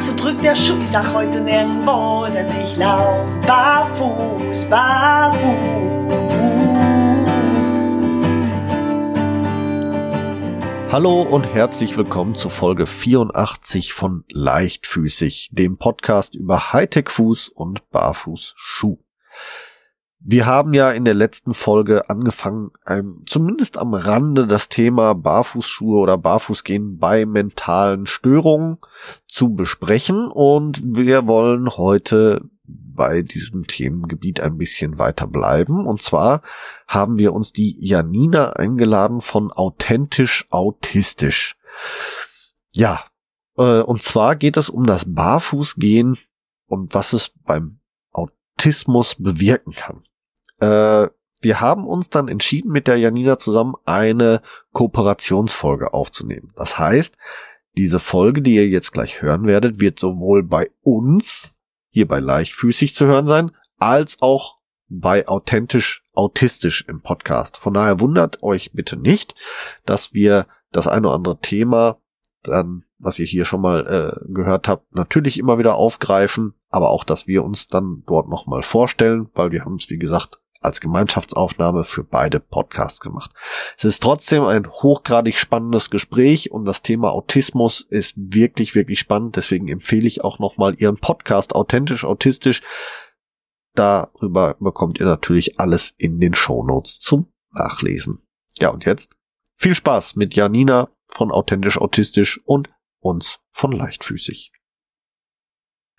so 0.00 0.14
drückt 0.14 0.44
der 0.44 0.54
Schuh. 0.54 0.78
Ich 0.80 0.88
sag 0.88 1.12
heute 1.12 1.40
nirgendwo, 1.40 2.26
denn 2.26 2.46
ich 2.62 2.76
lauf 2.76 3.28
barfuß, 3.46 4.64
barfuß. 4.66 5.98
Hallo 10.90 11.22
und 11.22 11.44
herzlich 11.52 11.96
willkommen 11.96 12.34
zu 12.34 12.48
Folge 12.48 12.86
84 12.86 13.92
von 13.92 14.24
Leichtfüßig, 14.30 15.50
dem 15.52 15.76
Podcast 15.76 16.34
über 16.34 16.72
Hightech-Fuß 16.72 17.48
und 17.48 17.90
Barfußschuh. 17.90 18.98
Wir 20.20 20.46
haben 20.46 20.74
ja 20.74 20.90
in 20.90 21.04
der 21.04 21.14
letzten 21.14 21.54
Folge 21.54 22.10
angefangen, 22.10 22.72
ein, 22.84 23.22
zumindest 23.26 23.78
am 23.78 23.94
Rande 23.94 24.46
das 24.46 24.68
Thema 24.68 25.14
Barfußschuhe 25.14 25.98
oder 25.98 26.18
Barfußgehen 26.18 26.98
bei 26.98 27.24
mentalen 27.24 28.06
Störungen 28.06 28.78
zu 29.28 29.54
besprechen 29.54 30.28
und 30.28 30.82
wir 30.84 31.26
wollen 31.26 31.70
heute 31.70 32.42
bei 32.68 33.22
diesem 33.22 33.66
Themengebiet 33.68 34.40
ein 34.40 34.58
bisschen 34.58 34.98
weiter 34.98 35.28
bleiben. 35.28 35.86
Und 35.86 36.02
zwar 36.02 36.42
haben 36.88 37.16
wir 37.16 37.32
uns 37.32 37.52
die 37.52 37.76
Janina 37.80 38.54
eingeladen 38.54 39.20
von 39.20 39.52
Authentisch 39.52 40.46
Autistisch. 40.50 41.56
Ja, 42.72 43.04
äh, 43.56 43.80
und 43.80 44.02
zwar 44.02 44.34
geht 44.36 44.56
es 44.56 44.68
um 44.68 44.84
das 44.84 45.14
Barfußgehen 45.14 46.18
und 46.66 46.92
was 46.92 47.12
es 47.12 47.30
beim 47.44 47.77
Autismus 48.58 49.14
bewirken 49.14 49.72
kann. 49.72 50.02
Äh, 50.60 51.10
wir 51.40 51.60
haben 51.60 51.86
uns 51.86 52.10
dann 52.10 52.26
entschieden, 52.26 52.72
mit 52.72 52.88
der 52.88 52.96
Janina 52.96 53.38
zusammen 53.38 53.74
eine 53.84 54.42
Kooperationsfolge 54.72 55.94
aufzunehmen. 55.94 56.52
Das 56.56 56.76
heißt, 56.76 57.16
diese 57.76 58.00
Folge, 58.00 58.42
die 58.42 58.56
ihr 58.56 58.66
jetzt 58.66 58.92
gleich 58.92 59.22
hören 59.22 59.46
werdet, 59.46 59.80
wird 59.80 60.00
sowohl 60.00 60.42
bei 60.42 60.70
uns, 60.82 61.54
hier 61.90 62.08
bei 62.08 62.18
Leichtfüßig 62.18 62.96
zu 62.96 63.06
hören 63.06 63.28
sein, 63.28 63.52
als 63.78 64.20
auch 64.20 64.58
bei 64.88 65.28
authentisch 65.28 66.04
autistisch 66.14 66.84
im 66.88 67.00
Podcast. 67.00 67.58
Von 67.58 67.74
daher 67.74 68.00
wundert 68.00 68.42
euch 68.42 68.72
bitte 68.72 68.96
nicht, 68.96 69.36
dass 69.84 70.12
wir 70.12 70.48
das 70.72 70.88
eine 70.88 71.06
oder 71.06 71.14
andere 71.14 71.40
Thema 71.40 72.00
dann, 72.48 72.84
was 72.98 73.18
ihr 73.18 73.26
hier 73.26 73.44
schon 73.44 73.60
mal 73.60 73.86
äh, 73.86 74.32
gehört 74.32 74.68
habt, 74.68 74.94
natürlich 74.94 75.38
immer 75.38 75.58
wieder 75.58 75.76
aufgreifen, 75.76 76.54
aber 76.70 76.90
auch, 76.90 77.04
dass 77.04 77.26
wir 77.26 77.44
uns 77.44 77.68
dann 77.68 78.02
dort 78.06 78.28
nochmal 78.28 78.62
vorstellen, 78.62 79.28
weil 79.34 79.52
wir 79.52 79.64
haben 79.64 79.76
es, 79.76 79.88
wie 79.90 79.98
gesagt, 79.98 80.40
als 80.60 80.80
Gemeinschaftsaufnahme 80.80 81.84
für 81.84 82.04
beide 82.04 82.40
Podcasts 82.40 83.00
gemacht. 83.00 83.30
Es 83.76 83.84
ist 83.84 84.02
trotzdem 84.02 84.44
ein 84.44 84.66
hochgradig 84.66 85.38
spannendes 85.38 85.90
Gespräch 85.90 86.50
und 86.50 86.64
das 86.64 86.82
Thema 86.82 87.12
Autismus 87.12 87.80
ist 87.80 88.16
wirklich, 88.16 88.74
wirklich 88.74 88.98
spannend. 88.98 89.36
Deswegen 89.36 89.68
empfehle 89.68 90.08
ich 90.08 90.24
auch 90.24 90.38
nochmal 90.38 90.74
Ihren 90.74 90.96
Podcast 90.96 91.54
Authentisch 91.54 92.04
Autistisch. 92.04 92.62
Darüber 93.74 94.56
bekommt 94.58 94.98
ihr 94.98 95.06
natürlich 95.06 95.60
alles 95.60 95.94
in 95.96 96.18
den 96.18 96.34
Show 96.34 96.64
Notes 96.64 96.98
zum 96.98 97.28
Nachlesen. 97.52 98.20
Ja, 98.58 98.70
und 98.70 98.84
jetzt 98.84 99.16
viel 99.54 99.74
Spaß 99.74 100.16
mit 100.16 100.34
Janina 100.34 100.88
von 101.08 101.30
Authentisch 101.30 101.78
Autistisch 101.78 102.40
und 102.44 102.70
uns 103.00 103.40
von 103.50 103.72
Leichtfüßig. 103.72 104.52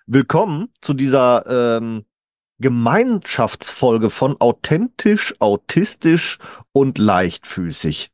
Willkommen 0.06 0.72
zu 0.80 0.94
dieser 0.94 1.78
ähm, 1.78 2.04
Gemeinschaftsfolge 2.58 4.10
von 4.10 4.40
authentisch, 4.40 5.34
autistisch 5.38 6.38
und 6.72 6.98
leichtfüßig. 6.98 8.10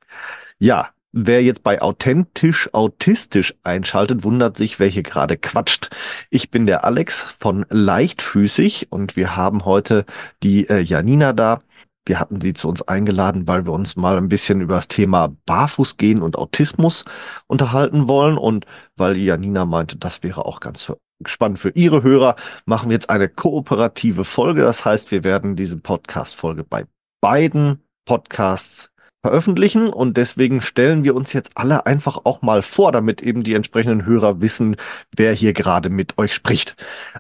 Ja, 0.59 0.91
wer 1.13 1.43
jetzt 1.43 1.63
bei 1.63 1.83
authentisch, 1.83 2.73
autistisch 2.73 3.55
einschaltet, 3.63 4.23
wundert 4.23 4.57
sich, 4.57 4.79
wer 4.79 4.89
hier 4.89 5.03
gerade 5.03 5.37
quatscht. 5.37 5.91
Ich 6.31 6.51
bin 6.51 6.67
der 6.67 6.85
Alex 6.85 7.23
von 7.39 7.67
leichtfüßig 7.71 8.93
und 8.93 9.17
wir 9.17 9.35
haben 9.35 9.65
heute 9.65 10.05
die 10.43 10.69
äh, 10.69 10.81
Janina 10.81 11.33
da. 11.33 11.63
Wir 12.07 12.21
hatten 12.21 12.41
sie 12.41 12.55
zu 12.55 12.69
uns 12.69 12.83
eingeladen, 12.83 13.49
weil 13.49 13.67
wir 13.67 13.73
uns 13.73 13.97
mal 13.97 14.17
ein 14.17 14.29
bisschen 14.29 14.61
über 14.61 14.77
das 14.77 14.89
Thema 14.89 15.35
Barfußgehen 15.45 16.23
und 16.23 16.39
Autismus 16.39 17.05
unterhalten 17.49 18.09
wollen 18.09 18.39
und 18.39 18.65
weil 18.97 19.17
Janina 19.17 19.65
meinte, 19.65 19.99
das 19.99 20.23
wäre 20.23 20.47
auch 20.47 20.61
ganz 20.61 20.93
spannend 21.25 21.59
für 21.59 21.71
Ihre 21.71 22.03
Hörer, 22.03 22.37
machen 22.65 22.91
wir 22.91 22.95
jetzt 22.95 23.11
eine 23.11 23.29
kooperative 23.29 24.25
Folge. 24.25 24.63
Das 24.63 24.85
heißt, 24.85 25.11
wir 25.11 25.25
werden 25.25 25.57
diese 25.57 25.79
Podcast-Folge 25.79 26.63
bei 26.63 26.85
beiden 27.21 27.83
Podcasts 28.05 28.93
veröffentlichen 29.23 29.89
und 29.89 30.17
deswegen 30.17 30.61
stellen 30.61 31.03
wir 31.03 31.17
uns 31.17 31.33
jetzt 31.33 31.53
alle 31.57 31.87
einfach 31.87 32.21
auch 32.23 32.43
mal 32.43 32.63
vor, 32.63 32.93
damit 32.93 33.23
eben 33.23 33.43
die 33.43 33.55
entsprechenden 33.55 34.07
Hörer 34.07 34.41
wissen, 34.41 34.77
wer 35.17 35.33
hier 35.33 35.53
gerade 35.53 35.91
mit 35.91 36.17
euch 36.19 36.33
spricht. 36.33 36.77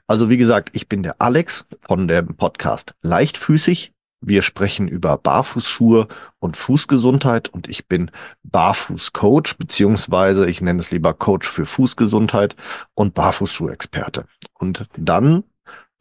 Also 0.06 0.31
wie 0.31 0.37
gesagt, 0.37 0.71
ich 0.75 0.89
bin 0.89 1.03
der 1.03 1.16
Alex 1.21 1.66
von 1.81 2.06
dem 2.06 2.37
Podcast 2.37 2.94
Leichtfüßig. 3.03 3.96
Wir 4.26 4.42
sprechen 4.42 4.88
über 4.88 5.16
Barfußschuhe 5.19 6.09
und 6.41 6.56
Fußgesundheit 6.56 7.48
und 7.48 7.69
ich 7.69 7.87
bin 7.87 8.10
Barfußcoach, 8.42 9.56
beziehungsweise 9.56 10.50
ich 10.50 10.60
nenne 10.60 10.81
es 10.81 10.91
lieber 10.91 11.14
Coach 11.14 11.48
für 11.48 11.64
Fußgesundheit 11.64 12.56
und 12.94 13.15
Barfußschuhexperte. 13.15 14.25
Und 14.59 14.88
dann 14.97 15.44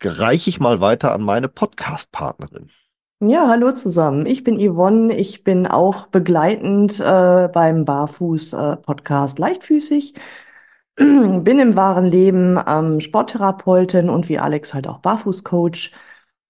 reiche 0.01 0.49
ich 0.49 0.59
mal 0.59 0.81
weiter 0.81 1.13
an 1.13 1.21
meine 1.21 1.49
Podcast-Partnerin. 1.49 2.71
Ja, 3.19 3.47
hallo 3.47 3.73
zusammen. 3.73 4.25
Ich 4.25 4.43
bin 4.43 4.57
Yvonne. 4.59 5.15
Ich 5.15 5.43
bin 5.43 5.67
auch 5.67 6.07
begleitend 6.07 6.99
äh, 6.99 7.47
beim 7.53 7.85
Barfuß-Podcast 7.85 9.37
äh, 9.37 9.41
Leichtfüßig. 9.41 10.15
bin 10.95 11.59
im 11.59 11.75
wahren 11.75 12.05
Leben 12.05 12.59
ähm, 12.67 12.99
Sporttherapeutin 12.99 14.09
und 14.09 14.29
wie 14.29 14.39
Alex 14.39 14.73
halt 14.73 14.87
auch 14.87 14.97
Barfußcoach. 14.97 15.91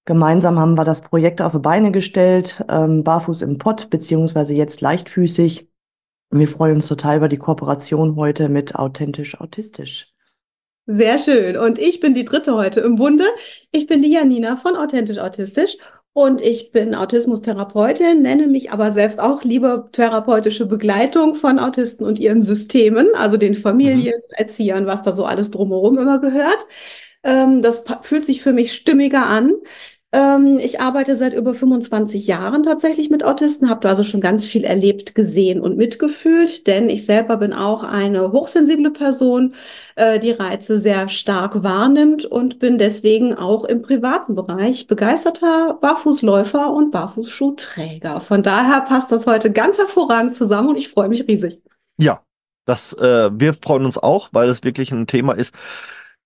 Gemeinsam 0.05 0.59
haben 0.59 0.75
wir 0.75 0.83
das 0.83 1.01
Projekt 1.01 1.41
auf 1.41 1.53
die 1.53 1.59
Beine 1.59 1.91
gestellt, 1.91 2.63
ähm, 2.69 3.03
barfuß 3.03 3.41
im 3.41 3.57
Pott, 3.57 3.89
beziehungsweise 3.89 4.53
jetzt 4.53 4.81
leichtfüßig. 4.81 5.67
Wir 6.29 6.47
freuen 6.47 6.75
uns 6.75 6.87
total 6.87 7.17
über 7.17 7.27
die 7.27 7.37
Kooperation 7.37 8.15
heute 8.15 8.47
mit 8.49 8.75
Authentisch 8.75 9.39
Autistisch. 9.39 10.13
Sehr 10.85 11.17
schön. 11.17 11.57
Und 11.57 11.79
ich 11.79 11.99
bin 11.99 12.13
die 12.13 12.25
dritte 12.25 12.55
heute 12.55 12.81
im 12.81 12.95
Bunde. 12.95 13.23
Ich 13.71 13.87
bin 13.87 14.03
die 14.03 14.11
Janina 14.11 14.57
von 14.57 14.75
Authentisch 14.75 15.17
Autistisch 15.17 15.77
und 16.13 16.39
ich 16.39 16.71
bin 16.71 16.93
Autismustherapeutin, 16.93 18.21
nenne 18.21 18.47
mich 18.47 18.71
aber 18.71 18.91
selbst 18.91 19.19
auch 19.19 19.43
lieber 19.43 19.89
therapeutische 19.91 20.67
Begleitung 20.67 21.33
von 21.33 21.57
Autisten 21.57 22.05
und 22.05 22.19
ihren 22.19 22.41
Systemen, 22.41 23.07
also 23.15 23.37
den 23.37 23.55
Familien. 23.55 24.21
Erziehern, 24.29 24.85
was 24.85 25.01
da 25.01 25.13
so 25.13 25.25
alles 25.25 25.49
drumherum 25.49 25.97
immer 25.97 26.19
gehört. 26.19 26.67
Ähm, 27.23 27.61
das 27.63 27.83
fühlt 28.01 28.23
sich 28.23 28.43
für 28.43 28.53
mich 28.53 28.73
stimmiger 28.73 29.25
an. 29.25 29.53
Ähm, 30.15 30.59
ich 30.61 30.79
arbeite 30.79 31.17
seit 31.17 31.33
über 31.33 31.53
25 31.53 32.25
Jahren 32.25 32.63
tatsächlich 32.63 33.09
mit 33.09 33.25
Autisten, 33.25 33.69
habe 33.69 33.81
da 33.81 33.89
also 33.89 34.03
schon 34.03 34.21
ganz 34.21 34.45
viel 34.45 34.63
erlebt, 34.63 35.13
gesehen 35.13 35.59
und 35.59 35.75
mitgefühlt, 35.75 36.67
denn 36.67 36.89
ich 36.89 37.05
selber 37.05 37.35
bin 37.35 37.51
auch 37.51 37.83
eine 37.83 38.31
hochsensible 38.31 38.91
Person, 38.91 39.53
äh, 39.97 40.17
die 40.19 40.31
Reize 40.31 40.79
sehr 40.79 41.09
stark 41.09 41.63
wahrnimmt 41.63 42.23
und 42.23 42.59
bin 42.59 42.77
deswegen 42.77 43.33
auch 43.35 43.65
im 43.65 43.81
privaten 43.81 44.35
Bereich 44.35 44.87
begeisterter 44.87 45.77
Barfußläufer 45.81 46.71
und 46.71 46.91
Barfußschuhträger. 46.91 48.21
Von 48.21 48.41
daher 48.41 48.81
passt 48.87 49.11
das 49.11 49.27
heute 49.27 49.51
ganz 49.51 49.77
hervorragend 49.79 50.33
zusammen 50.33 50.69
und 50.69 50.77
ich 50.77 50.87
freue 50.87 51.09
mich 51.09 51.27
riesig. 51.27 51.59
Ja, 51.97 52.21
das, 52.63 52.93
äh, 52.93 53.29
wir 53.33 53.53
freuen 53.53 53.83
uns 53.83 53.97
auch, 53.97 54.29
weil 54.31 54.47
es 54.47 54.63
wirklich 54.63 54.93
ein 54.93 55.07
Thema 55.07 55.33
ist, 55.33 55.53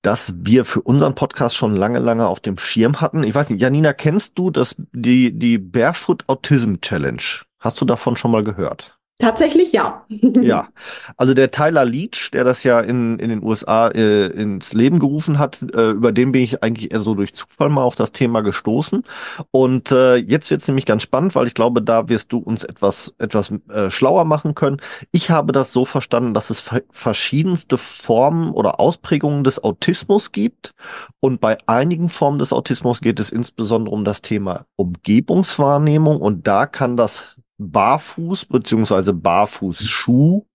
das 0.01 0.33
wir 0.37 0.65
für 0.65 0.81
unseren 0.81 1.15
Podcast 1.15 1.55
schon 1.55 1.75
lange, 1.75 1.99
lange 1.99 2.27
auf 2.27 2.39
dem 2.39 2.57
Schirm 2.57 3.01
hatten. 3.01 3.23
Ich 3.23 3.35
weiß 3.35 3.49
nicht, 3.49 3.61
Janina, 3.61 3.93
kennst 3.93 4.37
du 4.37 4.49
das, 4.49 4.75
die, 4.93 5.37
die 5.37 5.57
Barefoot 5.57 6.23
Autism 6.27 6.75
Challenge? 6.81 7.21
Hast 7.59 7.81
du 7.81 7.85
davon 7.85 8.15
schon 8.15 8.31
mal 8.31 8.43
gehört? 8.43 8.98
Tatsächlich 9.21 9.73
ja. 9.73 10.05
ja, 10.07 10.69
also 11.17 11.33
der 11.33 11.51
Tyler 11.51 11.83
Leach, 11.83 12.31
der 12.31 12.45
das 12.45 12.63
ja 12.63 12.79
in, 12.79 13.19
in 13.19 13.27
den 13.27 13.43
USA 13.43 13.89
äh, 13.89 14.27
ins 14.27 14.71
Leben 14.71 14.97
gerufen 14.97 15.37
hat, 15.37 15.61
äh, 15.75 15.89
über 15.89 16.13
den 16.13 16.31
bin 16.31 16.41
ich 16.41 16.63
eigentlich 16.63 16.93
eher 16.93 17.01
so 17.01 17.15
durch 17.15 17.35
Zufall 17.35 17.67
mal 17.67 17.83
auf 17.83 17.95
das 17.95 18.13
Thema 18.13 18.39
gestoßen. 18.39 19.03
Und 19.51 19.91
äh, 19.91 20.15
jetzt 20.15 20.49
wird 20.51 20.61
es 20.61 20.69
nämlich 20.69 20.85
ganz 20.85 21.03
spannend, 21.03 21.35
weil 21.35 21.47
ich 21.47 21.53
glaube, 21.53 21.81
da 21.81 22.07
wirst 22.07 22.31
du 22.31 22.37
uns 22.37 22.63
etwas, 22.63 23.13
etwas 23.17 23.51
äh, 23.67 23.89
schlauer 23.89 24.23
machen 24.23 24.55
können. 24.55 24.77
Ich 25.11 25.29
habe 25.29 25.51
das 25.51 25.73
so 25.73 25.83
verstanden, 25.83 26.33
dass 26.33 26.49
es 26.49 26.63
verschiedenste 26.89 27.77
Formen 27.77 28.51
oder 28.51 28.79
Ausprägungen 28.79 29.43
des 29.43 29.61
Autismus 29.61 30.31
gibt. 30.31 30.73
Und 31.19 31.41
bei 31.41 31.57
einigen 31.65 32.07
Formen 32.07 32.39
des 32.39 32.53
Autismus 32.53 33.01
geht 33.01 33.19
es 33.19 33.31
insbesondere 33.31 33.93
um 33.93 34.05
das 34.05 34.21
Thema 34.21 34.65
Umgebungswahrnehmung. 34.77 36.21
Und 36.21 36.47
da 36.47 36.65
kann 36.65 36.95
das 36.95 37.35
Barfuß 37.59 38.45
beziehungsweise 38.45 39.13
Barfußschuh 39.13 40.45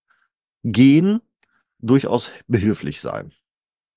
gehen 0.64 1.20
durchaus 1.78 2.32
behilflich 2.48 3.00
sein. 3.00 3.32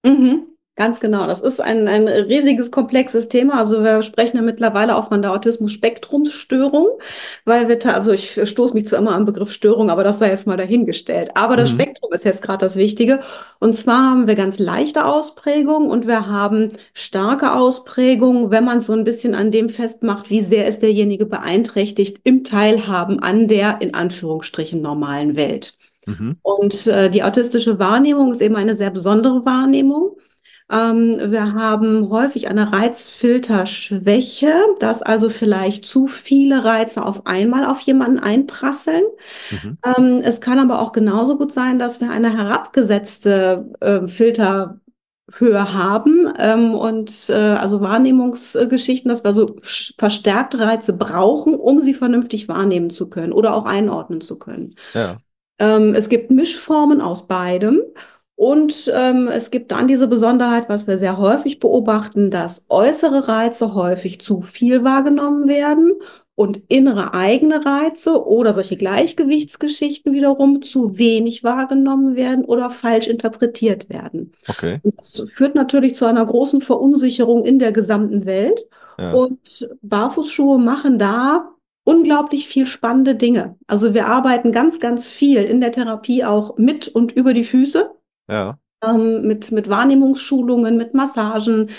Mhm. 0.04 0.57
Ganz 0.80 1.00
genau. 1.00 1.26
Das 1.26 1.42
ist 1.42 1.60
ein, 1.60 1.88
ein 1.88 2.08
riesiges, 2.08 2.70
komplexes 2.70 3.30
Thema. 3.30 3.58
Also 3.58 3.84
wir 3.84 4.04
sprechen 4.04 4.38
ja 4.38 4.44
mittlerweile 4.44 4.96
auch 4.96 5.08
von 5.08 5.24
der 5.24 5.34
Autismus-Spektrumsstörung, 5.34 7.00
weil 7.46 7.68
wir, 7.68 7.84
also 7.96 8.12
ich 8.12 8.40
stoße 8.48 8.76
mich 8.76 8.86
zwar 8.86 9.00
immer 9.00 9.16
am 9.16 9.26
Begriff 9.26 9.52
Störung, 9.52 9.90
aber 9.90 10.04
das 10.04 10.20
sei 10.20 10.30
jetzt 10.30 10.46
mal 10.46 10.56
dahingestellt. 10.56 11.32
Aber 11.34 11.58
das 11.58 11.72
Mhm. 11.72 11.78
Spektrum 11.78 12.14
ist 12.14 12.26
jetzt 12.26 12.44
gerade 12.44 12.60
das 12.64 12.76
Wichtige. 12.76 13.22
Und 13.58 13.76
zwar 13.76 14.12
haben 14.12 14.28
wir 14.28 14.36
ganz 14.36 14.60
leichte 14.60 15.06
Ausprägungen 15.06 15.90
und 15.90 16.06
wir 16.06 16.28
haben 16.28 16.70
starke 16.94 17.54
Ausprägungen, 17.54 18.52
wenn 18.52 18.64
man 18.64 18.80
so 18.80 18.94
ein 18.94 19.04
bisschen 19.04 19.34
an 19.34 19.50
dem 19.50 19.70
festmacht, 19.70 20.30
wie 20.30 20.42
sehr 20.42 20.68
ist 20.68 20.84
derjenige 20.84 21.26
beeinträchtigt 21.26 22.20
im 22.24 22.44
Teilhaben 22.44 23.18
an 23.20 23.48
der, 23.48 23.82
in 23.82 23.96
Anführungsstrichen, 23.96 24.80
normalen 24.82 25.36
Welt. 25.36 25.76
Mhm. 26.06 26.38
Und 26.44 26.86
äh, 26.88 27.10
die 27.10 27.24
autistische 27.24 27.80
Wahrnehmung 27.80 28.32
ist 28.32 28.42
eben 28.42 28.56
eine 28.56 28.76
sehr 28.76 28.92
besondere 28.92 29.44
Wahrnehmung. 29.46 30.18
Ähm, 30.70 31.32
wir 31.32 31.54
haben 31.54 32.10
häufig 32.10 32.50
eine 32.50 32.74
Reizfilterschwäche, 32.74 34.54
dass 34.80 35.02
also 35.02 35.30
vielleicht 35.30 35.86
zu 35.86 36.08
viele 36.08 36.66
Reize 36.66 37.06
auf 37.06 37.26
einmal 37.26 37.66
auf 37.66 37.80
jemanden 37.82 38.20
einprasseln. 38.20 39.04
Mhm. 39.50 39.78
Ähm, 39.86 40.22
es 40.24 40.42
kann 40.42 40.60
aber 40.60 40.82
auch 40.82 40.92
genauso 40.92 41.38
gut 41.38 41.54
sein, 41.54 41.80
dass 41.80 42.02
wir 42.02 42.12
eine 42.12 42.36
herabgesetzte 42.36 43.72
äh, 43.80 44.08
Filterhöhe 44.08 44.82
haben 45.74 46.34
ähm, 46.38 46.76
und 46.76 47.30
äh, 47.30 47.34
also 47.34 47.80
Wahrnehmungsgeschichten, 47.80 49.08
dass 49.08 49.24
wir 49.24 49.34
so 49.34 49.56
verstärkte 49.62 50.60
Reize 50.60 50.92
brauchen, 50.92 51.56
um 51.56 51.80
sie 51.80 51.94
vernünftig 51.94 52.50
wahrnehmen 52.50 52.90
zu 52.90 53.10
können 53.10 53.32
oder 53.32 53.56
auch 53.56 53.66
einordnen 53.66 54.20
zu 54.20 54.38
können. 54.38 54.76
Ja. 54.94 55.18
Ähm, 55.60 55.96
es 55.96 56.10
gibt 56.10 56.30
Mischformen 56.30 57.00
aus 57.00 57.26
beidem. 57.28 57.80
Und 58.38 58.92
ähm, 58.96 59.28
es 59.34 59.50
gibt 59.50 59.72
dann 59.72 59.88
diese 59.88 60.08
Besonderheit, 60.08 60.70
was 60.70 60.86
wir 60.86 61.00
sehr 61.00 61.18
häufig 61.18 61.60
beobachten, 61.60 62.30
dass 62.30 62.68
äußere 62.70 63.28
Reize 63.28 63.74
häufig 63.74 64.22
zu 64.22 64.42
viel 64.42 64.84
wahrgenommen 64.84 65.48
werden 65.48 65.94
und 66.36 66.62
innere 66.68 67.16
eigene 67.16 67.66
Reize 67.66 68.28
oder 68.28 68.54
solche 68.54 68.78
Gleichgewichtsgeschichten 68.78 70.14
wiederum 70.14 70.62
zu 70.62 71.00
wenig 71.00 71.44
wahrgenommen 71.44 72.16
werden 72.16 72.46
oder 72.46 72.70
falsch 72.70 73.08
interpretiert 73.08 73.90
werden. 73.90 74.34
Okay. 74.48 74.82
Und 74.84 75.00
Das 75.00 75.20
führt 75.34 75.56
natürlich 75.56 75.96
zu 75.96 76.06
einer 76.06 76.24
großen 76.24 76.62
Verunsicherung 76.62 77.44
in 77.44 77.58
der 77.58 77.72
gesamten 77.72 78.28
Welt. 78.28 78.68
Ja. 79.00 79.14
Und 79.14 79.68
Barfußschuhe 79.82 80.60
machen 80.60 81.00
da 81.00 81.50
unglaublich 81.84 82.48
viel 82.48 82.68
spannende 82.68 83.16
Dinge. 83.16 83.56
Also 83.66 83.96
wir 83.96 84.06
arbeiten 84.06 84.52
ganz, 84.52 84.80
ganz 84.80 85.08
viel 85.08 85.42
in 85.42 85.60
der 85.60 85.72
Therapie 85.72 86.24
auch 86.24 86.56
mit 86.58 86.88
und 86.88 87.14
über 87.14 87.34
die 87.34 87.46
Füße, 87.46 87.97
Ja. 88.28 88.60
ähm, 88.84 89.24
mit, 89.28 89.52
mit 89.52 89.70
Wahrnehmungsschulungen, 89.70 90.78
mit 90.78 90.94
Massagen, 90.94 91.70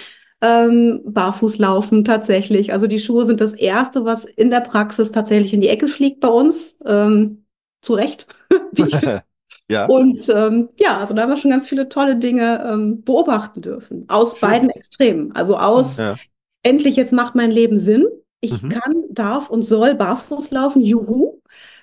ähm, 0.41 1.01
Barfußlaufen 1.05 2.05
tatsächlich. 2.05 2.73
Also 2.73 2.87
die 2.87 2.99
Schuhe 2.99 3.25
sind 3.27 3.41
das 3.41 3.55
Erste, 3.55 4.05
was 4.05 4.25
in 4.25 4.51
der 4.51 4.61
Praxis 4.61 5.13
tatsächlich 5.13 5.53
in 5.55 5.61
die 5.61 5.69
Ecke 5.69 5.89
fliegt 5.89 6.21
bei 6.21 6.29
uns. 6.29 6.79
Ähm, 6.85 7.45
zu 7.83 7.95
Recht, 7.95 8.27
wie 8.73 8.89
ich 8.89 8.99
finde. 8.99 9.15
ja. 9.69 9.89
Und 9.89 10.29
ähm, 10.29 10.69
ja, 10.79 10.99
also 10.99 11.15
da 11.15 11.23
haben 11.23 11.31
wir 11.31 11.37
schon 11.39 11.51
ganz 11.53 11.69
viele 11.69 11.89
tolle 11.89 12.17
Dinge 12.17 12.65
ähm, 12.71 13.03
beobachten 13.05 13.63
dürfen. 13.63 14.05
Aus 14.09 14.39
Schön. 14.39 14.41
beiden 14.41 14.71
Extremen. 14.71 15.33
Also 15.35 15.57
aus 15.59 15.99
Ja. 15.99 16.17
endlich 16.63 16.97
jetzt 16.97 17.13
macht 17.13 17.35
mein 17.35 17.51
Leben 17.51 17.79
Sinn. 17.79 18.07
Ich 18.41 18.63
Mhm. 18.63 18.69
kann, 18.71 19.05
darf 19.11 19.51
und 19.51 19.63
soll 19.63 19.95
barfuß 19.95 20.51
laufen, 20.53 20.83
juhu. 20.83 21.41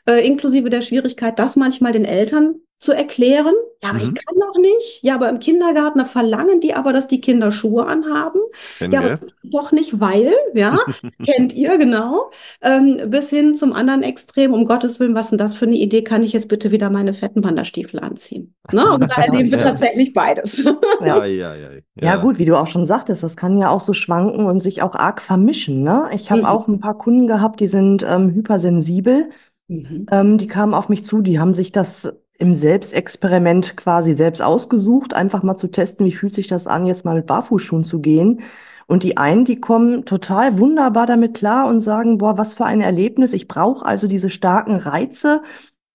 Äh, 0.08 0.26
inklusive 0.26 0.70
der 0.70 0.82
Schwierigkeit, 0.82 1.40
das 1.40 1.56
manchmal 1.56 1.92
den 1.92 2.06
Eltern 2.06 2.56
zu 2.80 2.92
erklären. 2.92 3.54
Ja, 3.84 3.90
aber 3.92 4.00
ich 4.00 4.12
Mhm. 4.12 4.16
kann 4.16 4.36
doch 4.40 4.60
nicht. 4.60 5.00
Ja, 5.02 5.16
aber 5.16 5.30
im 5.30 5.40
Kindergarten, 5.40 6.06
verlangen 6.06 6.60
die 6.60 6.74
aber, 6.74 6.92
dass 6.94 7.08
die 7.08 7.22
Kinder 7.22 7.52
Schuhe 7.52 7.86
anhaben. 7.86 8.40
Kennen 8.80 8.94
Ja, 8.94 9.00
aber 9.00 9.16
doch 9.44 9.72
nicht, 9.72 10.00
weil, 10.00 10.32
ja, 10.54 10.78
kennt 11.26 11.54
ihr, 11.54 11.78
genau. 11.78 12.30
Ähm, 12.62 13.10
bis 13.10 13.30
hin 13.30 13.56
zum 13.56 13.74
anderen 13.74 14.04
Extrem, 14.04 14.54
um 14.54 14.66
Gottes 14.66 15.00
Willen, 15.00 15.16
was 15.16 15.30
denn 15.30 15.38
das 15.40 15.56
für 15.56 15.66
eine 15.66 15.76
Idee, 15.76 16.04
kann 16.04 16.22
ich 16.24 16.34
jetzt 16.34 16.50
bitte 16.50 16.72
wieder 16.72 16.90
meine 16.90 17.14
fetten 17.14 17.44
Wanderstiefel 17.44 18.00
anziehen? 18.02 18.54
Ne? 18.72 18.84
Und 18.92 19.02
da 19.10 19.16
erleben 19.24 19.50
wir 19.52 19.60
Ja. 19.60 19.64
tatsächlich 19.64 20.14
beides. 20.14 20.64
Ja. 21.06 21.20
Ei, 21.20 21.46
ei. 21.46 21.84
Ja, 22.02 22.18
gut, 22.18 22.38
wie 22.40 22.46
du 22.46 22.58
auch 22.58 22.68
schon 22.68 22.86
sagtest, 22.86 23.24
das 23.24 23.38
kann 23.38 23.58
ja 23.58 23.70
auch 23.70 23.82
so 23.82 23.94
schwanken 23.94 24.46
und 24.46 24.60
sich 24.60 24.82
auch 24.82 24.96
arg 24.96 25.22
vermischen, 25.22 25.82
ne? 25.84 26.10
Ich 26.14 26.30
habe 26.30 26.42
Mhm. 26.42 26.46
auch 26.48 26.68
ein 26.68 26.80
paar 26.80 26.98
Kunden 26.98 27.26
gehabt, 27.28 27.60
die 27.62 27.68
sind 27.68 28.04
ähm, 28.08 28.32
hypersensibel. 28.32 29.30
Mhm. 29.68 30.06
Ähm, 30.12 30.38
die 30.38 30.48
kamen 30.48 30.74
auf 30.74 30.90
mich 30.90 31.06
zu, 31.06 31.22
die 31.22 31.40
haben 31.40 31.54
sich 31.54 31.72
das 31.72 32.22
im 32.38 32.54
Selbstexperiment 32.54 33.78
quasi 33.78 34.14
selbst 34.14 34.42
ausgesucht, 34.42 35.14
einfach 35.14 35.44
mal 35.44 35.56
zu 35.56 35.68
testen, 35.68 36.06
wie 36.06 36.12
fühlt 36.12 36.34
sich 36.34 36.48
das 36.48 36.68
an, 36.68 36.86
jetzt 36.86 37.06
mal 37.06 37.16
mit 37.16 37.28
Barfußschuhen 37.28 37.86
zu 37.86 38.02
gehen. 38.02 38.42
Und 38.88 39.04
die 39.04 39.18
einen, 39.18 39.46
die 39.46 39.60
kommen 39.60 40.06
total 40.06 40.60
wunderbar 40.60 41.08
damit 41.08 41.36
klar 41.36 41.68
und 41.68 41.82
sagen, 41.82 42.20
boah, 42.20 42.38
was 42.38 42.54
für 42.54 42.66
ein 42.66 42.82
Erlebnis. 42.82 43.34
Ich 43.34 43.48
brauche 43.48 43.86
also 43.86 44.08
diese 44.08 44.30
starken 44.30 44.76
Reize, 44.76 45.42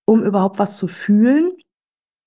um 0.06 0.24
überhaupt 0.24 0.58
was 0.58 0.76
zu 0.76 0.88
fühlen. 0.88 1.52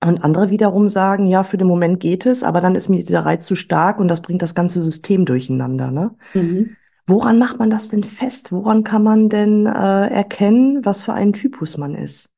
Und 0.02 0.24
andere 0.24 0.50
wiederum 0.50 0.90
sagen, 0.90 1.26
ja, 1.28 1.44
für 1.44 1.58
den 1.58 1.68
Moment 1.68 2.00
geht 2.00 2.26
es, 2.26 2.44
aber 2.44 2.62
dann 2.62 2.76
ist 2.76 2.90
mir 2.90 3.00
dieser 3.00 3.26
Reiz 3.26 3.46
zu 3.46 3.56
stark 3.56 4.00
und 4.00 4.10
das 4.10 4.22
bringt 4.22 4.42
das 4.42 4.54
ganze 4.54 4.82
System 4.82 5.26
durcheinander, 5.26 5.92
ne? 5.92 6.16
Mhm. 6.34 6.76
Woran 7.06 7.38
macht 7.38 7.60
man 7.60 7.70
das 7.70 7.90
denn 7.90 8.04
fest? 8.04 8.52
Woran 8.52 8.84
kann 8.84 9.04
man 9.04 9.30
denn 9.30 9.66
äh, 9.66 10.08
erkennen, 10.08 10.86
was 10.86 11.04
für 11.04 11.14
ein 11.14 11.34
Typus 11.34 11.78
man 11.78 11.96
ist? 11.96 12.32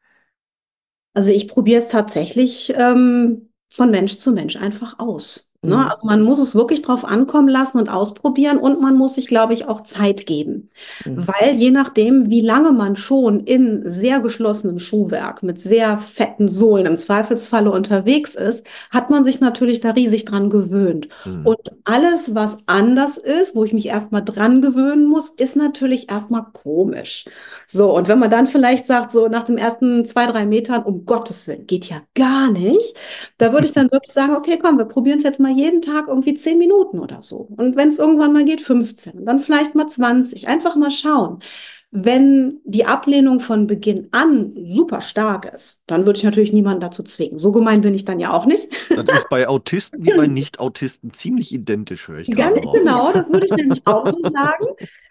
Also 1.13 1.31
ich 1.31 1.47
probiere 1.47 1.79
es 1.79 1.87
tatsächlich 1.87 2.73
ähm, 2.75 3.49
von 3.69 3.91
Mensch 3.91 4.17
zu 4.17 4.31
Mensch 4.31 4.57
einfach 4.57 4.99
aus. 4.99 5.53
Ne? 5.65 5.75
Mhm. 5.75 5.81
Also 5.81 6.05
man 6.05 6.21
muss 6.21 6.39
es 6.39 6.55
wirklich 6.55 6.81
drauf 6.81 7.05
ankommen 7.05 7.47
lassen 7.47 7.79
und 7.79 7.89
ausprobieren 7.89 8.57
und 8.57 8.81
man 8.81 8.95
muss 8.95 9.15
sich, 9.15 9.27
glaube 9.27 9.53
ich, 9.53 9.67
auch 9.67 9.81
Zeit 9.81 10.25
geben. 10.25 10.69
Mhm. 11.05 11.27
Weil 11.27 11.55
je 11.55 11.71
nachdem, 11.71 12.29
wie 12.29 12.41
lange 12.41 12.71
man 12.71 12.95
schon 12.95 13.41
in 13.41 13.81
sehr 13.85 14.19
geschlossenem 14.19 14.79
Schuhwerk 14.79 15.43
mit 15.43 15.59
sehr 15.59 15.97
fetten 15.97 16.47
Sohlen 16.47 16.85
im 16.85 16.97
Zweifelsfalle 16.97 17.71
unterwegs 17.71 18.35
ist, 18.35 18.65
hat 18.91 19.09
man 19.09 19.23
sich 19.23 19.39
natürlich 19.39 19.79
da 19.79 19.91
riesig 19.91 20.25
dran 20.25 20.49
gewöhnt. 20.49 21.09
Mhm. 21.25 21.45
Und 21.45 21.71
alles, 21.83 22.35
was 22.35 22.59
anders 22.65 23.17
ist, 23.17 23.55
wo 23.55 23.63
ich 23.63 23.73
mich 23.73 23.87
erstmal 23.87 24.23
dran 24.23 24.61
gewöhnen 24.61 25.05
muss, 25.05 25.29
ist 25.29 25.55
natürlich 25.55 26.09
erstmal 26.09 26.45
komisch. 26.53 27.25
So, 27.67 27.95
und 27.95 28.07
wenn 28.07 28.19
man 28.19 28.29
dann 28.29 28.47
vielleicht 28.47 28.85
sagt, 28.85 29.11
so 29.11 29.27
nach 29.27 29.43
den 29.43 29.57
ersten 29.57 30.05
zwei, 30.05 30.25
drei 30.27 30.45
Metern, 30.45 30.83
um 30.83 31.05
Gottes 31.05 31.47
Willen, 31.47 31.67
geht 31.67 31.85
ja 31.85 31.97
gar 32.13 32.51
nicht, 32.51 32.95
da 33.37 33.53
würde 33.53 33.67
ich 33.67 33.73
dann 33.73 33.89
wirklich 33.91 34.13
sagen, 34.13 34.35
okay, 34.35 34.59
komm, 34.61 34.77
wir 34.77 34.85
probieren 34.85 35.17
es 35.17 35.23
jetzt 35.23 35.39
mal 35.39 35.54
jeden 35.55 35.81
Tag 35.81 36.07
irgendwie 36.07 36.35
zehn 36.35 36.57
Minuten 36.57 36.99
oder 36.99 37.21
so. 37.21 37.47
Und 37.57 37.75
wenn 37.75 37.89
es 37.89 37.99
irgendwann 37.99 38.33
mal 38.33 38.45
geht, 38.45 38.61
15 38.61 39.13
und 39.13 39.25
dann 39.25 39.39
vielleicht 39.39 39.75
mal 39.75 39.87
20. 39.87 40.47
Einfach 40.47 40.75
mal 40.75 40.91
schauen. 40.91 41.39
Wenn 41.97 42.59
die 42.65 42.85
Ablehnung 42.85 43.39
von 43.39 43.67
Beginn 43.67 44.09
an 44.11 44.53
super 44.65 44.99
stark 44.99 45.45
ist, 45.45 45.83
dann 45.87 46.05
würde 46.05 46.17
ich 46.17 46.23
natürlich 46.23 46.51
niemanden 46.51 46.81
dazu 46.81 47.03
zwingen. 47.03 47.37
So 47.37 47.53
gemein 47.53 47.79
bin 47.79 47.93
ich 47.93 48.03
dann 48.03 48.19
ja 48.19 48.33
auch 48.33 48.45
nicht. 48.45 48.67
Das 48.89 49.17
ist 49.17 49.29
bei 49.29 49.47
Autisten 49.47 50.03
wie 50.03 50.11
bei 50.11 50.27
Nicht-Autisten 50.27 51.13
ziemlich 51.13 51.53
identisch, 51.53 52.09
höre 52.09 52.19
ich 52.19 52.31
Ganz 52.31 52.59
genau, 52.73 53.13
das 53.13 53.31
würde 53.31 53.45
ich 53.45 53.53
nämlich 53.53 53.81
auch 53.85 54.05
so 54.07 54.19
sagen. 54.21 54.65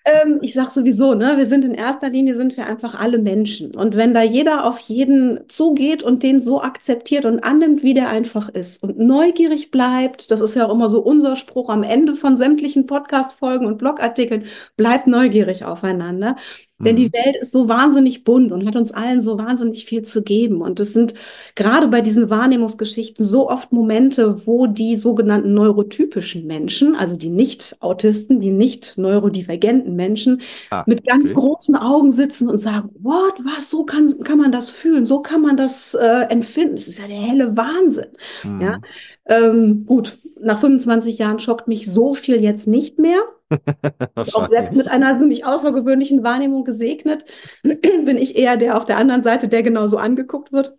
Ähm, 0.06 0.40
ich 0.42 0.52
sage 0.52 0.70
sowieso, 0.70 1.14
ne, 1.14 1.38
wir 1.38 1.46
sind 1.46 1.64
in 1.64 1.72
erster 1.72 2.10
Linie 2.10 2.34
sind 2.34 2.58
wir 2.58 2.66
einfach 2.66 2.94
alle 2.94 3.18
Menschen. 3.18 3.74
Und 3.74 3.96
wenn 3.96 4.12
da 4.12 4.22
jeder 4.22 4.66
auf 4.66 4.78
jeden 4.80 5.48
zugeht 5.48 6.02
und 6.02 6.22
den 6.22 6.40
so 6.40 6.60
akzeptiert 6.60 7.24
und 7.24 7.42
annimmt, 7.42 7.82
wie 7.82 7.94
der 7.94 8.10
einfach 8.10 8.50
ist 8.50 8.82
und 8.82 8.98
neugierig 8.98 9.70
bleibt, 9.70 10.30
das 10.30 10.42
ist 10.42 10.56
ja 10.56 10.66
auch 10.66 10.72
immer 10.74 10.90
so 10.90 11.00
unser 11.00 11.36
Spruch 11.36 11.70
am 11.70 11.82
Ende 11.82 12.16
von 12.16 12.36
sämtlichen 12.36 12.84
Podcast-Folgen 12.84 13.64
und 13.66 13.78
Blogartikeln, 13.78 14.44
bleibt 14.76 15.06
neugierig 15.06 15.64
aufeinander. 15.64 16.36
Denn 16.84 16.96
die 16.96 17.08
Mhm. 17.08 17.12
Welt 17.12 17.36
ist 17.40 17.52
so 17.52 17.68
wahnsinnig 17.68 18.24
bunt 18.24 18.52
und 18.52 18.66
hat 18.66 18.76
uns 18.76 18.92
allen 18.92 19.22
so 19.22 19.38
wahnsinnig 19.38 19.86
viel 19.86 20.02
zu 20.02 20.22
geben. 20.22 20.60
Und 20.62 20.80
es 20.80 20.92
sind 20.92 21.14
gerade 21.54 21.88
bei 21.88 22.00
diesen 22.00 22.30
Wahrnehmungsgeschichten 22.30 23.24
so 23.24 23.50
oft 23.50 23.72
Momente, 23.72 24.46
wo 24.46 24.66
die 24.66 24.96
sogenannten 24.96 25.54
neurotypischen 25.54 26.46
Menschen, 26.46 26.94
also 26.96 27.16
die 27.16 27.30
Nicht-Autisten, 27.30 28.40
die 28.40 28.50
nicht 28.50 28.94
neurodivergenten 28.98 29.96
Menschen, 29.96 30.42
Ah, 30.70 30.86
mit 30.86 31.06
ganz 31.06 31.32
großen 31.34 31.76
Augen 31.76 32.12
sitzen 32.12 32.48
und 32.48 32.58
sagen, 32.58 32.90
what, 33.00 33.34
was, 33.44 33.70
so 33.70 33.84
kann, 33.84 34.12
kann 34.24 34.38
man 34.38 34.52
das 34.52 34.70
fühlen, 34.70 35.06
so 35.06 35.20
kann 35.20 35.40
man 35.42 35.56
das 35.56 35.94
äh, 35.94 36.26
empfinden. 36.28 36.76
Das 36.76 36.88
ist 36.88 36.98
ja 36.98 37.06
der 37.08 37.16
helle 37.16 37.56
Wahnsinn. 37.56 38.08
Mhm. 38.42 38.60
Ja, 38.60 38.80
ähm, 39.26 39.86
gut, 39.86 40.18
nach 40.40 40.60
25 40.60 41.18
Jahren 41.18 41.38
schockt 41.40 41.68
mich 41.68 41.90
so 41.90 42.14
viel 42.14 42.42
jetzt 42.42 42.66
nicht 42.66 42.98
mehr. 42.98 43.18
Auch 44.14 44.48
selbst 44.48 44.74
mit 44.76 44.88
einer 44.88 45.16
ziemlich 45.16 45.44
außergewöhnlichen 45.44 46.22
Wahrnehmung 46.22 46.64
gesegnet, 46.64 47.24
bin 47.62 48.16
ich 48.16 48.36
eher 48.36 48.56
der 48.56 48.76
auf 48.76 48.84
der 48.84 48.96
anderen 48.96 49.22
Seite, 49.22 49.48
der 49.48 49.62
genauso 49.62 49.98
angeguckt 49.98 50.52
wird. 50.52 50.76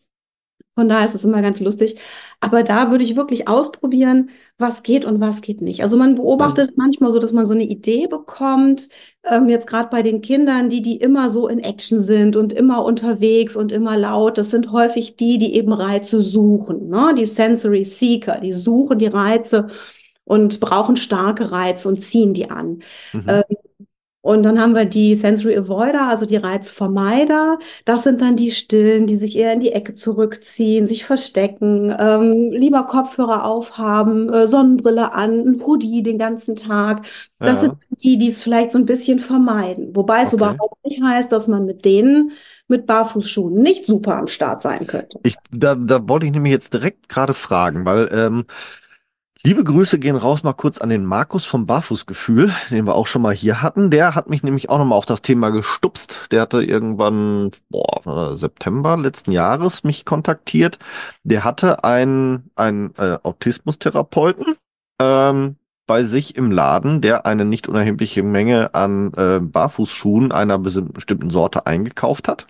Von 0.77 0.89
daher 0.89 1.05
ist 1.05 1.15
es 1.15 1.23
immer 1.23 1.41
ganz 1.41 1.61
lustig. 1.61 1.97
Aber 2.41 2.61
da 2.61 2.91
würde 2.91 3.05
ich 3.05 3.15
wirklich 3.15 3.47
ausprobieren, 3.47 4.29
was 4.57 4.83
geht 4.83 5.05
und 5.05 5.21
was 5.21 5.41
geht 5.41 5.61
nicht. 5.61 5.81
Also 5.81 5.95
man 5.95 6.15
beobachtet 6.15 6.73
manchmal 6.75 7.11
so, 7.13 7.19
dass 7.19 7.31
man 7.31 7.45
so 7.45 7.53
eine 7.53 7.63
Idee 7.63 8.07
bekommt, 8.07 8.89
ähm, 9.23 9.47
jetzt 9.47 9.67
gerade 9.67 9.89
bei 9.89 10.01
den 10.01 10.19
Kindern, 10.21 10.69
die, 10.69 10.81
die 10.81 10.97
immer 10.97 11.29
so 11.29 11.47
in 11.47 11.59
Action 11.59 12.01
sind 12.01 12.35
und 12.35 12.51
immer 12.51 12.83
unterwegs 12.83 13.55
und 13.55 13.71
immer 13.71 13.95
laut. 13.97 14.37
Das 14.37 14.51
sind 14.51 14.73
häufig 14.73 15.15
die, 15.15 15.37
die 15.37 15.55
eben 15.55 15.71
Reize 15.71 16.19
suchen, 16.19 16.89
ne? 16.89 17.15
Die 17.17 17.25
Sensory 17.25 17.85
Seeker, 17.85 18.41
die 18.41 18.51
suchen 18.51 18.99
die 18.99 19.07
Reize 19.07 19.67
und 20.25 20.59
brauchen 20.59 20.97
starke 20.97 21.51
Reize 21.51 21.87
und 21.87 22.01
ziehen 22.01 22.33
die 22.33 22.49
an. 22.51 22.81
Mhm. 23.13 23.39
Ähm, 23.39 23.43
und 24.21 24.41
dann 24.41 24.59
haben 24.59 24.73
wir 24.73 24.85
die 24.85 25.13
Sensory 25.15 25.55
Avoider, 25.55 26.07
also 26.07 26.25
die 26.25 26.37
Reizvermeider. 26.37 27.59
Das 27.85 28.01
sind 28.03 28.21
dann 28.21 28.35
die 28.35 28.49
Stillen, 28.49 29.05
die 29.05 29.17
sich 29.17 29.37
eher 29.37 29.53
in 29.53 29.59
die 29.59 29.71
Ecke 29.71 29.93
zurückziehen, 29.93 30.87
sich 30.87 31.05
verstecken, 31.05 31.95
ähm, 31.99 32.51
lieber 32.51 32.83
Kopfhörer 32.87 33.45
aufhaben, 33.45 34.33
äh, 34.33 34.47
Sonnenbrille 34.47 35.13
an, 35.13 35.41
ein 35.41 35.61
Hoodie 35.63 36.01
den 36.01 36.17
ganzen 36.17 36.55
Tag. 36.55 37.05
Das 37.43 37.59
Ja. 37.59 37.61
sind 37.61 37.75
die, 38.01 38.17
die 38.17 38.29
es 38.29 38.41
vielleicht 38.41 38.71
so 38.71 38.79
ein 38.79 38.87
bisschen 38.87 39.19
vermeiden. 39.19 39.95
Wobei 39.95 40.23
es 40.23 40.33
Okay. 40.33 40.33
überhaupt 40.33 40.83
nicht 40.83 41.03
heißt, 41.03 41.31
dass 41.31 41.47
man 41.47 41.65
mit 41.67 41.85
denen 41.85 42.31
mit 42.67 42.87
Barfußschuhen 42.87 43.61
nicht 43.61 43.85
super 43.85 44.17
am 44.17 44.25
Start 44.27 44.59
sein 44.61 44.87
könnte. 44.87 45.19
Ich, 45.23 45.35
da, 45.51 45.75
da 45.75 46.07
wollte 46.07 46.25
ich 46.27 46.31
nämlich 46.31 46.51
jetzt 46.51 46.73
direkt 46.73 47.09
gerade 47.09 47.33
fragen, 47.33 47.85
weil 47.85 48.09
ähm, 48.11 48.45
liebe 49.45 49.63
Grüße 49.63 49.99
gehen 49.99 50.15
raus 50.15 50.41
mal 50.41 50.53
kurz 50.53 50.79
an 50.79 50.89
den 50.89 51.05
Markus 51.05 51.45
vom 51.45 51.67
Barfußgefühl, 51.67 52.51
den 52.71 52.85
wir 52.85 52.95
auch 52.95 53.05
schon 53.05 53.21
mal 53.21 53.35
hier 53.35 53.61
hatten. 53.61 53.91
Der 53.91 54.15
hat 54.15 54.27
mich 54.27 54.41
nämlich 54.41 54.69
auch 54.69 54.79
nochmal 54.79 54.97
auf 54.97 55.05
das 55.05 55.21
Thema 55.21 55.51
gestupst. 55.51 56.31
Der 56.31 56.41
hatte 56.41 56.63
irgendwann, 56.63 57.51
boah, 57.69 58.35
September 58.35 58.97
letzten 58.97 59.31
Jahres 59.31 59.83
mich 59.83 60.03
kontaktiert. 60.03 60.79
Der 61.23 61.43
hatte 61.43 61.83
einen, 61.83 62.49
einen 62.55 62.95
äh, 62.97 63.19
Autismustherapeuten 63.21 64.55
ähm, 64.99 65.57
bei 65.85 66.03
sich 66.03 66.35
im 66.35 66.49
Laden, 66.49 67.01
der 67.01 67.27
eine 67.27 67.45
nicht 67.45 67.69
unerhebliche 67.69 68.23
Menge 68.23 68.73
an 68.73 69.13
äh, 69.13 69.39
Barfußschuhen 69.39 70.31
einer 70.31 70.57
bestimmten 70.57 71.29
Sorte 71.29 71.67
eingekauft 71.67 72.27
hat 72.27 72.47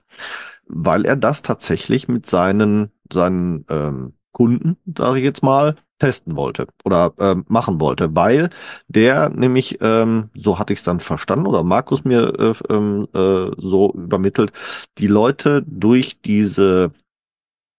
weil 0.67 1.05
er 1.05 1.15
das 1.15 1.43
tatsächlich 1.43 2.07
mit 2.07 2.25
seinen, 2.25 2.89
seinen 3.11 3.65
ähm, 3.69 4.13
Kunden, 4.31 4.77
sage 4.97 5.19
ich 5.19 5.23
jetzt 5.23 5.43
mal, 5.43 5.75
testen 5.99 6.35
wollte 6.35 6.67
oder 6.83 7.13
ähm, 7.19 7.45
machen 7.47 7.79
wollte, 7.79 8.13
weil 8.15 8.49
der 8.87 9.29
nämlich, 9.29 9.77
ähm, 9.81 10.29
so 10.35 10.57
hatte 10.59 10.73
ich 10.73 10.79
es 10.79 10.85
dann 10.85 10.99
verstanden 10.99 11.47
oder 11.47 11.63
Markus 11.63 12.03
mir 12.03 12.37
äh, 12.37 12.53
ähm, 12.73 13.07
äh, 13.13 13.51
so 13.57 13.93
übermittelt, 13.93 14.51
die 14.97 15.07
Leute 15.07 15.63
durch 15.65 16.19
diese 16.21 16.91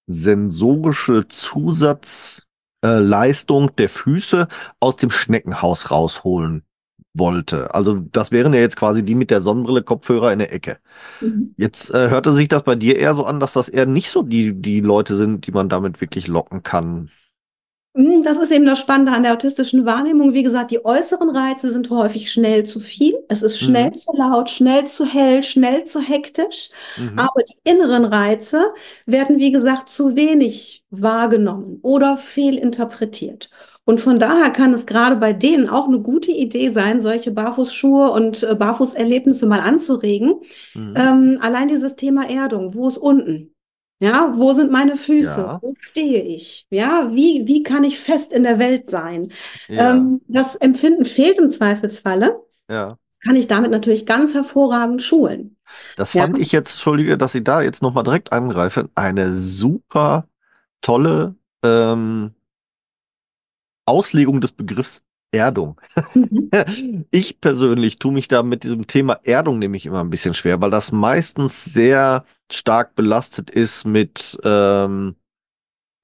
sensorische 0.06 1.28
Zusatzleistung 1.28 3.68
äh, 3.68 3.72
der 3.76 3.88
Füße 3.88 4.48
aus 4.80 4.96
dem 4.96 5.10
Schneckenhaus 5.10 5.90
rausholen 5.90 6.66
wollte. 7.18 7.74
Also 7.74 7.96
das 8.12 8.30
wären 8.30 8.54
ja 8.54 8.60
jetzt 8.60 8.76
quasi 8.76 9.04
die 9.04 9.14
mit 9.14 9.30
der 9.30 9.40
Sonnenbrille, 9.40 9.82
Kopfhörer 9.82 10.32
in 10.32 10.38
der 10.38 10.52
Ecke. 10.52 10.78
Mhm. 11.20 11.54
Jetzt 11.56 11.90
äh, 11.90 12.10
hörte 12.10 12.32
sich 12.32 12.48
das 12.48 12.62
bei 12.62 12.74
dir 12.74 12.96
eher 12.96 13.14
so 13.14 13.24
an, 13.24 13.40
dass 13.40 13.52
das 13.52 13.68
eher 13.68 13.86
nicht 13.86 14.10
so 14.10 14.22
die, 14.22 14.54
die 14.54 14.80
Leute 14.80 15.16
sind, 15.16 15.46
die 15.46 15.52
man 15.52 15.68
damit 15.68 16.00
wirklich 16.00 16.28
locken 16.28 16.62
kann. 16.62 17.10
Mm, 17.96 18.22
Das 18.24 18.36
ist 18.38 18.50
eben 18.52 18.66
das 18.66 18.78
Spannende 18.78 19.12
an 19.12 19.22
der 19.22 19.32
autistischen 19.32 19.86
Wahrnehmung. 19.86 20.34
Wie 20.34 20.42
gesagt, 20.42 20.70
die 20.70 20.84
äußeren 20.84 21.30
Reize 21.30 21.72
sind 21.72 21.88
häufig 21.90 22.30
schnell 22.30 22.64
zu 22.64 22.78
viel. 22.78 23.14
Es 23.28 23.42
ist 23.42 23.58
schnell 23.58 23.90
Mhm. 23.90 23.94
zu 23.94 24.12
laut, 24.16 24.50
schnell 24.50 24.84
zu 24.86 25.04
hell, 25.06 25.42
schnell 25.42 25.84
zu 25.84 26.00
hektisch. 26.00 26.70
Mhm. 26.98 27.18
Aber 27.18 27.42
die 27.42 27.56
inneren 27.64 28.04
Reize 28.04 28.72
werden, 29.06 29.38
wie 29.38 29.50
gesagt, 29.52 29.88
zu 29.88 30.14
wenig 30.14 30.84
wahrgenommen 30.90 31.78
oder 31.82 32.16
fehlinterpretiert. 32.18 33.50
Und 33.84 34.00
von 34.00 34.18
daher 34.18 34.50
kann 34.50 34.74
es 34.74 34.84
gerade 34.84 35.16
bei 35.16 35.32
denen 35.32 35.68
auch 35.68 35.86
eine 35.88 36.00
gute 36.00 36.32
Idee 36.32 36.70
sein, 36.70 37.00
solche 37.00 37.30
Barfußschuhe 37.30 38.10
und 38.10 38.42
äh, 38.42 38.54
Barfußerlebnisse 38.56 39.46
mal 39.46 39.60
anzuregen. 39.60 40.34
Mhm. 40.74 40.94
Ähm, 40.96 41.38
allein 41.40 41.68
dieses 41.68 41.96
Thema 41.96 42.28
Erdung, 42.28 42.74
wo 42.74 42.88
ist 42.88 42.98
unten? 42.98 43.52
Ja, 43.98 44.32
wo 44.36 44.52
sind 44.52 44.70
meine 44.70 44.96
Füße? 44.96 45.48
Ja. 45.48 45.60
Wo 45.60 45.74
stehe 45.80 46.22
ich? 46.22 46.66
Ja, 46.70 47.10
wie, 47.14 47.46
wie 47.46 47.62
kann 47.62 47.82
ich 47.84 47.98
fest 47.98 48.32
in 48.32 48.42
der 48.42 48.58
Welt 48.58 48.90
sein? 48.90 49.32
ja, 49.68 50.08
Ähm, 50.08 50.20
das 50.28 50.54
Empfinden 50.56 51.04
fehlt 51.06 51.38
im 51.38 51.50
Zweifelsfalle. 51.50 52.38
ja. 52.68 52.98
Das 53.10 53.20
kann 53.20 53.36
ich 53.36 53.48
damit 53.48 53.70
natürlich 53.72 54.06
ganz 54.06 54.34
hervorragend 54.34 55.02
schulen. 55.02 55.58
Das 55.94 56.12
Ja. 56.12 56.26
fand 56.26 56.38
ich 56.38 56.52
jetzt, 56.52 56.72
entschuldige, 56.74 57.16
dass 57.18 57.34
ich 57.34 57.44
da 57.44 57.62
jetzt 57.62 57.82
nochmal 57.82 58.04
direkt 58.04 58.32
angreife, 58.32 58.90
eine 58.94 59.32
super 59.36 60.28
tolle 60.82 61.36
ähm, 61.64 62.34
Auslegung 63.84 64.40
des 64.40 64.52
Begriffs 64.52 65.04
Erdung. 65.36 65.80
Ich 67.10 67.40
persönlich 67.40 67.98
tue 67.98 68.12
mich 68.12 68.28
da 68.28 68.42
mit 68.42 68.64
diesem 68.64 68.86
Thema 68.86 69.20
Erdung 69.24 69.58
nämlich 69.58 69.86
immer 69.86 70.00
ein 70.00 70.10
bisschen 70.10 70.34
schwer, 70.34 70.60
weil 70.60 70.70
das 70.70 70.92
meistens 70.92 71.64
sehr 71.64 72.24
stark 72.50 72.94
belastet 72.94 73.50
ist 73.50 73.84
mit 73.84 74.38
ähm, 74.44 75.16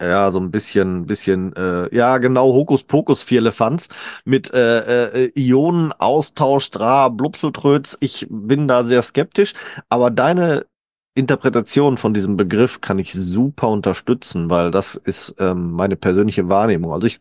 ja 0.00 0.30
so 0.30 0.40
ein 0.40 0.50
bisschen, 0.50 1.06
bisschen 1.06 1.54
äh, 1.56 1.94
ja 1.94 2.18
genau 2.18 2.52
Hokuspokus 2.52 3.22
Vierlefanz 3.22 3.88
mit 4.24 4.52
äh, 4.52 5.26
äh, 5.26 5.32
Ionenaustausch, 5.34 6.70
Dra, 6.70 7.08
Blubseltröts. 7.08 7.98
Ich 8.00 8.26
bin 8.30 8.68
da 8.68 8.84
sehr 8.84 9.02
skeptisch, 9.02 9.54
aber 9.88 10.10
deine 10.10 10.66
Interpretation 11.14 11.98
von 11.98 12.14
diesem 12.14 12.36
Begriff 12.36 12.80
kann 12.80 12.98
ich 12.98 13.12
super 13.12 13.68
unterstützen, 13.68 14.48
weil 14.48 14.70
das 14.70 14.94
ist 14.94 15.34
ähm, 15.38 15.72
meine 15.72 15.96
persönliche 15.96 16.48
Wahrnehmung. 16.48 16.92
Also 16.92 17.06
ich 17.06 17.20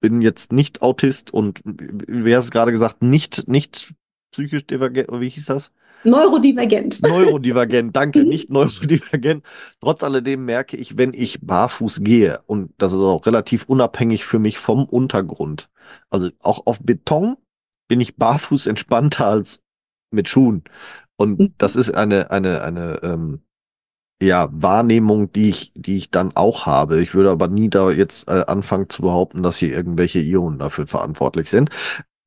bin 0.00 0.22
jetzt 0.22 0.52
nicht 0.52 0.82
Autist 0.82 1.32
und 1.32 1.60
wie 1.64 2.34
hast 2.36 2.48
du 2.48 2.50
gerade 2.52 2.72
gesagt, 2.72 3.02
nicht, 3.02 3.48
nicht 3.48 3.94
psychisch 4.32 4.66
divergent, 4.66 5.08
wie 5.12 5.28
hieß 5.28 5.46
das? 5.46 5.72
Neurodivergent. 6.04 7.02
Neurodivergent, 7.02 7.96
danke, 7.96 8.22
Mhm. 8.22 8.28
nicht 8.28 8.50
neurodivergent. 8.50 9.44
Trotz 9.80 10.02
alledem 10.04 10.44
merke 10.44 10.76
ich, 10.76 10.96
wenn 10.96 11.12
ich 11.12 11.40
barfuß 11.44 12.02
gehe, 12.04 12.40
und 12.46 12.72
das 12.78 12.92
ist 12.92 13.00
auch 13.00 13.26
relativ 13.26 13.64
unabhängig 13.64 14.24
für 14.24 14.38
mich 14.38 14.58
vom 14.58 14.84
Untergrund. 14.84 15.68
Also 16.10 16.30
auch 16.40 16.66
auf 16.66 16.80
Beton 16.80 17.36
bin 17.88 18.00
ich 18.00 18.16
barfuß 18.16 18.66
entspannter 18.68 19.26
als 19.26 19.62
mit 20.12 20.28
Schuhen. 20.28 20.62
Und 21.16 21.38
Mhm. 21.40 21.54
das 21.58 21.74
ist 21.74 21.90
eine, 21.90 22.30
eine, 22.30 22.62
eine, 22.62 23.00
ähm, 23.02 23.40
ja, 24.22 24.48
Wahrnehmung, 24.52 25.32
die 25.32 25.50
ich, 25.50 25.72
die 25.74 25.96
ich 25.96 26.10
dann 26.10 26.32
auch 26.34 26.66
habe. 26.66 27.00
Ich 27.00 27.14
würde 27.14 27.30
aber 27.30 27.48
nie 27.48 27.68
da 27.70 27.90
jetzt 27.90 28.28
äh, 28.28 28.44
anfangen 28.46 28.88
zu 28.88 29.02
behaupten, 29.02 29.42
dass 29.42 29.58
hier 29.58 29.72
irgendwelche 29.72 30.18
Ionen 30.20 30.58
dafür 30.58 30.86
verantwortlich 30.86 31.50
sind. 31.50 31.70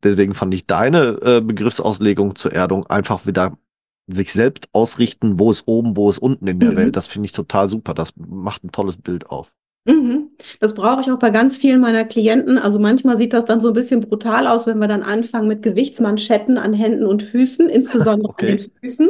Deswegen 0.04 0.34
fand 0.34 0.54
ich 0.54 0.68
deine 0.68 1.20
äh, 1.22 1.42
Begriffsauslegung 1.42 2.36
zur 2.36 2.54
Erdung 2.54 2.88
einfach 2.88 3.26
wieder 3.28 3.58
sich 4.08 4.34
selbst 4.34 4.70
ausrichten, 4.74 5.40
wo 5.40 5.52
ist 5.52 5.64
oben, 5.68 5.98
wo 5.98 6.10
ist 6.10 6.20
unten 6.20 6.48
in 6.48 6.60
der 6.60 6.72
Mhm. 6.72 6.76
Welt. 6.78 6.96
Das 6.96 7.08
finde 7.08 7.28
ich 7.28 7.34
total 7.34 7.70
super. 7.70 7.94
Das 7.94 8.14
macht 8.18 8.64
ein 8.64 8.72
tolles 8.72 8.98
Bild 8.98 9.28
auf. 9.30 9.54
Mhm. 9.84 10.30
Das 10.60 10.76
brauche 10.76 11.02
ich 11.02 11.10
auch 11.12 11.18
bei 11.18 11.32
ganz 11.32 11.58
vielen 11.58 11.82
meiner 11.82 12.06
Klienten. 12.06 12.60
Also 12.60 12.78
manchmal 12.78 13.18
sieht 13.18 13.34
das 13.34 13.46
dann 13.46 13.60
so 13.62 13.70
ein 13.70 13.74
bisschen 13.74 14.00
brutal 14.02 14.46
aus, 14.46 14.68
wenn 14.68 14.78
wir 14.78 14.88
dann 14.88 15.02
anfangen 15.02 15.48
mit 15.48 15.64
Gewichtsmanschetten 15.64 16.60
an 16.60 16.74
Händen 16.74 17.08
und 17.08 17.24
Füßen, 17.24 17.68
insbesondere 17.70 18.30
Okay. 18.30 18.52
an 18.52 18.58
den 18.58 18.60
Füßen. 18.80 19.10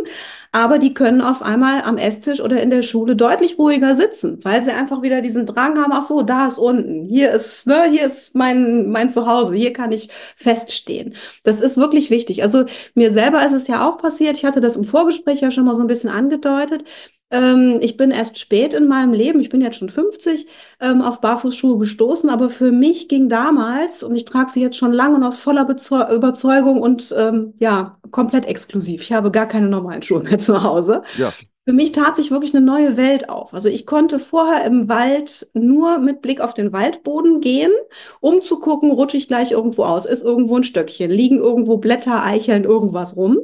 Aber 0.53 0.79
die 0.79 0.93
können 0.93 1.19
auf 1.21 1.41
einmal 1.41 1.81
am 1.83 1.97
Esstisch 1.97 2.39
oder 2.39 2.61
in 2.61 2.69
der 2.69 2.83
Schule 2.83 3.17
deutlich 3.17 3.57
ruhiger 3.59 3.95
sitzen, 3.95 4.39
weil 4.43 4.61
sie 4.61 4.71
einfach 4.71 5.01
wieder 5.01 5.19
diesen 5.21 5.45
Drang 5.45 5.77
haben, 5.77 5.91
ach 5.93 6.03
so, 6.03 6.21
da 6.21 6.47
ist 6.47 6.57
unten, 6.57 7.05
hier 7.05 7.31
ist, 7.31 7.67
ne, 7.67 7.83
hier 7.89 8.05
ist 8.05 8.33
mein, 8.35 8.89
mein 8.89 9.09
Zuhause, 9.09 9.55
hier 9.55 9.73
kann 9.73 9.91
ich 9.91 10.09
feststehen. 10.37 11.15
Das 11.43 11.59
ist 11.59 11.75
wirklich 11.77 12.09
wichtig. 12.09 12.43
Also 12.43 12.63
mir 12.95 13.11
selber 13.11 13.45
ist 13.45 13.53
es 13.53 13.67
ja 13.67 13.87
auch 13.89 13.97
passiert, 13.97 14.37
ich 14.37 14.45
hatte 14.45 14.61
das 14.61 14.77
im 14.77 14.85
Vorgespräch 14.85 15.41
ja 15.41 15.51
schon 15.51 15.65
mal 15.65 15.73
so 15.75 15.81
ein 15.81 15.87
bisschen 15.87 16.09
angedeutet. 16.09 16.85
Ähm, 17.31 17.79
ich 17.81 17.97
bin 17.97 18.11
erst 18.11 18.37
spät 18.37 18.73
in 18.73 18.87
meinem 18.87 19.13
Leben, 19.13 19.39
ich 19.39 19.49
bin 19.49 19.61
jetzt 19.61 19.77
schon 19.77 19.89
50, 19.89 20.47
ähm, 20.81 21.01
auf 21.01 21.21
Barfußschuhe 21.21 21.79
gestoßen, 21.79 22.29
aber 22.29 22.49
für 22.49 22.71
mich 22.71 23.07
ging 23.07 23.29
damals, 23.29 24.03
und 24.03 24.15
ich 24.15 24.25
trage 24.25 24.51
sie 24.51 24.61
jetzt 24.61 24.77
schon 24.77 24.91
lange 24.91 25.15
und 25.15 25.23
aus 25.23 25.37
voller 25.37 25.65
Bezeu 25.65 26.03
Überzeugung 26.13 26.81
und 26.81 27.13
ähm, 27.17 27.53
ja, 27.59 27.97
komplett 28.11 28.45
exklusiv. 28.45 29.01
Ich 29.01 29.13
habe 29.13 29.31
gar 29.31 29.47
keine 29.47 29.67
normalen 29.67 30.01
Schuhe 30.01 30.21
mehr 30.21 30.39
zu 30.39 30.61
Hause. 30.63 31.03
Ja. 31.17 31.31
Für 31.63 31.73
mich 31.73 31.91
tat 31.91 32.15
sich 32.15 32.31
wirklich 32.31 32.55
eine 32.55 32.65
neue 32.65 32.97
Welt 32.97 33.29
auf. 33.29 33.53
Also 33.53 33.69
ich 33.69 33.85
konnte 33.85 34.17
vorher 34.17 34.65
im 34.65 34.89
Wald 34.89 35.47
nur 35.53 35.99
mit 35.99 36.23
Blick 36.23 36.41
auf 36.41 36.55
den 36.55 36.73
Waldboden 36.73 37.39
gehen, 37.39 37.71
um 38.19 38.41
zu 38.41 38.57
gucken, 38.57 38.89
rutsche 38.89 39.17
ich 39.17 39.27
gleich 39.27 39.51
irgendwo 39.51 39.83
aus, 39.83 40.05
ist 40.05 40.23
irgendwo 40.23 40.57
ein 40.57 40.63
Stöckchen, 40.63 41.11
liegen 41.11 41.37
irgendwo 41.37 41.77
Blätter, 41.77 42.23
Eicheln, 42.23 42.63
irgendwas 42.63 43.15
rum. 43.15 43.37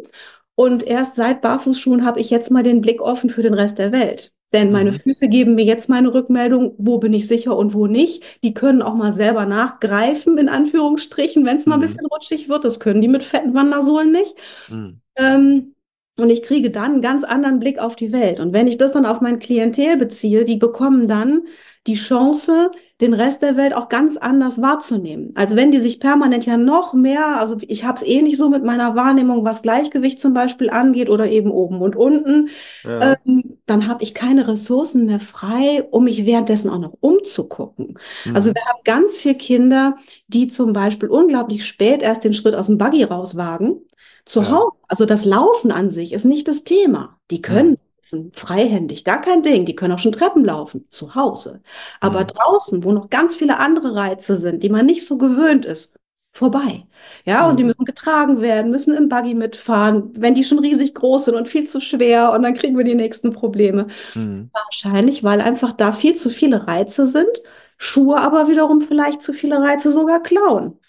Und 0.57 0.83
erst 0.83 1.15
seit 1.15 1.41
Barfußschuhen 1.41 2.05
habe 2.05 2.19
ich 2.19 2.31
jetzt 2.31 2.51
mal 2.51 2.63
den 2.63 2.81
Blick 2.81 3.01
offen 3.01 3.29
für 3.29 3.43
den 3.43 3.53
Rest 3.53 3.77
der 3.77 3.91
Welt. 3.93 4.33
Denn 4.53 4.71
meine 4.71 4.91
Mhm. 4.91 4.95
Füße 5.03 5.29
geben 5.29 5.55
mir 5.55 5.65
jetzt 5.65 5.89
meine 5.89 6.13
Rückmeldung, 6.13 6.73
wo 6.79 6.99
bin 6.99 7.13
ich 7.13 7.27
sicher 7.27 7.55
und 7.57 7.73
wo 7.75 7.87
nicht. 7.87 8.23
Die 8.43 8.53
können 8.55 8.81
auch 8.81 8.95
mal 8.95 9.13
selber 9.13 9.45
nachgreifen, 9.45 10.37
in 10.39 10.49
Anführungsstrichen, 10.49 11.45
wenn 11.45 11.57
es 11.57 11.67
mal 11.67 11.75
ein 11.75 11.81
Mhm. 11.81 11.81
bisschen 11.81 12.05
rutschig 12.07 12.49
wird. 12.49 12.65
Das 12.65 12.79
können 12.81 13.01
die 13.01 13.09
mit 13.09 13.23
fetten 13.25 13.53
Wandersohlen 13.53 14.11
nicht. 14.11 14.35
Mhm. 14.67 15.01
Ähm, 15.15 15.75
und 16.17 16.29
ich 16.31 16.43
kriege 16.43 16.71
dann 16.71 16.93
einen 16.93 17.01
ganz 17.01 17.23
anderen 17.23 17.59
Blick 17.59 17.79
auf 17.79 17.95
die 17.95 18.11
Welt. 18.11 18.39
Und 18.39 18.53
wenn 18.53 18.67
ich 18.67 18.77
das 18.77 18.91
dann 18.93 19.05
auf 19.05 19.21
mein 19.21 19.39
Klientel 19.39 19.97
beziehe, 19.97 20.45
die 20.45 20.57
bekommen 20.57 21.07
dann 21.07 21.43
die 21.87 21.95
Chance, 21.95 22.71
den 23.01 23.13
Rest 23.13 23.41
der 23.43 23.57
Welt 23.57 23.75
auch 23.75 23.89
ganz 23.89 24.17
anders 24.17 24.61
wahrzunehmen. 24.61 25.31
Also 25.35 25.55
wenn 25.55 25.71
die 25.71 25.79
sich 25.79 25.99
permanent 25.99 26.45
ja 26.45 26.57
noch 26.57 26.93
mehr, 26.93 27.39
also 27.39 27.57
ich 27.67 27.85
habe 27.85 27.97
es 27.97 28.03
eh 28.07 28.21
nicht 28.23 28.37
so 28.37 28.49
mit 28.49 28.63
meiner 28.63 28.95
Wahrnehmung, 28.95 29.45
was 29.45 29.61
Gleichgewicht 29.61 30.19
zum 30.19 30.33
Beispiel 30.33 30.69
angeht 30.71 31.09
oder 31.09 31.29
eben 31.29 31.51
oben 31.51 31.81
und 31.81 31.95
unten, 31.95 32.49
Ja. 32.83 33.17
ähm, 33.25 33.57
dann 33.65 33.87
habe 33.87 34.03
ich 34.03 34.13
keine 34.13 34.47
Ressourcen 34.47 35.05
mehr 35.05 35.19
frei, 35.19 35.83
um 35.91 36.05
mich 36.05 36.25
währenddessen 36.25 36.69
auch 36.69 36.79
noch 36.79 36.93
umzugucken. 36.99 37.97
Also 38.33 38.49
Mhm. 38.49 38.53
wir 38.53 38.61
haben 38.65 38.81
ganz 38.83 39.19
viele 39.19 39.35
Kinder, 39.35 39.97
die 40.27 40.47
zum 40.47 40.73
Beispiel 40.73 41.09
unglaublich 41.09 41.65
spät 41.65 42.01
erst 42.01 42.23
den 42.23 42.33
Schritt 42.33 42.55
aus 42.55 42.67
dem 42.67 42.77
Buggy 42.77 43.03
rauswagen. 43.03 43.81
Zu 44.25 44.41
Ja. 44.41 44.49
Hause, 44.49 44.71
also 44.87 45.05
das 45.05 45.25
Laufen 45.25 45.71
an 45.71 45.89
sich 45.89 46.13
ist 46.13 46.25
nicht 46.25 46.47
das 46.47 46.63
Thema. 46.63 47.17
Die 47.31 47.41
können 47.41 47.75
laufen, 47.75 47.86
freihändig, 48.33 49.03
gar 49.05 49.21
kein 49.21 49.43
Ding. 49.43 49.65
Die 49.65 49.75
können 49.75 49.93
auch 49.93 49.99
schon 49.99 50.11
Treppen 50.11 50.45
laufen, 50.45 50.87
zu 50.89 51.15
Hause. 51.15 51.61
Aber 51.99 52.23
Mhm. 52.23 52.25
draußen, 52.25 52.83
wo 52.83 52.91
noch 52.91 53.09
ganz 53.09 53.35
viele 53.35 53.59
andere 53.59 53.95
Reize 53.95 54.35
sind, 54.35 54.63
die 54.63 54.69
man 54.69 54.85
nicht 54.85 55.05
so 55.05 55.17
gewöhnt 55.17 55.65
ist, 55.65 55.97
vorbei. 56.33 56.85
Ja, 57.25 57.49
und 57.49 57.57
die 57.59 57.63
Mhm. 57.63 57.65
müssen 57.65 57.85
getragen 57.85 58.41
werden, 58.41 58.71
müssen 58.71 58.93
im 58.95 59.09
Buggy 59.09 59.33
mitfahren, 59.33 60.11
wenn 60.15 60.35
die 60.35 60.43
schon 60.43 60.59
riesig 60.59 60.93
groß 60.95 61.25
sind 61.25 61.35
und 61.35 61.47
viel 61.47 61.67
zu 61.67 61.81
schwer 61.81 62.31
und 62.33 62.43
dann 62.43 62.53
kriegen 62.53 62.77
wir 62.77 62.85
die 62.85 62.95
nächsten 62.95 63.31
Probleme. 63.33 63.87
Mhm. 64.15 64.49
Wahrscheinlich, 64.53 65.23
weil 65.23 65.41
einfach 65.41 65.73
da 65.73 65.91
viel 65.91 66.15
zu 66.15 66.29
viele 66.29 66.67
Reize 66.67 67.05
sind, 67.05 67.41
Schuhe 67.77 68.17
aber 68.17 68.47
wiederum 68.49 68.81
vielleicht 68.81 69.21
zu 69.21 69.33
viele 69.33 69.59
Reize 69.59 69.91
sogar 69.91 70.21
klauen. 70.23 70.79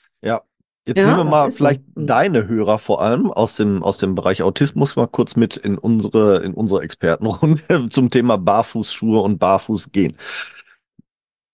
Jetzt 0.88 0.96
Ja, 0.98 1.04
nehmen 1.06 1.18
wir 1.18 1.24
mal 1.24 1.48
ist 1.48 1.58
so. 1.58 1.64
vielleicht 1.64 1.82
Mhm. 1.94 2.06
deine 2.06 2.48
Hörer 2.48 2.78
vor 2.78 3.02
allem 3.02 3.30
aus 3.30 3.56
dem, 3.56 3.82
aus 3.82 3.98
dem 3.98 4.14
Bereich 4.14 4.42
Autismus 4.42 4.96
mal 4.96 5.06
kurz 5.06 5.36
mit 5.36 5.56
in 5.56 5.76
unsere, 5.76 6.38
in 6.42 6.54
unsere 6.54 6.82
Expertenrunde 6.82 7.88
zum 7.90 8.08
Thema 8.10 8.38
Barfußschuhe 8.38 9.20
und 9.20 9.38
Barfußgehen. 9.38 10.16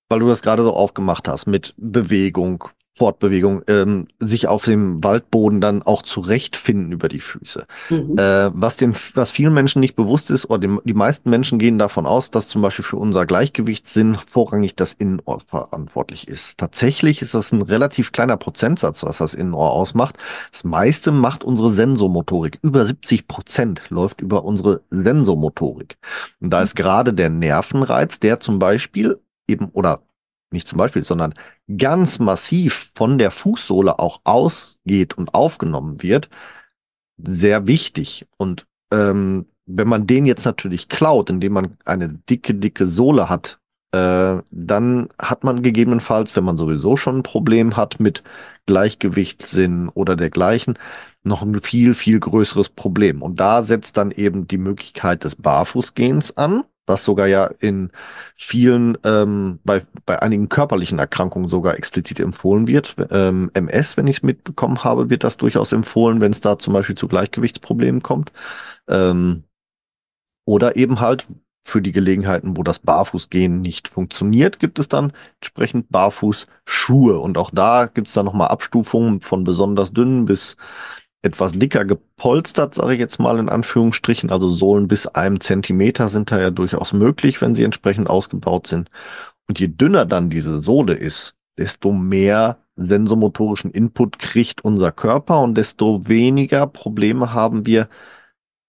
Weil 0.09 0.21
du 0.21 0.29
das 0.29 0.43
gerade 0.43 0.63
so 0.63 0.73
aufgemacht 0.73 1.27
hast 1.27 1.47
mit 1.47 1.75
Bewegung, 1.77 2.65
Fortbewegung, 2.97 3.63
ähm, 3.67 4.07
sich 4.21 4.47
auf 4.47 4.65
dem 4.65 5.03
Waldboden 5.03 5.61
dann 5.61 5.83
auch 5.83 6.03
zurechtfinden 6.03 6.93
über 6.93 7.09
die 7.09 7.19
Füße. 7.19 7.67
Mhm. 7.91 8.17
Äh, 8.17 8.51
was 8.55 8.77
dem, 8.77 8.93
was 9.15 9.33
vielen 9.33 9.53
Menschen 9.53 9.81
nicht 9.81 9.97
bewusst 9.97 10.31
ist, 10.31 10.49
oder 10.49 10.61
dem, 10.61 10.81
die 10.85 10.95
meisten 10.95 11.29
Menschen 11.29 11.59
gehen 11.59 11.79
davon 11.79 12.07
aus, 12.07 12.31
dass 12.31 12.47
zum 12.47 12.63
Beispiel 12.63 12.85
für 12.85 12.97
unser 12.97 13.27
Gleichgewichtssinn 13.27 14.19
vorrangig 14.31 14.77
das 14.77 14.93
Innenohr 14.93 15.41
verantwortlich 15.41 16.29
ist. 16.29 16.59
Tatsächlich 16.59 17.21
ist 17.21 17.35
das 17.35 17.51
ein 17.51 17.63
relativ 17.63 18.13
kleiner 18.13 18.37
Prozentsatz, 18.37 19.03
was 19.03 19.19
das 19.19 19.35
Innenohr 19.35 19.73
ausmacht. 19.73 20.17
Das 20.53 20.63
meiste 20.63 21.11
macht 21.11 21.43
unsere 21.43 21.71
Sensomotorik. 21.71 22.61
Über 22.63 22.87
70 22.87 23.27
Prozent 23.27 23.83
läuft 23.91 24.21
über 24.21 24.45
unsere 24.45 24.83
Sensomotorik. 24.91 25.97
Und 26.41 26.51
da 26.51 26.63
ist 26.63 26.77
gerade 26.77 27.13
der 27.13 27.29
Nervenreiz, 27.29 28.21
der 28.21 28.39
zum 28.39 28.61
Beispiel 28.61 29.19
eben, 29.49 29.69
oder 29.73 30.03
nicht 30.55 30.67
zum 30.69 30.79
Beispiel, 30.79 31.05
sondern 31.05 31.35
ganz 31.77 32.19
massiv 32.19 32.91
von 32.95 33.19
der 33.19 33.31
Fußsohle 33.31 33.99
auch 33.99 34.21
ausgeht 34.25 35.19
und 35.19 35.35
aufgenommen 35.35 36.03
wird, 36.03 36.31
sehr 37.19 37.67
wichtig. 37.67 38.27
Und 38.39 38.67
ähm, 38.93 39.47
wenn 39.67 39.89
man 39.89 40.07
den 40.07 40.27
jetzt 40.27 40.45
natürlich 40.45 40.89
klaut, 40.89 41.31
indem 41.31 41.53
man 41.53 41.77
eine 41.85 42.09
dicke, 42.09 42.55
dicke 42.55 42.87
Sohle 42.87 43.29
hat, 43.29 43.59
äh, 43.93 44.43
dann 44.51 45.09
hat 45.21 45.45
man 45.45 45.63
gegebenenfalls, 45.63 46.35
wenn 46.37 46.45
man 46.45 46.59
sowieso 46.59 46.97
schon 46.97 47.19
ein 47.19 47.23
Problem 47.23 47.77
hat 47.77 48.01
mit 48.01 48.25
Gleichgewichtssinn 48.67 49.89
oder 49.89 50.17
dergleichen, 50.17 50.79
noch 51.23 51.43
ein 51.43 51.61
viel, 51.61 51.95
viel 51.95 52.21
größeres 52.21 52.71
Problem. 52.71 53.23
Und 53.23 53.41
da 53.41 53.63
setzt 53.63 53.97
dann 53.97 54.11
eben 54.11 54.49
die 54.49 54.59
Möglichkeit 54.59 55.25
des 55.25 55.37
Barfußgehens 55.37 56.37
an, 56.37 56.65
was 56.87 57.05
sogar 57.05 57.27
ja 57.27 57.47
in 57.61 57.91
vielen, 58.35 58.99
ähm, 59.05 59.61
bei, 59.65 59.83
bei 60.07 60.21
einigen 60.21 60.49
körperlichen 60.49 60.99
Erkrankungen 60.99 61.49
sogar 61.49 61.77
explizit 61.77 62.21
empfohlen 62.21 62.67
wird. 62.67 62.97
Ähm, 63.11 63.51
MS, 63.55 63.97
wenn 63.97 64.07
ich 64.07 64.19
es 64.19 64.23
mitbekommen 64.23 64.85
habe, 64.85 65.11
wird 65.11 65.25
das 65.25 65.37
durchaus 65.37 65.73
empfohlen, 65.73 66.21
wenn 66.21 66.33
es 66.33 66.41
da 66.41 66.59
zum 66.59 66.75
Beispiel 66.75 66.97
zu 66.97 67.09
Gleichgewichtsproblemen 67.09 68.03
kommt. 68.03 68.33
Ähm, 68.89 69.45
oder 70.47 70.77
eben 70.77 71.01
halt 71.01 71.27
für 71.67 71.81
die 71.81 71.93
Gelegenheiten, 71.93 72.57
wo 72.57 72.63
das 72.63 72.79
Barfußgehen 72.79 73.63
nicht 73.63 73.89
funktioniert, 73.89 74.59
gibt 74.59 74.79
es 74.79 74.89
dann 74.89 75.13
entsprechend 75.41 75.91
Barfußschuhe. 75.91 77.19
Und 77.19 77.39
auch 77.39 77.51
da 77.51 77.87
gibt 77.87 78.09
es 78.09 78.15
dann 78.15 78.27
nochmal 78.27 78.49
Abstufungen 78.49 79.23
von 79.23 79.45
besonders 79.45 79.93
dünnen 79.93 80.27
bis 80.27 80.59
etwas 81.25 81.53
dicker 81.53 81.85
gepolstert, 81.85 82.75
sage 82.75 82.95
ich 82.95 83.01
jetzt 83.01 83.19
mal 83.19 83.39
in 83.39 83.49
Anführungsstrichen. 83.49 84.31
Also 84.31 84.49
Sohlen 84.49 84.89
bis 84.89 85.07
einem 85.07 85.41
Zentimeter 85.41 86.09
sind 86.09 86.31
da 86.31 86.41
ja 86.41 86.51
durchaus 86.51 86.93
möglich, 86.93 87.41
wenn 87.41 87.55
sie 87.55 87.65
entsprechend 87.65 88.11
ausgebaut 88.11 88.67
sind. 88.67 88.91
Und 89.49 89.59
je 89.59 89.69
dünner 89.69 90.05
dann 90.05 90.29
diese 90.29 90.59
Sohle 90.59 90.95
ist, 90.95 91.35
desto 91.57 91.93
mehr 91.93 92.59
sensomotorischen 92.77 93.71
Input 93.71 94.19
kriegt 94.19 94.65
unser 94.65 94.93
Körper 94.93 95.41
und 95.41 95.57
desto 95.57 96.09
weniger 96.09 96.67
Probleme 96.67 97.33
haben 97.33 97.67
wir, 97.67 97.89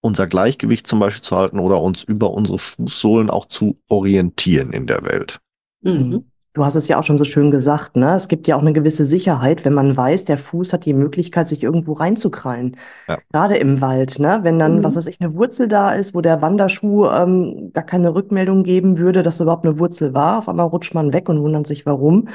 unser 0.00 0.26
Gleichgewicht 0.28 0.86
zum 0.86 1.00
Beispiel 1.00 1.22
zu 1.22 1.36
halten 1.36 1.58
oder 1.58 1.82
uns 1.82 2.04
über 2.04 2.30
unsere 2.30 2.58
Fußsohlen 2.58 3.28
auch 3.28 3.46
zu 3.46 3.76
orientieren 3.88 4.72
in 4.72 4.86
der 4.86 5.02
Welt. 5.02 5.40
Mhm. 5.82 6.24
Du 6.56 6.64
hast 6.64 6.74
es 6.74 6.88
ja 6.88 6.98
auch 6.98 7.04
schon 7.04 7.18
so 7.18 7.24
schön 7.24 7.50
gesagt, 7.50 7.96
ne? 7.96 8.14
Es 8.14 8.28
gibt 8.28 8.48
ja 8.48 8.56
auch 8.56 8.62
eine 8.62 8.72
gewisse 8.72 9.04
Sicherheit, 9.04 9.66
wenn 9.66 9.74
man 9.74 9.94
weiß, 9.94 10.24
der 10.24 10.38
Fuß 10.38 10.72
hat 10.72 10.86
die 10.86 10.94
Möglichkeit, 10.94 11.48
sich 11.48 11.62
irgendwo 11.62 11.92
reinzukrallen. 11.92 12.78
Ja. 13.08 13.18
Gerade 13.30 13.56
im 13.58 13.82
Wald, 13.82 14.18
ne? 14.18 14.38
Wenn 14.42 14.58
dann, 14.58 14.78
Mhm. 14.78 14.84
was 14.84 14.96
weiß 14.96 15.06
ich, 15.08 15.20
eine 15.20 15.34
Wurzel 15.34 15.68
da 15.68 15.90
ist, 15.92 16.14
wo 16.14 16.22
der 16.22 16.40
Wanderschuh 16.40 17.08
ähm, 17.08 17.72
gar 17.74 17.84
keine 17.84 18.14
Rückmeldung 18.14 18.62
geben 18.62 18.96
würde, 18.96 19.22
dass 19.22 19.38
überhaupt 19.40 19.66
eine 19.66 19.78
Wurzel 19.78 20.14
war. 20.14 20.38
Auf 20.38 20.48
einmal 20.48 20.66
rutscht 20.68 20.94
man 20.94 21.12
weg 21.12 21.28
und 21.28 21.42
wundert 21.42 21.66
sich, 21.66 21.84
warum. 21.84 22.28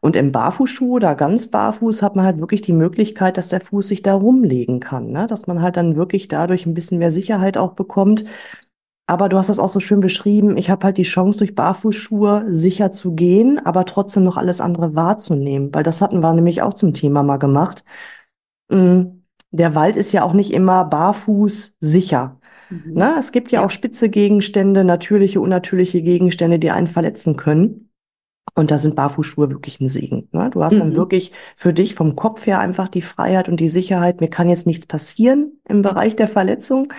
Und 0.00 0.16
im 0.16 0.32
Barfußschuh 0.32 0.94
oder 0.96 1.14
ganz 1.14 1.48
barfuß 1.48 2.02
hat 2.02 2.16
man 2.16 2.24
halt 2.24 2.40
wirklich 2.40 2.62
die 2.62 2.72
Möglichkeit, 2.72 3.36
dass 3.36 3.48
der 3.48 3.60
Fuß 3.60 3.88
sich 3.88 4.02
da 4.02 4.14
rumlegen 4.14 4.80
kann, 4.80 5.10
ne? 5.12 5.26
Dass 5.26 5.46
man 5.46 5.60
halt 5.60 5.76
dann 5.76 5.96
wirklich 5.96 6.28
dadurch 6.28 6.64
ein 6.64 6.72
bisschen 6.74 6.98
mehr 6.98 7.10
Sicherheit 7.12 7.58
auch 7.58 7.72
bekommt. 7.74 8.24
Aber 9.10 9.28
du 9.28 9.36
hast 9.38 9.48
das 9.48 9.58
auch 9.58 9.68
so 9.68 9.80
schön 9.80 9.98
beschrieben. 9.98 10.56
Ich 10.56 10.70
habe 10.70 10.84
halt 10.86 10.96
die 10.96 11.02
Chance, 11.02 11.38
durch 11.38 11.56
Barfußschuhe 11.56 12.46
sicher 12.50 12.92
zu 12.92 13.12
gehen, 13.14 13.58
aber 13.66 13.84
trotzdem 13.84 14.22
noch 14.22 14.36
alles 14.36 14.60
andere 14.60 14.94
wahrzunehmen. 14.94 15.74
Weil 15.74 15.82
das 15.82 16.00
hatten 16.00 16.20
wir 16.20 16.32
nämlich 16.32 16.62
auch 16.62 16.74
zum 16.74 16.94
Thema 16.94 17.24
mal 17.24 17.38
gemacht. 17.38 17.84
Mm, 18.70 19.02
Der 19.52 19.74
Wald 19.74 19.96
ist 19.96 20.12
ja 20.12 20.22
auch 20.22 20.32
nicht 20.32 20.52
immer 20.52 20.84
barfuß 20.84 21.76
sicher. 21.80 22.38
Mhm. 22.68 22.92
Ne? 22.94 23.14
Es 23.18 23.32
gibt 23.32 23.50
ja 23.50 23.60
Ja. 23.60 23.66
auch 23.66 23.70
spitze 23.72 24.08
Gegenstände, 24.08 24.84
natürliche, 24.84 25.40
unnatürliche 25.40 26.02
Gegenstände, 26.02 26.60
die 26.60 26.70
einen 26.70 26.86
verletzen 26.86 27.36
können. 27.36 27.90
Und 28.54 28.70
da 28.70 28.78
sind 28.78 28.96
Barfußschuhe 28.96 29.50
wirklich 29.50 29.80
ein 29.80 29.88
Segen. 29.88 30.28
Ne? 30.32 30.50
Du 30.50 30.62
hast 30.64 30.78
dann 30.78 30.90
Mhm. 30.90 30.96
wirklich 30.96 31.32
für 31.56 31.72
dich 31.72 31.94
vom 31.96 32.16
Kopf 32.16 32.46
her 32.46 32.60
einfach 32.60 32.88
die 32.88 33.02
Freiheit 33.02 33.48
und 33.48 33.58
die 33.60 33.68
Sicherheit, 33.68 34.20
mir 34.20 34.28
kann 34.30 34.48
jetzt 34.48 34.66
nichts 34.68 34.86
passieren 34.86 35.60
im 35.68 35.82
Bereich 35.82 36.16
der 36.16 36.28
Verletzung. 36.28 36.92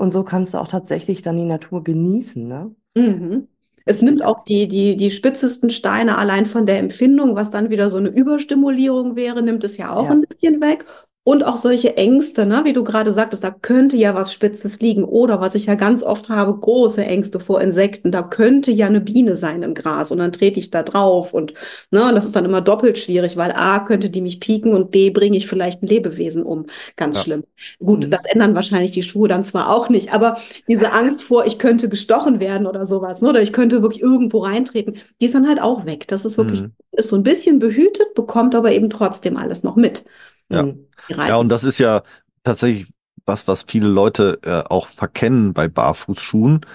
Und 0.00 0.12
so 0.12 0.24
kannst 0.24 0.54
du 0.54 0.58
auch 0.58 0.66
tatsächlich 0.68 1.20
dann 1.20 1.36
die 1.36 1.44
Natur 1.44 1.84
genießen. 1.84 2.48
Ne? 2.48 2.74
Mhm. 2.96 3.48
Es 3.84 4.00
nimmt 4.00 4.24
auch 4.24 4.44
die, 4.46 4.66
die, 4.66 4.96
die 4.96 5.10
spitzesten 5.10 5.68
Steine 5.68 6.16
allein 6.16 6.46
von 6.46 6.64
der 6.64 6.78
Empfindung, 6.78 7.36
was 7.36 7.50
dann 7.50 7.68
wieder 7.68 7.90
so 7.90 7.98
eine 7.98 8.08
Überstimulierung 8.08 9.14
wäre, 9.14 9.42
nimmt 9.42 9.62
es 9.62 9.76
ja 9.76 9.94
auch 9.94 10.04
Ja. 10.06 10.12
ein 10.12 10.22
bisschen 10.22 10.62
weg. 10.62 10.86
Und 11.22 11.44
auch 11.44 11.58
solche 11.58 11.96
Ängste, 11.98 12.46
ne, 12.46 12.62
wie 12.64 12.72
du 12.72 12.82
gerade 12.82 13.12
sagtest, 13.12 13.44
da 13.44 13.50
könnte 13.50 13.94
ja 13.96 14.14
was 14.14 14.32
Spitzes 14.32 14.80
liegen. 14.80 15.04
Oder 15.04 15.38
was 15.40 15.54
ich 15.54 15.66
ja 15.66 15.74
ganz 15.74 16.02
oft 16.02 16.30
habe, 16.30 16.58
große 16.58 17.04
Ängste 17.04 17.38
vor 17.38 17.60
Insekten. 17.60 18.10
Da 18.10 18.22
könnte 18.22 18.72
ja 18.72 18.86
eine 18.86 19.02
Biene 19.02 19.36
sein 19.36 19.62
im 19.62 19.74
Gras 19.74 20.10
und 20.12 20.18
dann 20.18 20.32
trete 20.32 20.58
ich 20.58 20.70
da 20.70 20.82
drauf. 20.82 21.34
Und, 21.34 21.52
ne, 21.90 22.08
und 22.08 22.14
das 22.14 22.24
ist 22.24 22.34
dann 22.34 22.46
immer 22.46 22.62
doppelt 22.62 22.96
schwierig, 22.98 23.36
weil 23.36 23.52
A, 23.52 23.80
könnte 23.80 24.08
die 24.08 24.22
mich 24.22 24.40
pieken 24.40 24.74
und 24.74 24.90
B, 24.90 25.10
bringe 25.10 25.36
ich 25.36 25.46
vielleicht 25.46 25.82
ein 25.82 25.86
Lebewesen 25.88 26.42
um. 26.42 26.66
Ganz 26.96 27.18
Ja. 27.18 27.22
schlimm. 27.22 27.44
Gut, 27.78 28.06
Mhm. 28.06 28.10
das 28.10 28.24
ändern 28.24 28.54
wahrscheinlich 28.54 28.92
die 28.92 29.02
Schuhe 29.02 29.28
dann 29.28 29.44
zwar 29.44 29.68
auch 29.70 29.90
nicht, 29.90 30.14
aber 30.14 30.38
diese 30.68 30.92
Angst 30.92 31.22
vor, 31.22 31.44
ich 31.46 31.58
könnte 31.58 31.88
gestochen 31.90 32.40
werden 32.40 32.66
oder 32.66 32.86
sowas, 32.86 33.20
ne, 33.20 33.28
oder 33.28 33.42
ich 33.42 33.52
könnte 33.52 33.82
wirklich 33.82 34.02
irgendwo 34.02 34.38
reintreten, 34.38 34.96
die 35.20 35.26
ist 35.26 35.34
dann 35.34 35.46
halt 35.46 35.60
auch 35.60 35.84
weg. 35.84 36.08
Das 36.08 36.24
ist 36.24 36.38
wirklich, 36.38 36.64
Mhm. 36.64 36.72
ist 36.92 37.10
so 37.10 37.16
ein 37.16 37.22
bisschen 37.22 37.58
behütet, 37.58 38.14
bekommt 38.14 38.54
aber 38.54 38.72
eben 38.72 38.88
trotzdem 38.90 39.36
alles 39.36 39.62
noch 39.62 39.76
mit. 39.76 40.04
Ja. 40.50 40.62
Die 40.62 41.14
Ja, 41.14 41.36
und 41.36 41.50
das 41.50 41.64
ist 41.64 41.78
ja 41.78 42.02
tatsächlich 42.44 42.88
was, 43.26 43.46
was 43.48 43.64
viele 43.64 43.88
Leute 43.88 44.38
äh, 44.42 44.62
auch 44.68 44.86
verkennen 44.88 45.52
bei 45.52 45.68
Barfußschuhen. 45.68 46.66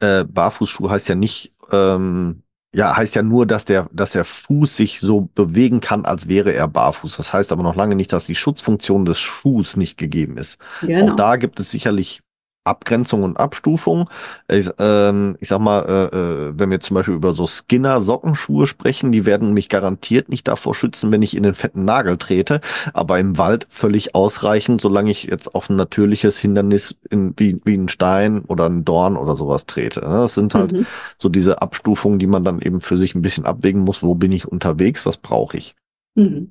Äh, 0.00 0.24
Barfußschuh 0.24 0.90
heißt 0.90 1.08
ja 1.08 1.14
nicht, 1.14 1.52
ähm, 1.70 2.42
ja, 2.72 2.96
heißt 2.96 3.16
ja 3.16 3.22
nur, 3.22 3.46
dass 3.46 3.64
der, 3.64 3.88
dass 3.92 4.12
der 4.12 4.24
Fuß 4.24 4.76
sich 4.76 5.00
so 5.00 5.28
bewegen 5.34 5.80
kann, 5.80 6.04
als 6.04 6.28
wäre 6.28 6.52
er 6.52 6.68
barfuß. 6.68 7.16
Das 7.16 7.32
heißt 7.32 7.52
aber 7.52 7.62
noch 7.62 7.74
lange 7.74 7.96
nicht, 7.96 8.12
dass 8.12 8.26
die 8.26 8.36
Schutzfunktion 8.36 9.04
des 9.04 9.18
Schuhs 9.18 9.76
nicht 9.76 9.96
gegeben 9.96 10.36
ist. 10.36 10.58
Genau. 10.80 11.12
Auch 11.12 11.16
da 11.16 11.36
gibt 11.36 11.58
es 11.58 11.70
sicherlich 11.70 12.20
Abgrenzung 12.64 13.22
und 13.22 13.38
Abstufung. 13.38 14.10
Ich, 14.48 14.68
ähm, 14.78 15.36
ich 15.40 15.48
sag 15.48 15.60
mal, 15.60 15.80
äh, 15.80 16.16
äh, 16.16 16.52
wenn 16.58 16.70
wir 16.70 16.80
zum 16.80 16.94
Beispiel 16.94 17.14
über 17.14 17.32
so 17.32 17.46
Skinner-Sockenschuhe 17.46 18.66
sprechen, 18.66 19.12
die 19.12 19.24
werden 19.24 19.54
mich 19.54 19.68
garantiert 19.68 20.28
nicht 20.28 20.46
davor 20.46 20.74
schützen, 20.74 21.10
wenn 21.10 21.22
ich 21.22 21.36
in 21.36 21.42
den 21.42 21.54
fetten 21.54 21.84
Nagel 21.84 22.18
trete, 22.18 22.60
aber 22.92 23.18
im 23.18 23.38
Wald 23.38 23.66
völlig 23.70 24.14
ausreichend, 24.14 24.80
solange 24.80 25.10
ich 25.10 25.24
jetzt 25.24 25.54
auf 25.54 25.70
ein 25.70 25.76
natürliches 25.76 26.38
Hindernis 26.38 26.96
in, 27.08 27.34
wie, 27.38 27.60
wie 27.64 27.76
ein 27.76 27.88
Stein 27.88 28.44
oder 28.44 28.66
ein 28.66 28.84
Dorn 28.84 29.16
oder 29.16 29.36
sowas 29.36 29.64
trete. 29.66 30.00
Ne? 30.00 30.16
Das 30.18 30.34
sind 30.34 30.54
halt 30.54 30.72
mhm. 30.72 30.86
so 31.16 31.30
diese 31.30 31.62
Abstufungen, 31.62 32.18
die 32.18 32.26
man 32.26 32.44
dann 32.44 32.60
eben 32.60 32.80
für 32.80 32.98
sich 32.98 33.14
ein 33.14 33.22
bisschen 33.22 33.46
abwägen 33.46 33.82
muss. 33.82 34.02
Wo 34.02 34.14
bin 34.14 34.32
ich 34.32 34.46
unterwegs? 34.46 35.06
Was 35.06 35.16
brauche 35.16 35.56
ich? 35.56 35.74
Mhm. 36.14 36.50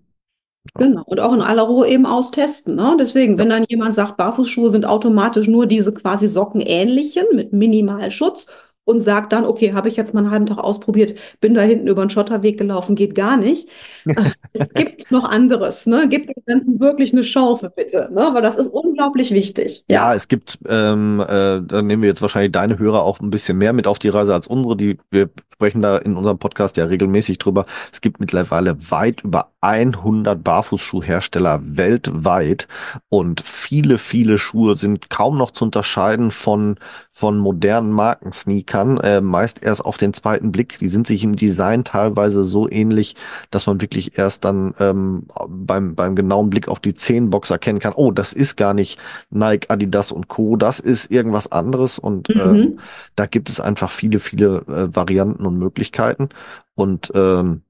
Genau, 0.75 1.03
und 1.05 1.19
auch 1.19 1.33
in 1.33 1.41
aller 1.41 1.63
Ruhe 1.63 1.87
eben 1.87 2.05
austesten. 2.05 2.75
Ne? 2.75 2.95
Deswegen, 2.99 3.37
wenn 3.37 3.49
dann 3.49 3.65
jemand 3.67 3.95
sagt, 3.95 4.17
Barfußschuhe 4.17 4.69
sind 4.69 4.85
automatisch 4.85 5.47
nur 5.47 5.65
diese 5.65 5.93
quasi 5.93 6.27
Sockenähnlichen 6.27 7.25
mit 7.33 7.53
Minimalschutz 7.53 8.47
und 8.89 8.99
sagt 9.01 9.33
dann, 9.33 9.45
okay, 9.45 9.73
habe 9.73 9.87
ich 9.87 9.95
jetzt 9.95 10.15
mal 10.15 10.21
einen 10.21 10.31
halben 10.31 10.45
Tag 10.47 10.57
ausprobiert, 10.57 11.17
bin 11.41 11.53
da 11.53 11.61
hinten 11.61 11.87
über 11.87 12.01
einen 12.01 12.09
Schotterweg 12.09 12.57
gelaufen, 12.57 12.95
geht 12.95 13.13
gar 13.13 13.37
nicht. 13.37 13.69
es 14.53 14.69
gibt 14.73 15.11
noch 15.11 15.29
anderes, 15.29 15.85
ne? 15.85 16.07
Gibt 16.09 16.29
dem 16.29 16.43
Ganzen 16.45 16.79
wirklich 16.79 17.13
eine 17.13 17.21
Chance, 17.21 17.71
bitte, 17.75 18.09
ne? 18.11 18.29
Weil 18.33 18.41
das 18.41 18.55
ist 18.55 18.67
unglaublich 18.67 19.31
wichtig. 19.31 19.83
Ja, 19.89 20.09
ja 20.09 20.15
es 20.15 20.27
gibt, 20.27 20.57
ähm, 20.67 21.19
äh, 21.19 21.61
da 21.61 21.81
nehmen 21.83 22.01
wir 22.01 22.09
jetzt 22.09 22.23
wahrscheinlich 22.23 22.51
deine 22.51 22.79
Hörer 22.79 23.03
auch 23.03 23.19
ein 23.19 23.29
bisschen 23.29 23.59
mehr 23.59 23.73
mit 23.73 23.85
auf 23.85 23.99
die 23.99 24.09
Reise 24.09 24.33
als 24.33 24.47
unsere, 24.47 24.75
die 24.75 24.97
wir 25.11 25.29
sprechen 25.59 25.81
da 25.81 25.97
in 25.97 26.15
unserem 26.15 26.39
Podcast 26.39 26.77
ja 26.77 26.85
regelmäßig 26.85 27.37
drüber. 27.37 27.65
Es 27.91 27.99
gibt 27.99 28.21
mittlerweile 28.21 28.77
weit 28.91 29.25
über 29.25 29.51
100 29.59 30.41
Barfußschuhhersteller 30.41 31.59
weltweit 31.61 32.69
und 33.09 33.41
viele, 33.41 33.97
viele 33.97 34.37
Schuhe 34.37 34.75
sind 34.75 35.09
kaum 35.09 35.37
noch 35.37 35.51
zu 35.51 35.65
unterscheiden 35.65 36.31
von, 36.31 36.77
von 37.19 37.37
modernen 37.37 37.91
Markensneakern, 37.91 38.97
äh, 39.01 39.19
meist 39.19 39.61
erst 39.61 39.83
auf 39.83 39.97
den 39.97 40.13
zweiten 40.13 40.53
Blick. 40.53 40.79
Die 40.79 40.87
sind 40.87 41.05
sich 41.05 41.21
im 41.25 41.35
Design 41.35 41.83
teilweise 41.83 42.45
so 42.45 42.69
ähnlich, 42.71 43.17
dass 43.51 43.67
man 43.67 43.81
wirklich 43.81 44.17
erst 44.17 44.45
dann 44.45 44.73
ähm, 44.79 45.27
beim, 45.49 45.95
beim 45.95 46.15
genauen 46.15 46.49
Blick 46.49 46.69
auf 46.69 46.79
die 46.79 46.93
Zehenbox 46.93 47.49
erkennen 47.49 47.79
kann, 47.79 47.91
oh, 47.93 48.11
das 48.11 48.31
ist 48.31 48.55
gar 48.55 48.73
nicht 48.73 48.99
Nike, 49.31 49.69
Adidas 49.69 50.13
und 50.13 50.29
Co., 50.29 50.55
das 50.55 50.79
ist 50.79 51.11
irgendwas 51.11 51.51
anderes 51.51 51.99
und 51.99 52.29
mhm. 52.29 52.39
ähm, 52.39 52.79
da 53.15 53.25
gibt 53.25 53.49
es 53.49 53.59
einfach 53.59 53.91
viele, 53.91 54.19
viele 54.19 54.59
äh, 54.69 54.95
Varianten 54.95 55.45
und 55.45 55.57
Möglichkeiten 55.57 56.29
und 56.75 57.11
ähm, 57.15 57.63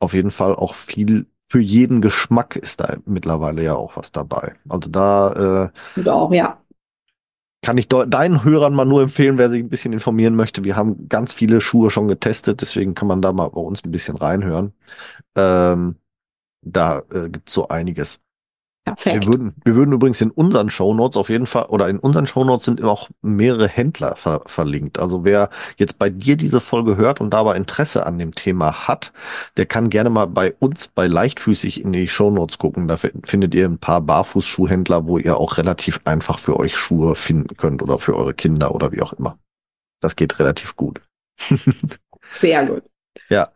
auf 0.00 0.14
jeden 0.14 0.32
Fall 0.32 0.56
auch 0.56 0.74
viel 0.74 1.26
für 1.48 1.60
jeden 1.60 2.00
Geschmack 2.02 2.56
ist 2.56 2.80
da 2.80 2.96
mittlerweile 3.06 3.62
ja 3.62 3.74
auch 3.74 3.96
was 3.96 4.12
dabei. 4.12 4.56
Also 4.68 4.90
da 4.90 5.70
äh, 5.96 6.08
auch, 6.08 6.32
ja. 6.32 6.58
Kann 7.62 7.76
ich 7.76 7.88
deinen 7.88 8.44
Hörern 8.44 8.72
mal 8.74 8.84
nur 8.84 9.02
empfehlen, 9.02 9.36
wer 9.36 9.48
sich 9.50 9.62
ein 9.62 9.68
bisschen 9.68 9.92
informieren 9.92 10.36
möchte. 10.36 10.64
Wir 10.64 10.76
haben 10.76 11.08
ganz 11.08 11.32
viele 11.32 11.60
Schuhe 11.60 11.90
schon 11.90 12.06
getestet, 12.06 12.60
deswegen 12.60 12.94
kann 12.94 13.08
man 13.08 13.20
da 13.20 13.32
mal 13.32 13.48
bei 13.48 13.60
uns 13.60 13.84
ein 13.84 13.90
bisschen 13.90 14.16
reinhören. 14.16 14.72
Ähm, 15.36 15.96
da 16.62 17.02
äh, 17.12 17.28
gibt 17.30 17.50
so 17.50 17.68
einiges. 17.68 18.20
Perfekt. 18.94 19.26
Wir 19.26 19.32
würden, 19.32 19.54
wir 19.64 19.74
würden 19.74 19.92
übrigens 19.92 20.20
in 20.20 20.30
unseren 20.30 20.70
Shownotes 20.70 21.16
auf 21.16 21.28
jeden 21.28 21.46
Fall, 21.46 21.66
oder 21.66 21.88
in 21.88 21.98
unseren 21.98 22.26
Shownotes 22.26 22.64
sind 22.64 22.82
auch 22.82 23.08
mehrere 23.22 23.68
Händler 23.68 24.16
ver 24.16 24.42
verlinkt. 24.46 24.98
Also 24.98 25.24
wer 25.24 25.50
jetzt 25.76 25.98
bei 25.98 26.10
dir 26.10 26.36
diese 26.36 26.60
Folge 26.60 26.96
hört 26.96 27.20
und 27.20 27.30
dabei 27.30 27.56
Interesse 27.56 28.06
an 28.06 28.18
dem 28.18 28.34
Thema 28.34 28.88
hat, 28.88 29.12
der 29.56 29.66
kann 29.66 29.90
gerne 29.90 30.10
mal 30.10 30.26
bei 30.26 30.54
uns 30.58 30.88
bei 30.88 31.06
Leichtfüßig 31.06 31.82
in 31.82 31.92
die 31.92 32.08
Shownotes 32.08 32.58
gucken. 32.58 32.88
Da 32.88 32.96
findet 32.96 33.54
ihr 33.54 33.66
ein 33.66 33.78
paar 33.78 34.00
Barfußschuhhändler, 34.00 35.06
wo 35.06 35.18
ihr 35.18 35.36
auch 35.36 35.58
relativ 35.58 36.00
einfach 36.04 36.38
für 36.38 36.58
euch 36.58 36.76
Schuhe 36.76 37.14
finden 37.14 37.56
könnt 37.56 37.82
oder 37.82 37.98
für 37.98 38.16
eure 38.16 38.34
Kinder 38.34 38.74
oder 38.74 38.92
wie 38.92 39.02
auch 39.02 39.12
immer. 39.12 39.38
Das 40.00 40.16
geht 40.16 40.38
relativ 40.38 40.76
gut. 40.76 41.00
Sehr 42.30 42.66
gut. 42.66 42.84
Ja. 43.28 43.50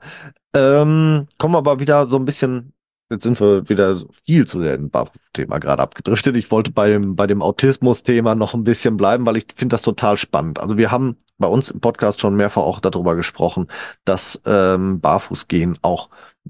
Ähm, 0.54 1.28
kommen 1.38 1.54
wir 1.54 1.58
aber 1.58 1.80
wieder 1.80 2.06
so 2.06 2.16
ein 2.16 2.24
bisschen 2.24 2.72
Jetzt 3.12 3.24
sind 3.24 3.38
wir 3.40 3.68
wieder 3.68 3.98
viel 4.24 4.46
zu 4.46 4.60
sehr 4.60 4.74
im 4.74 4.88
Barfuß-Thema 4.88 5.58
gerade 5.58 5.82
abgedriftet. 5.82 6.34
Ich 6.34 6.50
wollte 6.50 6.70
bei 6.70 6.88
dem, 6.88 7.14
bei 7.14 7.26
dem 7.26 7.42
Autismus-Thema 7.42 8.34
noch 8.34 8.54
ein 8.54 8.64
bisschen 8.64 8.96
bleiben, 8.96 9.26
weil 9.26 9.36
ich 9.36 9.48
finde 9.54 9.74
das 9.74 9.82
total 9.82 10.16
spannend. 10.16 10.58
Also 10.58 10.78
wir 10.78 10.90
haben 10.90 11.18
bei 11.36 11.46
uns 11.46 11.70
im 11.70 11.80
Podcast 11.80 12.22
schon 12.22 12.36
mehrfach 12.36 12.62
auch 12.62 12.80
darüber 12.80 13.14
gesprochen, 13.14 13.68
dass 14.06 14.40
ähm, 14.46 15.00
Barfußgehen 15.00 15.78
auch 15.82 16.08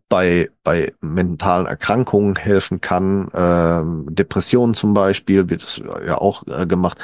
bei, 0.08 0.52
bei 0.62 0.94
mentalen 1.00 1.66
Erkrankungen 1.66 2.36
helfen 2.36 2.80
kann. 2.80 3.28
Ähm, 3.34 4.06
Depressionen 4.10 4.74
zum 4.74 4.94
Beispiel 4.94 5.50
wird 5.50 5.64
es 5.64 5.78
ja 6.06 6.18
auch 6.18 6.46
äh, 6.46 6.64
gemacht. 6.64 6.96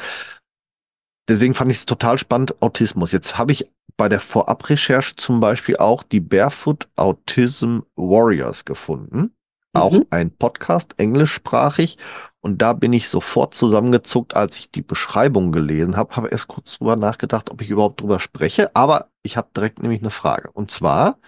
Deswegen 1.28 1.54
fand 1.54 1.72
ich 1.72 1.78
es 1.78 1.86
total 1.86 2.16
spannend, 2.16 2.62
Autismus. 2.62 3.10
Jetzt 3.10 3.36
habe 3.36 3.50
ich 3.50 3.68
bei 3.96 4.08
der 4.08 4.20
Vorabrecherche 4.20 5.16
zum 5.16 5.40
Beispiel 5.40 5.78
auch 5.78 6.04
die 6.04 6.20
Barefoot 6.20 6.86
Autism 6.94 7.80
Warriors 7.96 8.64
gefunden 8.64 9.32
auch 9.72 9.92
mhm. 9.92 10.06
ein 10.10 10.30
Podcast, 10.36 10.94
englischsprachig. 10.98 11.98
Und 12.40 12.62
da 12.62 12.72
bin 12.72 12.92
ich 12.92 13.08
sofort 13.08 13.54
zusammengezuckt, 13.54 14.36
als 14.36 14.58
ich 14.58 14.70
die 14.70 14.82
Beschreibung 14.82 15.52
gelesen 15.52 15.96
habe, 15.96 16.16
habe 16.16 16.28
erst 16.28 16.48
kurz 16.48 16.78
drüber 16.78 16.96
nachgedacht, 16.96 17.50
ob 17.50 17.60
ich 17.60 17.70
überhaupt 17.70 18.00
drüber 18.00 18.20
spreche. 18.20 18.74
Aber 18.74 19.08
ich 19.22 19.36
habe 19.36 19.48
direkt 19.56 19.82
nämlich 19.82 20.00
eine 20.00 20.10
Frage. 20.10 20.50
Und 20.52 20.70
zwar 20.70 21.18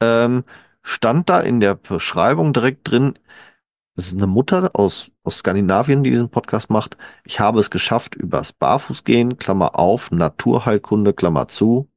ähm, 0.00 0.44
stand 0.82 1.28
da 1.28 1.40
in 1.40 1.60
der 1.60 1.74
Beschreibung 1.74 2.52
direkt 2.52 2.90
drin, 2.90 3.18
es 3.98 4.08
ist 4.08 4.16
eine 4.16 4.28
Mutter 4.28 4.70
aus, 4.74 5.10
aus 5.24 5.38
Skandinavien, 5.38 6.04
die 6.04 6.10
diesen 6.10 6.30
Podcast 6.30 6.70
macht. 6.70 6.96
Ich 7.24 7.40
habe 7.40 7.58
es 7.58 7.68
geschafft, 7.68 8.14
übers 8.14 8.52
Barfußgehen, 8.52 9.38
Klammer 9.38 9.76
auf, 9.76 10.12
Naturheilkunde, 10.12 11.12
Klammer 11.12 11.48
zu, 11.48 11.90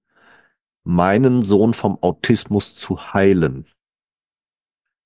meinen 0.84 1.44
Sohn 1.44 1.76
vom 1.76 2.02
Autismus 2.02 2.76
zu 2.76 3.14
heilen. 3.14 3.68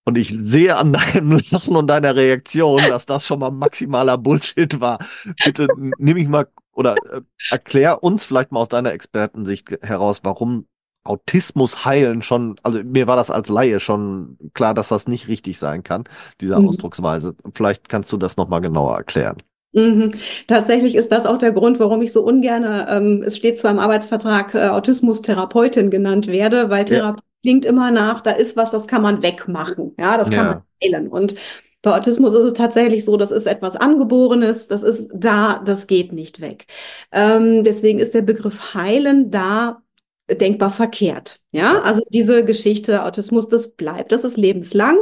Und 0.06 0.18
ich 0.18 0.30
sehe 0.30 0.78
an 0.78 0.94
deinem 0.94 1.32
Lachen 1.52 1.76
und 1.76 1.88
deiner 1.88 2.16
Reaktion, 2.16 2.82
dass 2.88 3.06
das 3.06 3.26
schon 3.26 3.40
mal 3.40 3.52
maximaler 3.52 4.18
Bullshit 4.18 4.80
war. 4.80 5.00
Bitte 5.44 5.68
nimm 5.98 6.18
ich 6.18 6.28
mal 6.28 6.48
oder 6.74 6.96
äh, 7.12 7.22
erklär 7.50 8.04
uns 8.04 8.24
vielleicht 8.24 8.52
mal 8.52 8.60
aus 8.60 8.70
deiner 8.70 8.92
Expertensicht 8.94 9.70
heraus, 9.82 10.22
warum 10.24 10.68
Autismus 11.06 11.86
heilen 11.86 12.22
schon, 12.22 12.56
also 12.64 12.84
mir 12.84 13.08
war 13.08 13.16
das 13.16 13.30
als 13.30 13.50
Laie 13.50 13.80
schon 13.80 14.38
klar, 14.54 14.74
dass 14.74 14.90
das 14.90 15.08
nicht 15.08 15.28
richtig 15.28 15.58
sein 15.60 15.84
kann, 15.84 16.06
diese 16.42 16.60
mhm. 16.60 16.68
Ausdrucksweise. 16.68 17.36
Vielleicht 17.54 17.90
kannst 17.90 18.12
du 18.12 18.18
das 18.18 18.38
nochmal 18.38 18.62
genauer 18.62 18.98
erklären. 18.98 19.38
Mhm. 19.74 20.14
Tatsächlich 20.48 20.96
ist 20.96 21.12
das 21.12 21.26
auch 21.26 21.38
der 21.38 21.52
Grund, 21.52 21.80
warum 21.80 22.02
ich 22.02 22.12
so 22.12 22.24
ungern, 22.24 22.66
ähm, 22.90 23.24
es 23.24 23.38
steht 23.38 23.60
zwar 23.60 23.72
im 23.72 23.80
Arbeitsvertrag, 23.80 24.56
äh, 24.56 24.70
Autismustherapeutin 24.70 25.90
genannt 25.90 26.28
werde, 26.28 26.70
weil 26.70 26.86
Therapie 26.86 27.22
klingt 27.46 27.64
immer 27.64 27.92
nach, 27.92 28.22
da 28.22 28.32
ist 28.32 28.58
was, 28.58 28.72
das 28.72 28.88
kann 28.88 29.04
man 29.04 29.22
wegmachen. 29.22 29.94
Ja, 30.00 30.18
das 30.18 30.32
kann 30.32 30.38
ja. 30.38 30.44
man 30.44 30.64
heilen. 30.84 31.08
Und 31.10 31.36
bei 31.84 31.96
Autismus 31.96 32.34
ist 32.34 32.40
es 32.40 32.54
tatsächlich 32.54 33.06
so, 33.06 33.18
das 33.18 33.30
ist 33.30 33.46
etwas 33.46 33.76
Angeborenes, 33.76 34.68
das 34.68 34.82
ist 34.82 35.12
da, 35.14 35.62
das 35.64 35.86
geht 35.86 36.12
nicht 36.12 36.42
weg. 36.42 36.66
Ähm, 37.12 37.64
deswegen 37.64 38.00
ist 38.00 38.16
der 38.16 38.24
Begriff 38.24 38.74
heilen 38.74 39.30
da 39.30 39.84
denkbar 40.30 40.72
verkehrt. 40.72 41.40
Ja, 41.52 41.82
also 41.82 42.02
diese 42.10 42.44
Geschichte 42.44 43.04
Autismus, 43.04 43.48
das 43.48 43.70
bleibt, 43.70 44.12
das 44.12 44.24
ist 44.24 44.38
lebenslang. 44.38 44.98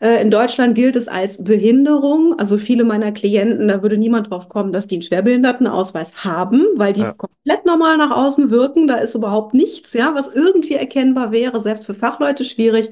Äh, 0.00 0.20
in 0.22 0.30
Deutschland 0.30 0.74
gilt 0.74 0.94
es 0.96 1.08
als 1.08 1.42
Behinderung. 1.42 2.38
Also 2.38 2.58
viele 2.58 2.84
meiner 2.84 3.10
Klienten, 3.12 3.68
da 3.68 3.82
würde 3.82 3.96
niemand 3.96 4.30
drauf 4.30 4.48
kommen, 4.48 4.72
dass 4.72 4.86
die 4.86 4.96
einen 4.96 5.02
Schwerbehindertenausweis 5.02 6.24
haben, 6.24 6.62
weil 6.74 6.92
die 6.92 7.00
ja. 7.00 7.12
komplett 7.12 7.64
normal 7.64 7.96
nach 7.96 8.16
außen 8.16 8.50
wirken. 8.50 8.86
Da 8.86 8.96
ist 8.96 9.14
überhaupt 9.14 9.54
nichts, 9.54 9.94
ja, 9.94 10.14
was 10.14 10.28
irgendwie 10.28 10.74
erkennbar 10.74 11.32
wäre, 11.32 11.60
selbst 11.60 11.86
für 11.86 11.94
Fachleute 11.94 12.44
schwierig. 12.44 12.90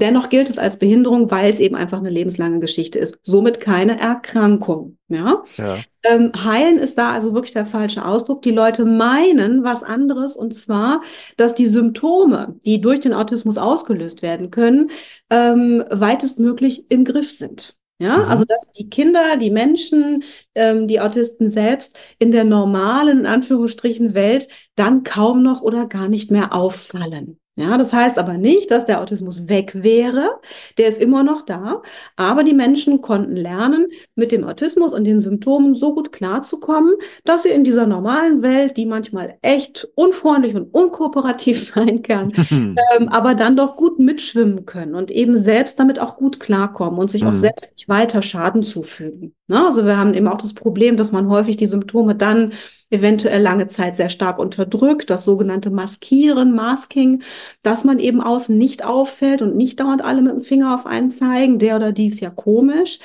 Dennoch 0.00 0.28
gilt 0.28 0.48
es 0.48 0.58
als 0.58 0.78
Behinderung, 0.78 1.30
weil 1.30 1.52
es 1.52 1.60
eben 1.60 1.76
einfach 1.76 1.98
eine 1.98 2.10
lebenslange 2.10 2.60
Geschichte 2.60 2.98
ist. 2.98 3.18
Somit 3.22 3.60
keine 3.60 4.00
Erkrankung. 4.00 4.96
Ja? 5.08 5.44
ja. 5.56 5.78
Ähm, 6.02 6.32
heilen 6.44 6.78
ist 6.78 6.96
da 6.96 7.12
also 7.12 7.34
wirklich 7.34 7.52
der 7.52 7.66
falsche 7.66 8.04
Ausdruck. 8.04 8.42
Die 8.42 8.50
Leute 8.50 8.84
meinen 8.84 9.64
was 9.64 9.82
anderes 9.82 10.36
und 10.36 10.54
zwar, 10.54 11.02
dass 11.36 11.54
die 11.54 11.66
Symptome, 11.66 12.56
die 12.64 12.80
durch 12.80 13.00
den 13.00 13.12
Autismus 13.12 13.58
ausgelöst 13.58 14.22
werden 14.22 14.50
können, 14.50 14.90
ähm, 15.30 15.84
weitestmöglich 15.90 16.90
im 16.90 17.04
Griff 17.04 17.30
sind. 17.30 17.74
Ja, 18.00 18.16
mhm. 18.16 18.30
also 18.30 18.44
dass 18.44 18.72
die 18.72 18.88
Kinder, 18.88 19.36
die 19.36 19.50
Menschen, 19.50 20.24
ähm, 20.54 20.88
die 20.88 21.00
Autisten 21.00 21.50
selbst 21.50 21.98
in 22.18 22.32
der 22.32 22.44
normalen, 22.44 23.20
in 23.20 23.26
Anführungsstrichen, 23.26 24.14
Welt 24.14 24.48
dann 24.74 25.02
kaum 25.02 25.42
noch 25.42 25.60
oder 25.60 25.86
gar 25.86 26.08
nicht 26.08 26.30
mehr 26.30 26.54
auffallen. 26.54 27.38
Ja, 27.56 27.76
das 27.76 27.92
heißt 27.92 28.18
aber 28.18 28.34
nicht, 28.38 28.70
dass 28.70 28.86
der 28.86 29.02
Autismus 29.02 29.48
weg 29.48 29.72
wäre. 29.82 30.40
Der 30.78 30.88
ist 30.88 30.98
immer 31.02 31.22
noch 31.24 31.42
da. 31.42 31.82
Aber 32.16 32.42
die 32.42 32.54
Menschen 32.54 33.02
konnten 33.02 33.36
lernen, 33.36 33.88
mit 34.14 34.32
dem 34.32 34.44
Autismus 34.44 34.94
und 34.94 35.04
den 35.04 35.20
Symptomen 35.20 35.74
so 35.74 35.94
gut 35.94 36.10
klarzukommen, 36.10 36.94
dass 37.24 37.42
sie 37.42 37.50
in 37.50 37.62
dieser 37.64 37.86
normalen 37.86 38.42
Welt, 38.42 38.78
die 38.78 38.86
manchmal 38.86 39.36
echt 39.42 39.86
unfreundlich 39.94 40.54
und 40.54 40.72
unkooperativ 40.72 41.60
sein 41.74 42.02
kann, 42.02 42.32
ähm, 42.50 43.08
aber 43.10 43.34
dann 43.34 43.56
doch 43.56 43.76
gut 43.76 43.98
mitschwimmen 43.98 44.64
können 44.64 44.94
und 44.94 45.10
eben 45.10 45.36
selbst 45.36 45.78
damit 45.78 45.98
auch 46.00 46.16
gut 46.16 46.40
klarkommen 46.40 46.98
und 46.98 47.10
sich 47.10 47.26
auch 47.26 47.32
Mhm. 47.32 47.34
selbst 47.34 47.72
nicht 47.76 47.88
weiter 47.90 48.22
Schaden 48.22 48.62
zufügen. 48.62 49.34
Ne? 49.48 49.66
Also 49.66 49.84
wir 49.84 49.98
haben 49.98 50.14
eben 50.14 50.28
auch 50.28 50.38
das 50.38 50.54
Problem, 50.54 50.96
dass 50.96 51.12
man 51.12 51.28
häufig 51.28 51.56
die 51.58 51.66
Symptome 51.66 52.14
dann 52.14 52.52
eventuell 52.90 53.40
lange 53.42 53.66
Zeit 53.68 53.96
sehr 53.96 54.10
stark 54.10 54.38
unterdrückt, 54.38 55.10
das 55.10 55.24
sogenannte 55.24 55.70
Maskieren, 55.70 56.54
Masking, 56.54 57.22
dass 57.62 57.84
man 57.84 57.98
eben 57.98 58.20
außen 58.20 58.56
nicht 58.56 58.84
auffällt 58.84 59.42
und 59.42 59.56
nicht 59.56 59.80
dauernd 59.80 60.02
alle 60.02 60.22
mit 60.22 60.32
dem 60.32 60.40
Finger 60.40 60.74
auf 60.74 60.86
einen 60.86 61.10
zeigen, 61.10 61.58
der 61.58 61.76
oder 61.76 61.92
die 61.92 62.08
ist 62.08 62.20
ja 62.20 62.30
komisch. 62.30 62.98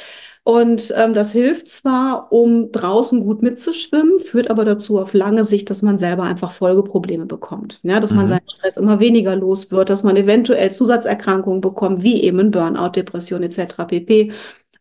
Und 0.44 0.94
ähm, 0.96 1.16
das 1.16 1.32
hilft 1.32 1.68
zwar, 1.70 2.32
um 2.32 2.72
draußen 2.72 3.22
gut 3.22 3.42
mitzuschwimmen, 3.42 4.20
führt 4.20 4.52
aber 4.52 4.64
dazu 4.64 5.00
auf 5.00 5.14
lange 5.16 5.44
Sicht, 5.44 5.72
dass 5.72 5.82
man 5.82 5.98
selber 5.98 6.22
einfach 6.24 6.52
Folgeprobleme 6.52 7.26
bekommt. 7.26 7.80
Ja, 7.82 8.00
dass 8.00 8.14
man 8.14 8.28
Mhm. 8.28 8.28
seinen 8.28 8.48
Stress 8.48 8.78
immer 8.78 9.00
weniger 9.00 9.36
los 9.36 9.72
wird, 9.72 9.90
dass 9.90 10.04
man 10.04 10.16
eventuell 10.18 10.72
Zusatzerkrankungen 10.72 11.62
bekommt, 11.62 12.04
wie 12.04 12.22
eben 12.22 12.52
Burnout, 12.52 12.90
Depression 12.96 13.42
etc. 13.42 13.86
pp. 13.86 14.34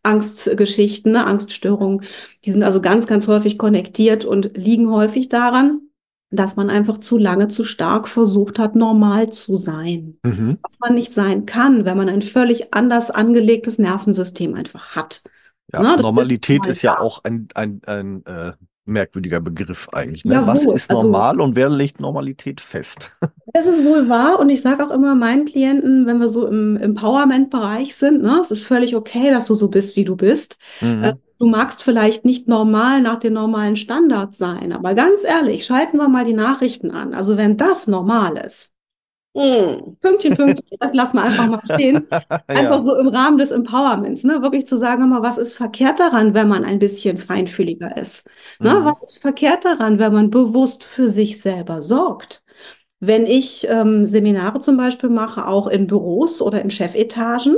Angstgeschichten, 0.05 1.13
ne, 1.13 1.25
Angststörungen, 1.25 2.03
die 2.43 2.51
sind 2.51 2.63
also 2.63 2.81
ganz, 2.81 3.07
ganz 3.07 3.27
häufig 3.27 3.57
konnektiert 3.57 4.25
und 4.25 4.51
liegen 4.55 4.89
häufig 4.89 5.29
daran, 5.29 5.81
dass 6.31 6.55
man 6.55 6.69
einfach 6.69 6.99
zu 6.99 7.17
lange, 7.17 7.47
zu 7.47 7.63
stark 7.63 8.07
versucht 8.07 8.59
hat, 8.59 8.75
normal 8.75 9.29
zu 9.29 9.55
sein. 9.55 10.17
Mhm. 10.23 10.57
Was 10.61 10.79
man 10.79 10.95
nicht 10.95 11.13
sein 11.13 11.45
kann, 11.45 11.85
wenn 11.85 11.97
man 11.97 12.09
ein 12.09 12.21
völlig 12.21 12.73
anders 12.73 13.11
angelegtes 13.11 13.79
Nervensystem 13.79 14.53
einfach 14.53 14.95
hat. 14.95 15.23
Ja, 15.71 15.81
das 15.81 16.01
Normalität 16.01 16.65
ist 16.65 16.77
ist 16.77 16.81
ja 16.83 16.99
auch 16.99 17.23
ein, 17.23 17.47
ein, 17.55 17.81
ein 17.85 18.25
äh, 18.25 18.53
merkwürdiger 18.85 19.39
Begriff 19.41 19.89
eigentlich. 19.91 20.23
Ne? 20.25 20.35
Jawohl, 20.35 20.47
Was 20.47 20.65
ist 20.65 20.89
also- 20.89 21.03
normal 21.03 21.41
und 21.41 21.55
wer 21.55 21.69
legt 21.69 21.99
Normalität 21.99 22.61
fest? 22.61 23.19
Das 23.53 23.67
ist 23.67 23.85
wohl 23.85 24.09
wahr 24.09 24.39
und 24.41 24.49
ich 24.49 24.61
sage 24.61 24.85
auch 24.85 24.91
immer 24.91 25.15
meinen 25.15 25.45
Klienten, 25.45 26.05
wenn 26.07 26.19
wir 26.19 26.27
so 26.27 26.45
im 26.45 26.75
Empowerment-Bereich 26.75 27.95
sind, 27.95 28.21
ne, 28.21 28.39
es 28.41 28.51
ist 28.51 28.65
völlig 28.65 28.97
okay, 28.97 29.29
dass 29.31 29.47
du 29.47 29.55
so 29.55 29.69
bist, 29.69 29.95
wie 29.95 30.03
du 30.03 30.17
bist. 30.17 30.57
Mhm. 30.81 31.03
Äh, 31.03 31.13
Du 31.37 31.47
magst 31.47 31.83
vielleicht 31.83 32.23
nicht 32.23 32.47
normal 32.47 33.01
nach 33.01 33.19
den 33.19 33.33
normalen 33.33 33.75
Standards 33.75 34.37
sein, 34.37 34.71
aber 34.71 34.93
ganz 34.93 35.23
ehrlich, 35.25 35.65
schalten 35.65 35.97
wir 35.97 36.07
mal 36.07 36.23
die 36.23 36.33
Nachrichten 36.33 36.91
an. 36.91 37.13
Also 37.13 37.35
wenn 37.37 37.57
das 37.57 37.87
normal 37.87 38.37
ist, 38.37 38.73
mm, 39.35 39.97
Pünktchen, 40.01 40.35
Pünktchen, 40.35 40.77
das 40.79 40.93
lassen 40.93 41.17
wir 41.17 41.23
einfach 41.23 41.47
mal 41.47 41.61
stehen. 41.73 42.07
Einfach 42.47 42.77
ja. 42.77 42.83
so 42.83 42.95
im 42.95 43.07
Rahmen 43.07 43.37
des 43.37 43.51
Empowerments, 43.51 44.23
ne? 44.23 44.41
Wirklich 44.41 44.65
zu 44.65 44.77
sagen, 44.77 45.07
mal, 45.09 45.21
was 45.21 45.37
ist 45.37 45.55
verkehrt 45.55 45.99
daran, 45.99 46.33
wenn 46.33 46.47
man 46.47 46.63
ein 46.65 46.79
bisschen 46.79 47.17
feinfühliger 47.17 47.97
ist? 47.97 48.27
Ne? 48.59 48.79
Mhm. 48.79 48.85
Was 48.85 49.01
ist 49.03 49.21
verkehrt 49.21 49.65
daran, 49.65 49.99
wenn 49.99 50.13
man 50.13 50.29
bewusst 50.29 50.83
für 50.83 51.09
sich 51.09 51.41
selber 51.41 51.81
sorgt? 51.81 52.44
Wenn 52.99 53.25
ich 53.25 53.67
ähm, 53.69 54.05
Seminare 54.05 54.61
zum 54.61 54.77
Beispiel 54.77 55.09
mache, 55.09 55.47
auch 55.47 55.67
in 55.67 55.85
Büros 55.85 56.41
oder 56.41 56.61
in 56.61 56.69
Chefetagen, 56.69 57.57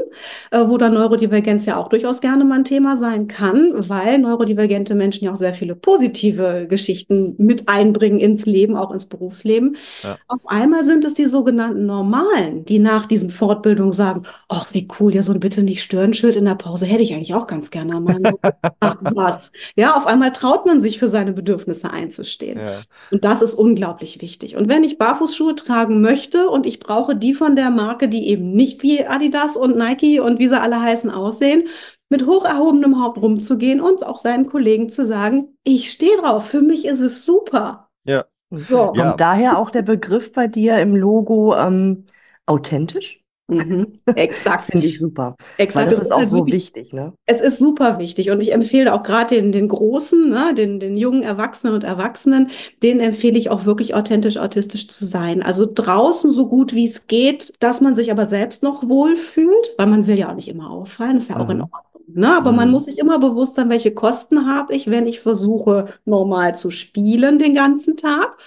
äh, 0.51 0.63
wo 0.67 0.77
dann 0.77 0.93
Neurodivergenz 0.93 1.65
ja 1.65 1.77
auch 1.77 1.89
durchaus 1.89 2.21
gerne 2.21 2.43
mal 2.43 2.55
ein 2.55 2.63
Thema 2.63 2.97
sein 2.97 3.27
kann, 3.27 3.71
weil 3.75 4.17
neurodivergente 4.17 4.95
Menschen 4.95 5.25
ja 5.25 5.33
auch 5.33 5.37
sehr 5.37 5.53
viele 5.53 5.75
positive 5.75 6.65
Geschichten 6.67 7.35
mit 7.37 7.69
einbringen 7.69 8.19
ins 8.19 8.45
Leben, 8.45 8.75
auch 8.75 8.91
ins 8.91 9.05
Berufsleben. 9.05 9.77
Ja. 10.03 10.17
Auf 10.27 10.47
einmal 10.47 10.85
sind 10.85 11.05
es 11.05 11.13
die 11.13 11.27
sogenannten 11.27 11.85
Normalen, 11.85 12.65
die 12.65 12.79
nach 12.79 13.05
diesen 13.05 13.29
Fortbildungen 13.29 13.93
sagen, 13.93 14.23
ach, 14.49 14.67
wie 14.73 14.87
cool, 14.99 15.13
ja, 15.13 15.23
so 15.23 15.33
ein 15.33 15.39
Bitte 15.39 15.61
nicht 15.61 15.83
stören 15.83 16.13
Schild 16.13 16.35
in 16.35 16.45
der 16.45 16.55
Pause 16.55 16.85
hätte 16.85 17.03
ich 17.03 17.13
eigentlich 17.13 17.33
auch 17.35 17.47
ganz 17.47 17.71
gerne 17.71 17.95
Beruf. 17.95 18.37
Ach, 18.79 18.97
was. 19.01 19.51
Ja, 19.75 19.95
auf 19.95 20.07
einmal 20.07 20.33
traut 20.33 20.65
man 20.65 20.79
sich 20.81 20.99
für 20.99 21.09
seine 21.09 21.33
Bedürfnisse 21.33 21.91
einzustehen. 21.91 22.59
Ja. 22.59 22.81
Und 23.11 23.23
das 23.23 23.41
ist 23.41 23.53
unglaublich 23.53 24.21
wichtig. 24.21 24.55
Und 24.55 24.67
wenn 24.69 24.83
ich 24.83 24.97
Barfußschuhe 25.27 25.55
tragen 25.55 26.01
möchte 26.01 26.49
und 26.49 26.65
ich 26.65 26.79
brauche 26.79 27.15
die 27.15 27.33
von 27.33 27.55
der 27.55 27.69
Marke, 27.69 28.07
die 28.07 28.29
eben 28.29 28.51
nicht 28.51 28.81
wie 28.83 29.05
Adidas 29.05 29.57
und 29.57 29.77
Nike 29.77 30.19
und 30.19 30.39
wie 30.39 30.47
sie 30.47 30.59
alle 30.59 30.81
heißen 30.81 31.09
aussehen, 31.09 31.67
mit 32.09 32.25
hoch 32.25 32.45
erhobenem 32.45 33.03
Haupt 33.03 33.21
rumzugehen 33.21 33.81
und 33.81 34.05
auch 34.05 34.17
seinen 34.17 34.47
Kollegen 34.47 34.89
zu 34.89 35.05
sagen, 35.05 35.57
ich 35.63 35.91
stehe 35.91 36.17
drauf, 36.17 36.47
für 36.47 36.61
mich 36.61 36.85
ist 36.85 37.01
es 37.01 37.25
super. 37.25 37.89
Ja. 38.05 38.25
So. 38.49 38.93
Ja. 38.95 39.11
Und 39.11 39.19
daher 39.19 39.57
auch 39.57 39.69
der 39.69 39.81
Begriff 39.81 40.31
bei 40.31 40.47
dir 40.47 40.79
im 40.79 40.95
Logo 40.95 41.55
ähm, 41.55 42.05
authentisch? 42.45 43.21
Mhm. 43.47 43.99
Exakt. 44.13 44.71
Finde 44.71 44.87
ich 44.87 44.99
super. 44.99 45.35
Weil 45.37 45.65
Exakt. 45.65 45.91
das 45.91 45.99
ist 46.01 46.11
auch 46.11 46.17
halt 46.17 46.27
so 46.29 46.45
wichtig, 46.47 46.93
ne? 46.93 47.13
Es 47.25 47.41
ist 47.41 47.57
super 47.59 47.99
wichtig 47.99 48.29
und 48.31 48.41
ich 48.41 48.53
empfehle 48.53 48.93
auch 48.93 49.03
gerade 49.03 49.35
den, 49.35 49.51
den 49.51 49.67
Großen, 49.67 50.29
ne, 50.29 50.53
den, 50.53 50.79
den 50.79 50.97
jungen 50.97 51.23
Erwachsenen 51.23 51.73
und 51.73 51.83
Erwachsenen, 51.83 52.49
denen 52.83 52.99
empfehle 52.99 53.37
ich 53.37 53.49
auch 53.49 53.65
wirklich 53.65 53.95
authentisch 53.95 54.37
autistisch 54.37 54.87
zu 54.87 55.05
sein. 55.05 55.41
Also 55.43 55.67
draußen 55.71 56.31
so 56.31 56.47
gut 56.47 56.73
wie 56.73 56.85
es 56.85 57.07
geht, 57.07 57.53
dass 57.59 57.81
man 57.81 57.95
sich 57.95 58.11
aber 58.11 58.25
selbst 58.25 58.63
noch 58.63 58.87
wohlfühlt, 58.87 59.73
weil 59.77 59.87
man 59.87 60.07
will 60.07 60.17
ja 60.17 60.29
auch 60.29 60.35
nicht 60.35 60.47
immer 60.47 60.69
auffallen, 60.71 61.17
ist 61.17 61.29
ja 61.29 61.39
auch 61.39 61.49
in 61.49 61.57
Mhm. 61.57 61.63
Ordnung. 61.63 62.03
Ne? 62.07 62.35
Aber 62.37 62.51
man 62.53 62.69
Mhm. 62.69 62.71
muss 62.71 62.85
sich 62.85 62.97
immer 62.97 63.19
bewusst 63.19 63.55
sein, 63.55 63.69
welche 63.69 63.93
Kosten 63.93 64.47
habe 64.49 64.73
ich, 64.73 64.89
wenn 64.89 65.07
ich 65.07 65.19
versuche, 65.19 65.87
normal 66.05 66.55
zu 66.55 66.71
spielen 66.71 67.39
den 67.39 67.55
ganzen 67.55 67.97
Tag. 67.97 68.37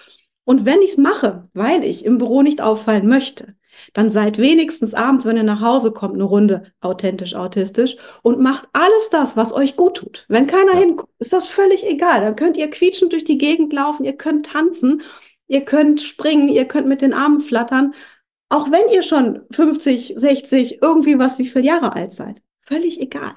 Und 0.45 0.65
wenn 0.65 0.81
ich 0.83 0.93
es 0.93 0.97
mache, 0.97 1.49
weil 1.55 1.85
ich 1.85 2.05
im 2.05 2.19
Büro 2.19 2.43
nicht 2.43 2.61
auffallen 2.63 3.07
möchte, 3.07 3.55
dann 3.93 4.11
seid 4.11 4.39
wenigstens 4.39 4.95
abends, 4.95 5.25
wenn 5.27 5.37
ihr 5.37 5.43
nach 5.43 5.61
Hause 5.61 5.93
kommt, 5.93 6.15
eine 6.15 6.25
Runde 6.25 6.65
authentisch, 6.81 7.35
autistisch 7.35 7.97
und 8.23 8.41
macht 8.41 8.69
alles 8.73 9.11
das, 9.11 9.37
was 9.37 9.53
euch 9.53 9.77
gut 9.77 9.97
tut. 9.97 10.27
Wenn 10.29 10.47
keiner 10.47 10.73
Ja. 10.75 10.79
hinguckt, 10.81 11.13
ist 11.19 11.33
das 11.33 11.47
völlig 11.47 11.87
egal. 11.87 12.21
Dann 12.21 12.37
könnt 12.37 12.57
ihr 12.57 12.69
quietschend 12.71 13.13
durch 13.13 13.25
die 13.25 13.39
Gegend 13.39 13.73
laufen, 13.73 14.05
ihr 14.05 14.17
könnt 14.17 14.47
tanzen, 14.47 15.03
ihr 15.49 15.65
könnt 15.65 16.01
springen, 16.01 16.49
ihr 16.49 16.67
könnt 16.67 16.87
mit 16.89 17.03
den 17.03 17.13
Armen 17.15 17.41
flattern. 17.41 17.95
Auch 18.49 18.71
wenn 18.73 18.93
ihr 18.93 19.03
schon 19.03 19.43
50, 19.53 20.15
60, 20.17 20.83
irgendwie 20.83 21.19
was 21.19 21.39
wie 21.39 21.47
viele 21.47 21.65
Jahre 21.65 21.95
alt 21.95 22.13
seid. 22.13 22.43
Völlig 22.67 23.01
egal. 23.01 23.33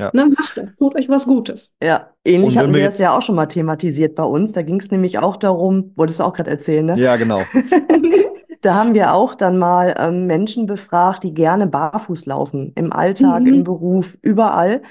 Ja. 0.00 0.10
Ne, 0.12 0.26
macht 0.26 0.56
das, 0.56 0.76
tut 0.76 0.94
euch 0.94 1.08
was 1.08 1.26
Gutes. 1.26 1.74
Ja, 1.82 2.10
ähnlich 2.24 2.56
hatten 2.56 2.68
wir 2.72 2.78
wir 2.80 2.84
das 2.84 2.94
jetzt- 2.94 3.00
ja 3.02 3.16
auch 3.16 3.22
schon 3.22 3.34
mal 3.34 3.46
thematisiert 3.46 4.14
bei 4.14 4.22
uns. 4.22 4.52
Da 4.52 4.62
ging 4.62 4.78
es 4.78 4.92
nämlich 4.92 5.18
auch 5.18 5.36
darum, 5.36 5.92
wolltest 5.96 6.20
du 6.20 6.24
auch 6.24 6.32
gerade 6.34 6.50
erzählen, 6.50 6.86
ne? 6.86 6.98
ja, 7.00 7.16
genau. 7.16 7.42
Da 8.60 8.74
haben 8.74 8.94
wir 8.94 9.14
auch 9.14 9.34
dann 9.34 9.56
mal 9.58 9.94
ähm, 9.98 10.26
Menschen 10.26 10.66
befragt, 10.66 11.22
die 11.22 11.32
gerne 11.34 11.66
barfuß 11.66 12.26
laufen, 12.26 12.72
im 12.74 12.92
Alltag, 12.92 13.46
Mhm. 13.46 13.54
im 13.54 13.64
Beruf, 13.64 14.16
überall. 14.22 14.82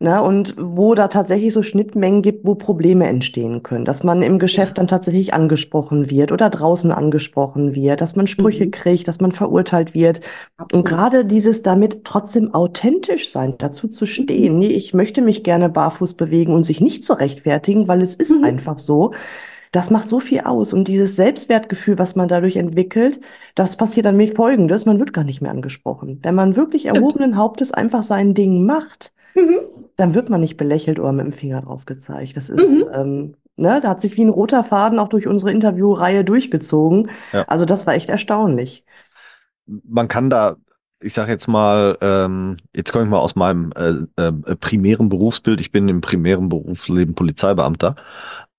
Ne, 0.00 0.22
und 0.22 0.54
wo 0.58 0.94
da 0.94 1.08
tatsächlich 1.08 1.52
so 1.52 1.62
Schnittmengen 1.62 2.22
gibt, 2.22 2.46
wo 2.46 2.54
Probleme 2.54 3.08
entstehen 3.08 3.64
können, 3.64 3.84
dass 3.84 4.04
man 4.04 4.22
im 4.22 4.38
Geschäft 4.38 4.78
dann 4.78 4.86
tatsächlich 4.86 5.34
angesprochen 5.34 6.08
wird 6.08 6.30
oder 6.30 6.50
draußen 6.50 6.92
angesprochen 6.92 7.74
wird, 7.74 8.00
dass 8.00 8.14
man 8.14 8.28
Sprüche 8.28 8.66
Mhm. 8.66 8.70
kriegt, 8.70 9.08
dass 9.08 9.20
man 9.20 9.32
verurteilt 9.32 9.94
wird. 9.94 10.20
Und 10.72 10.84
Absolut. 10.84 10.86
gerade 10.86 11.24
dieses 11.24 11.62
damit 11.62 12.04
trotzdem 12.04 12.54
authentisch 12.54 13.30
sein, 13.32 13.54
dazu 13.58 13.88
zu 13.88 14.06
stehen, 14.06 14.58
nee, 14.58 14.68
ich 14.68 14.94
möchte 14.94 15.20
mich 15.22 15.42
gerne 15.44 15.68
barfuß 15.68 16.14
bewegen 16.14 16.52
und 16.54 16.62
sich 16.62 16.80
nicht 16.80 17.04
zu 17.04 17.14
rechtfertigen, 17.14 17.88
weil 17.88 18.02
es 18.02 18.14
ist 18.14 18.38
Mhm. 18.38 18.44
einfach 18.44 18.78
so. 18.78 19.12
Das 19.72 19.90
macht 19.90 20.08
so 20.08 20.20
viel 20.20 20.40
aus. 20.40 20.72
Und 20.72 20.88
dieses 20.88 21.16
Selbstwertgefühl, 21.16 21.98
was 21.98 22.16
man 22.16 22.28
dadurch 22.28 22.56
entwickelt, 22.56 23.20
das 23.54 23.76
passiert 23.76 24.06
dann 24.06 24.16
mit 24.16 24.36
Folgendes, 24.36 24.86
man 24.86 24.98
wird 24.98 25.12
gar 25.12 25.24
nicht 25.24 25.40
mehr 25.40 25.50
angesprochen. 25.50 26.20
Wenn 26.22 26.34
man 26.34 26.56
wirklich 26.56 26.86
erhobenen 26.86 27.36
Hauptes 27.36 27.72
einfach 27.72 28.02
sein 28.02 28.34
Ding 28.34 28.64
macht, 28.64 29.12
Mhm. 29.34 29.58
dann 29.96 30.14
wird 30.14 30.30
man 30.30 30.40
nicht 30.40 30.56
belächelt 30.56 30.98
oder 30.98 31.12
mit 31.12 31.26
dem 31.26 31.32
Finger 31.32 31.60
drauf 31.62 31.84
gezeigt. 31.86 32.36
Das 32.36 32.48
ist, 32.50 32.78
Mhm. 32.78 32.84
ähm, 32.92 33.34
ne, 33.56 33.78
da 33.82 33.90
hat 33.90 34.00
sich 34.00 34.16
wie 34.16 34.22
ein 34.24 34.28
roter 34.30 34.64
Faden 34.64 34.98
auch 34.98 35.08
durch 35.08 35.26
unsere 35.26 35.52
Interviewreihe 35.52 36.24
durchgezogen. 36.24 37.10
Ja. 37.32 37.44
Also 37.46 37.64
das 37.64 37.86
war 37.86 37.94
echt 37.94 38.08
erstaunlich. 38.08 38.84
man 39.66 40.08
kann 40.08 40.30
da, 40.30 40.56
ich 41.00 41.12
sage 41.12 41.30
jetzt 41.32 41.46
mal, 41.46 41.96
ähm, 42.00 42.56
jetzt 42.74 42.90
komme 42.92 43.04
ich 43.04 43.10
mal 43.10 43.18
aus 43.18 43.36
meinem 43.36 43.70
äh, 43.76 43.92
äh, 44.22 44.32
primären 44.56 45.08
Berufsbild. 45.10 45.60
Ich 45.60 45.70
bin 45.72 45.88
im 45.88 46.00
primären 46.00 46.48
Berufsleben 46.48 47.14
Polizeibeamter. 47.14 47.94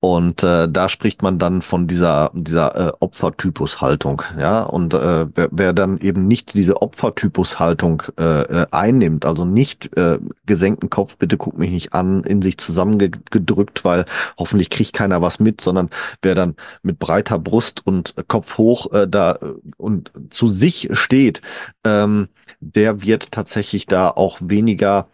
Und 0.01 0.43
äh, 0.43 0.69
da 0.69 0.87
spricht 0.87 1.21
man 1.23 1.39
dann 1.39 1.61
von 1.61 1.85
dieser 1.85 2.31
dieser 2.33 2.87
äh, 2.87 2.91
Opfertypushaltung, 3.01 4.21
ja. 4.39 4.63
Und 4.63 4.93
äh, 4.93 5.27
wer, 5.35 5.49
wer 5.51 5.73
dann 5.73 5.97
eben 5.99 6.25
nicht 6.25 6.53
diese 6.53 6.81
Opfertypushaltung 6.81 8.03
äh, 8.17 8.41
äh, 8.43 8.67
einnimmt, 8.71 9.25
also 9.25 9.43
nicht 9.43 9.97
äh, 9.97 10.19
gesenkten 10.45 10.89
Kopf, 10.89 11.17
bitte 11.17 11.35
guck 11.35 11.57
mich 11.57 11.71
nicht 11.71 11.93
an, 11.93 12.23
in 12.23 12.41
sich 12.41 12.57
zusammengedrückt, 12.57 13.83
weil 13.83 14.05
hoffentlich 14.37 14.69
kriegt 14.69 14.93
keiner 14.93 15.21
was 15.21 15.41
mit, 15.41 15.59
sondern 15.59 15.89
wer 16.21 16.33
dann 16.33 16.55
mit 16.81 16.97
breiter 16.99 17.37
Brust 17.37 17.85
und 17.85 18.15
Kopf 18.29 18.57
hoch 18.57 18.93
äh, 18.93 19.05
da 19.05 19.33
äh, 19.33 19.53
und 19.75 20.13
zu 20.29 20.47
sich 20.47 20.87
steht, 20.93 21.41
ähm, 21.83 22.29
der 22.61 23.01
wird 23.01 23.31
tatsächlich 23.31 23.85
da 23.85 24.09
auch 24.09 24.37
weniger 24.41 25.07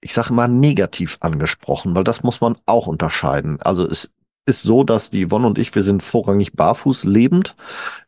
ich 0.00 0.14
sage 0.14 0.32
mal 0.32 0.48
negativ 0.48 1.18
angesprochen, 1.20 1.94
weil 1.94 2.04
das 2.04 2.22
muss 2.22 2.40
man 2.40 2.56
auch 2.66 2.86
unterscheiden. 2.86 3.60
Also 3.60 3.86
es 3.86 4.12
ist 4.46 4.62
so, 4.62 4.84
dass 4.84 5.10
die 5.10 5.26
Yvonne 5.26 5.46
und 5.46 5.58
ich, 5.58 5.74
wir 5.74 5.82
sind 5.82 6.02
vorrangig 6.02 6.54
barfuß 6.54 7.04
lebend, 7.04 7.56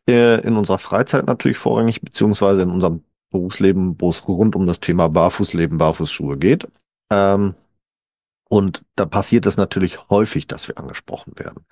äh, 0.09 0.41
in 0.41 0.57
unserer 0.57 0.79
Freizeit 0.79 1.25
natürlich 1.27 1.57
vorrangig, 1.57 2.01
beziehungsweise 2.01 2.63
in 2.63 2.71
unserem 2.71 3.03
Berufsleben, 3.29 3.95
wo 3.99 4.09
es 4.09 4.27
rund 4.27 4.55
um 4.55 4.67
das 4.67 4.79
Thema 4.79 5.09
Barfußleben, 5.09 5.77
Barfußschuhe 5.77 6.37
geht. 6.37 6.67
Ähm, 7.11 7.55
und 8.49 8.83
da 8.95 9.05
passiert 9.05 9.45
es 9.45 9.57
natürlich 9.57 10.09
häufig, 10.09 10.47
dass 10.47 10.67
wir 10.67 10.77
angesprochen 10.77 11.33
werden. 11.37 11.65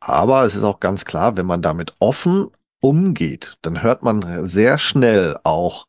Aber 0.00 0.44
es 0.44 0.56
ist 0.56 0.64
auch 0.64 0.80
ganz 0.80 1.04
klar, 1.04 1.36
wenn 1.36 1.46
man 1.46 1.62
damit 1.62 1.94
offen 1.98 2.50
umgeht, 2.80 3.56
dann 3.62 3.82
hört 3.82 4.02
man 4.02 4.46
sehr 4.46 4.76
schnell 4.78 5.38
auch, 5.44 5.86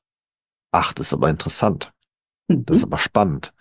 ach, 0.72 0.94
das 0.94 1.08
ist 1.08 1.14
aber 1.14 1.30
interessant. 1.30 1.93
Das 2.48 2.78
ist 2.78 2.86
mhm. 2.86 2.94
aber 2.94 3.00
spannend. 3.00 3.54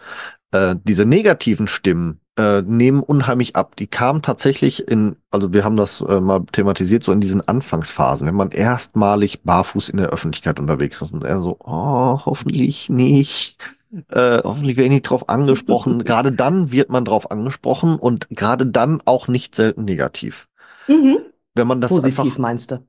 Äh, 0.52 0.76
diese 0.84 1.06
negativen 1.06 1.68
Stimmen 1.68 2.20
äh, 2.38 2.62
nehmen 2.62 3.02
unheimlich 3.02 3.56
ab. 3.56 3.76
Die 3.76 3.86
kamen 3.86 4.22
tatsächlich 4.22 4.88
in, 4.88 5.16
also 5.30 5.52
wir 5.52 5.64
haben 5.64 5.76
das 5.76 6.00
äh, 6.00 6.20
mal 6.20 6.44
thematisiert, 6.52 7.04
so 7.04 7.12
in 7.12 7.20
diesen 7.20 7.46
Anfangsphasen, 7.46 8.26
wenn 8.26 8.34
man 8.34 8.50
erstmalig 8.50 9.42
barfuß 9.42 9.90
in 9.90 9.98
der 9.98 10.08
Öffentlichkeit 10.08 10.58
unterwegs 10.58 11.02
ist 11.02 11.12
und 11.12 11.24
er 11.24 11.40
so, 11.40 11.56
oh, 11.60 12.20
hoffentlich 12.24 12.88
nicht. 12.88 13.58
Äh, 14.08 14.40
hoffentlich 14.42 14.78
werde 14.78 14.86
ich 14.86 14.92
nicht 14.92 15.10
drauf 15.10 15.28
angesprochen. 15.28 16.04
gerade 16.04 16.32
dann 16.32 16.72
wird 16.72 16.88
man 16.88 17.04
drauf 17.04 17.30
angesprochen 17.30 17.96
und 17.96 18.28
gerade 18.30 18.66
dann 18.66 19.02
auch 19.04 19.28
nicht 19.28 19.54
selten 19.54 19.84
negativ. 19.84 20.48
Mhm. 20.88 21.18
Wenn 21.54 21.66
man 21.66 21.82
das 21.82 21.90
Positiv 21.90 22.18
einfach, 22.18 22.38
meinst 22.38 22.70
du? 22.70 22.86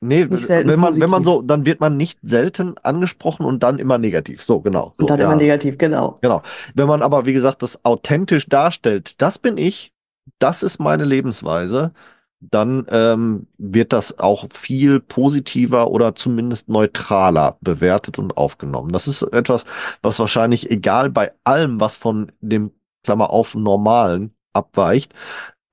Nee, 0.00 0.30
wenn 0.30 0.78
man, 0.78 1.00
wenn 1.00 1.10
man 1.10 1.24
so, 1.24 1.42
dann 1.42 1.66
wird 1.66 1.80
man 1.80 1.96
nicht 1.96 2.20
selten 2.22 2.76
angesprochen 2.82 3.44
und 3.44 3.62
dann 3.64 3.80
immer 3.80 3.98
negativ. 3.98 4.44
So, 4.44 4.60
genau. 4.60 4.92
So, 4.96 5.02
und 5.02 5.10
dann 5.10 5.18
ja. 5.18 5.26
immer 5.26 5.36
negativ, 5.36 5.76
genau. 5.76 6.18
Genau. 6.22 6.42
Wenn 6.74 6.86
man 6.86 7.02
aber, 7.02 7.26
wie 7.26 7.32
gesagt, 7.32 7.62
das 7.62 7.84
authentisch 7.84 8.48
darstellt, 8.48 9.20
das 9.20 9.38
bin 9.38 9.56
ich, 9.56 9.92
das 10.38 10.62
ist 10.62 10.78
meine 10.78 11.04
Lebensweise, 11.04 11.92
dann 12.40 12.86
ähm, 12.90 13.48
wird 13.58 13.92
das 13.92 14.20
auch 14.20 14.46
viel 14.52 15.00
positiver 15.00 15.90
oder 15.90 16.14
zumindest 16.14 16.68
neutraler 16.68 17.56
bewertet 17.60 18.18
und 18.20 18.36
aufgenommen. 18.36 18.92
Das 18.92 19.08
ist 19.08 19.22
etwas, 19.22 19.64
was 20.02 20.20
wahrscheinlich 20.20 20.70
egal 20.70 21.10
bei 21.10 21.32
allem, 21.42 21.80
was 21.80 21.96
von 21.96 22.30
dem 22.40 22.70
Klammer 23.02 23.30
auf 23.30 23.56
normalen 23.56 24.32
abweicht, 24.52 25.12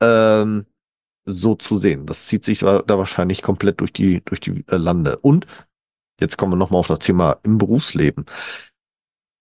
ähm, 0.01 0.65
so 1.25 1.55
zu 1.55 1.77
sehen. 1.77 2.05
Das 2.05 2.27
zieht 2.27 2.45
sich 2.45 2.59
da 2.59 2.83
wahrscheinlich 2.87 3.41
komplett 3.41 3.81
durch 3.81 3.93
die, 3.93 4.21
durch 4.25 4.39
die 4.39 4.63
äh, 4.67 4.77
Lande. 4.77 5.17
Und 5.17 5.47
jetzt 6.19 6.37
kommen 6.37 6.53
wir 6.53 6.57
nochmal 6.57 6.79
auf 6.79 6.87
das 6.87 6.99
Thema 6.99 7.37
im 7.43 7.57
Berufsleben. 7.57 8.25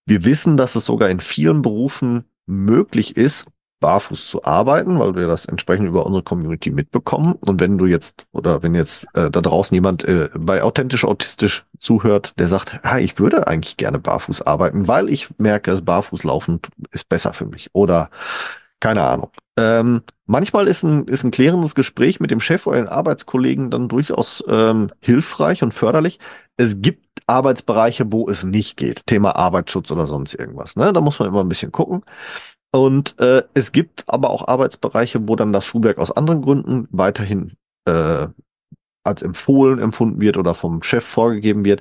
Wir 0.06 0.24
wissen, 0.24 0.56
dass 0.56 0.74
es 0.74 0.84
sogar 0.84 1.08
in 1.10 1.20
vielen 1.20 1.62
Berufen 1.62 2.24
möglich 2.46 3.16
ist, 3.16 3.46
barfuß 3.80 4.28
zu 4.30 4.44
arbeiten, 4.44 4.98
weil 4.98 5.14
wir 5.14 5.26
das 5.26 5.44
entsprechend 5.44 5.88
über 5.88 6.06
unsere 6.06 6.22
Community 6.22 6.70
mitbekommen. 6.70 7.34
Und 7.34 7.60
wenn 7.60 7.76
du 7.76 7.84
jetzt 7.84 8.26
oder 8.32 8.62
wenn 8.62 8.74
jetzt 8.74 9.06
äh, 9.14 9.30
da 9.30 9.42
draußen 9.42 9.74
jemand 9.74 10.04
äh, 10.04 10.30
bei 10.34 10.62
authentisch 10.62 11.04
autistisch 11.04 11.66
zuhört, 11.80 12.38
der 12.38 12.48
sagt, 12.48 12.80
ja, 12.82 12.98
ich 12.98 13.18
würde 13.18 13.46
eigentlich 13.46 13.76
gerne 13.76 13.98
barfuß 13.98 14.42
arbeiten, 14.42 14.88
weil 14.88 15.10
ich 15.10 15.28
merke, 15.38 15.70
dass 15.70 15.82
barfuß 15.82 16.24
laufen 16.24 16.60
ist 16.92 17.10
besser 17.10 17.34
für 17.34 17.44
mich 17.44 17.70
oder 17.74 18.08
keine 18.84 19.02
Ahnung. 19.02 19.30
Ähm, 19.56 20.02
manchmal 20.26 20.68
ist 20.68 20.82
ein, 20.82 21.06
ist 21.06 21.24
ein 21.24 21.30
klärendes 21.30 21.74
Gespräch 21.74 22.20
mit 22.20 22.30
dem 22.30 22.38
Chef 22.38 22.66
oder 22.66 22.76
den 22.76 22.88
Arbeitskollegen 22.88 23.70
dann 23.70 23.88
durchaus 23.88 24.44
ähm, 24.46 24.90
hilfreich 25.00 25.62
und 25.62 25.72
förderlich. 25.72 26.18
Es 26.58 26.82
gibt 26.82 27.22
Arbeitsbereiche, 27.26 28.12
wo 28.12 28.28
es 28.28 28.44
nicht 28.44 28.76
geht. 28.76 29.06
Thema 29.06 29.36
Arbeitsschutz 29.36 29.90
oder 29.90 30.06
sonst 30.06 30.34
irgendwas. 30.34 30.76
Ne? 30.76 30.92
Da 30.92 31.00
muss 31.00 31.18
man 31.18 31.28
immer 31.28 31.40
ein 31.40 31.48
bisschen 31.48 31.72
gucken. 31.72 32.02
Und 32.72 33.18
äh, 33.20 33.44
es 33.54 33.72
gibt 33.72 34.04
aber 34.06 34.28
auch 34.28 34.48
Arbeitsbereiche, 34.48 35.26
wo 35.26 35.34
dann 35.34 35.54
das 35.54 35.64
Schuhwerk 35.64 35.96
aus 35.96 36.12
anderen 36.12 36.42
Gründen 36.42 36.86
weiterhin 36.90 37.54
äh, 37.86 38.26
als 39.02 39.22
empfohlen 39.22 39.78
empfunden 39.78 40.20
wird 40.20 40.36
oder 40.36 40.54
vom 40.54 40.82
Chef 40.82 41.06
vorgegeben 41.06 41.64
wird 41.64 41.80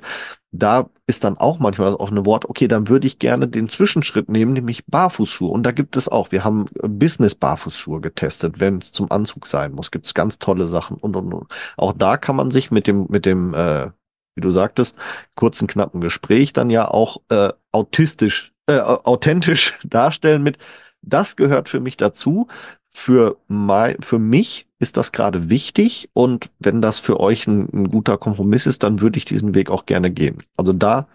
da 0.56 0.88
ist 1.06 1.24
dann 1.24 1.36
auch 1.36 1.58
manchmal 1.58 1.96
auch 1.96 2.12
eine 2.12 2.24
Wort, 2.26 2.48
okay, 2.48 2.68
dann 2.68 2.88
würde 2.88 3.08
ich 3.08 3.18
gerne 3.18 3.48
den 3.48 3.68
Zwischenschritt 3.68 4.28
nehmen, 4.28 4.52
nämlich 4.52 4.86
Barfußschuhe. 4.86 5.50
Und 5.50 5.64
da 5.64 5.72
gibt 5.72 5.96
es 5.96 6.08
auch, 6.08 6.30
wir 6.30 6.44
haben 6.44 6.66
Business-Barfußschuhe 6.80 8.00
getestet, 8.00 8.60
wenn 8.60 8.78
es 8.78 8.92
zum 8.92 9.10
Anzug 9.10 9.48
sein 9.48 9.72
muss, 9.72 9.90
gibt 9.90 10.06
es 10.06 10.14
ganz 10.14 10.38
tolle 10.38 10.68
Sachen 10.68 10.96
und, 10.96 11.16
und, 11.16 11.32
und. 11.32 11.52
Auch 11.76 11.92
da 11.92 12.16
kann 12.16 12.36
man 12.36 12.52
sich 12.52 12.70
mit 12.70 12.86
dem, 12.86 13.06
mit 13.08 13.26
dem, 13.26 13.52
äh, 13.52 13.90
wie 14.36 14.42
du 14.42 14.50
sagtest, 14.52 14.96
kurzen, 15.34 15.66
knappen 15.66 16.00
Gespräch 16.00 16.52
dann 16.52 16.70
ja 16.70 16.88
auch 16.88 17.16
äh, 17.30 17.52
autistisch, 17.72 18.52
äh, 18.68 18.78
authentisch 18.78 19.80
darstellen 19.84 20.44
mit, 20.44 20.58
das 21.02 21.34
gehört 21.34 21.68
für 21.68 21.80
mich 21.80 21.96
dazu. 21.96 22.46
Für, 22.96 23.36
mein, 23.48 24.00
für 24.00 24.18
mich 24.18 24.66
ist 24.78 24.96
das 24.96 25.12
gerade 25.12 25.50
wichtig 25.50 26.10
und 26.12 26.50
wenn 26.60 26.80
das 26.80 27.00
für 27.00 27.18
euch 27.18 27.46
ein, 27.46 27.68
ein 27.72 27.90
guter 27.90 28.16
Kompromiss 28.18 28.66
ist, 28.66 28.82
dann 28.84 29.00
würde 29.00 29.18
ich 29.18 29.24
diesen 29.24 29.54
Weg 29.54 29.68
auch 29.68 29.84
gerne 29.84 30.10
gehen. 30.10 30.44
Also 30.56 30.72
da 30.72 31.08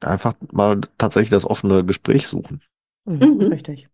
einfach 0.00 0.34
mal 0.50 0.80
tatsächlich 0.98 1.30
das 1.30 1.46
offene 1.46 1.84
Gespräch 1.84 2.26
suchen. 2.26 2.60
Mhm, 3.04 3.36
mhm. 3.36 3.40
Richtig. 3.42 3.88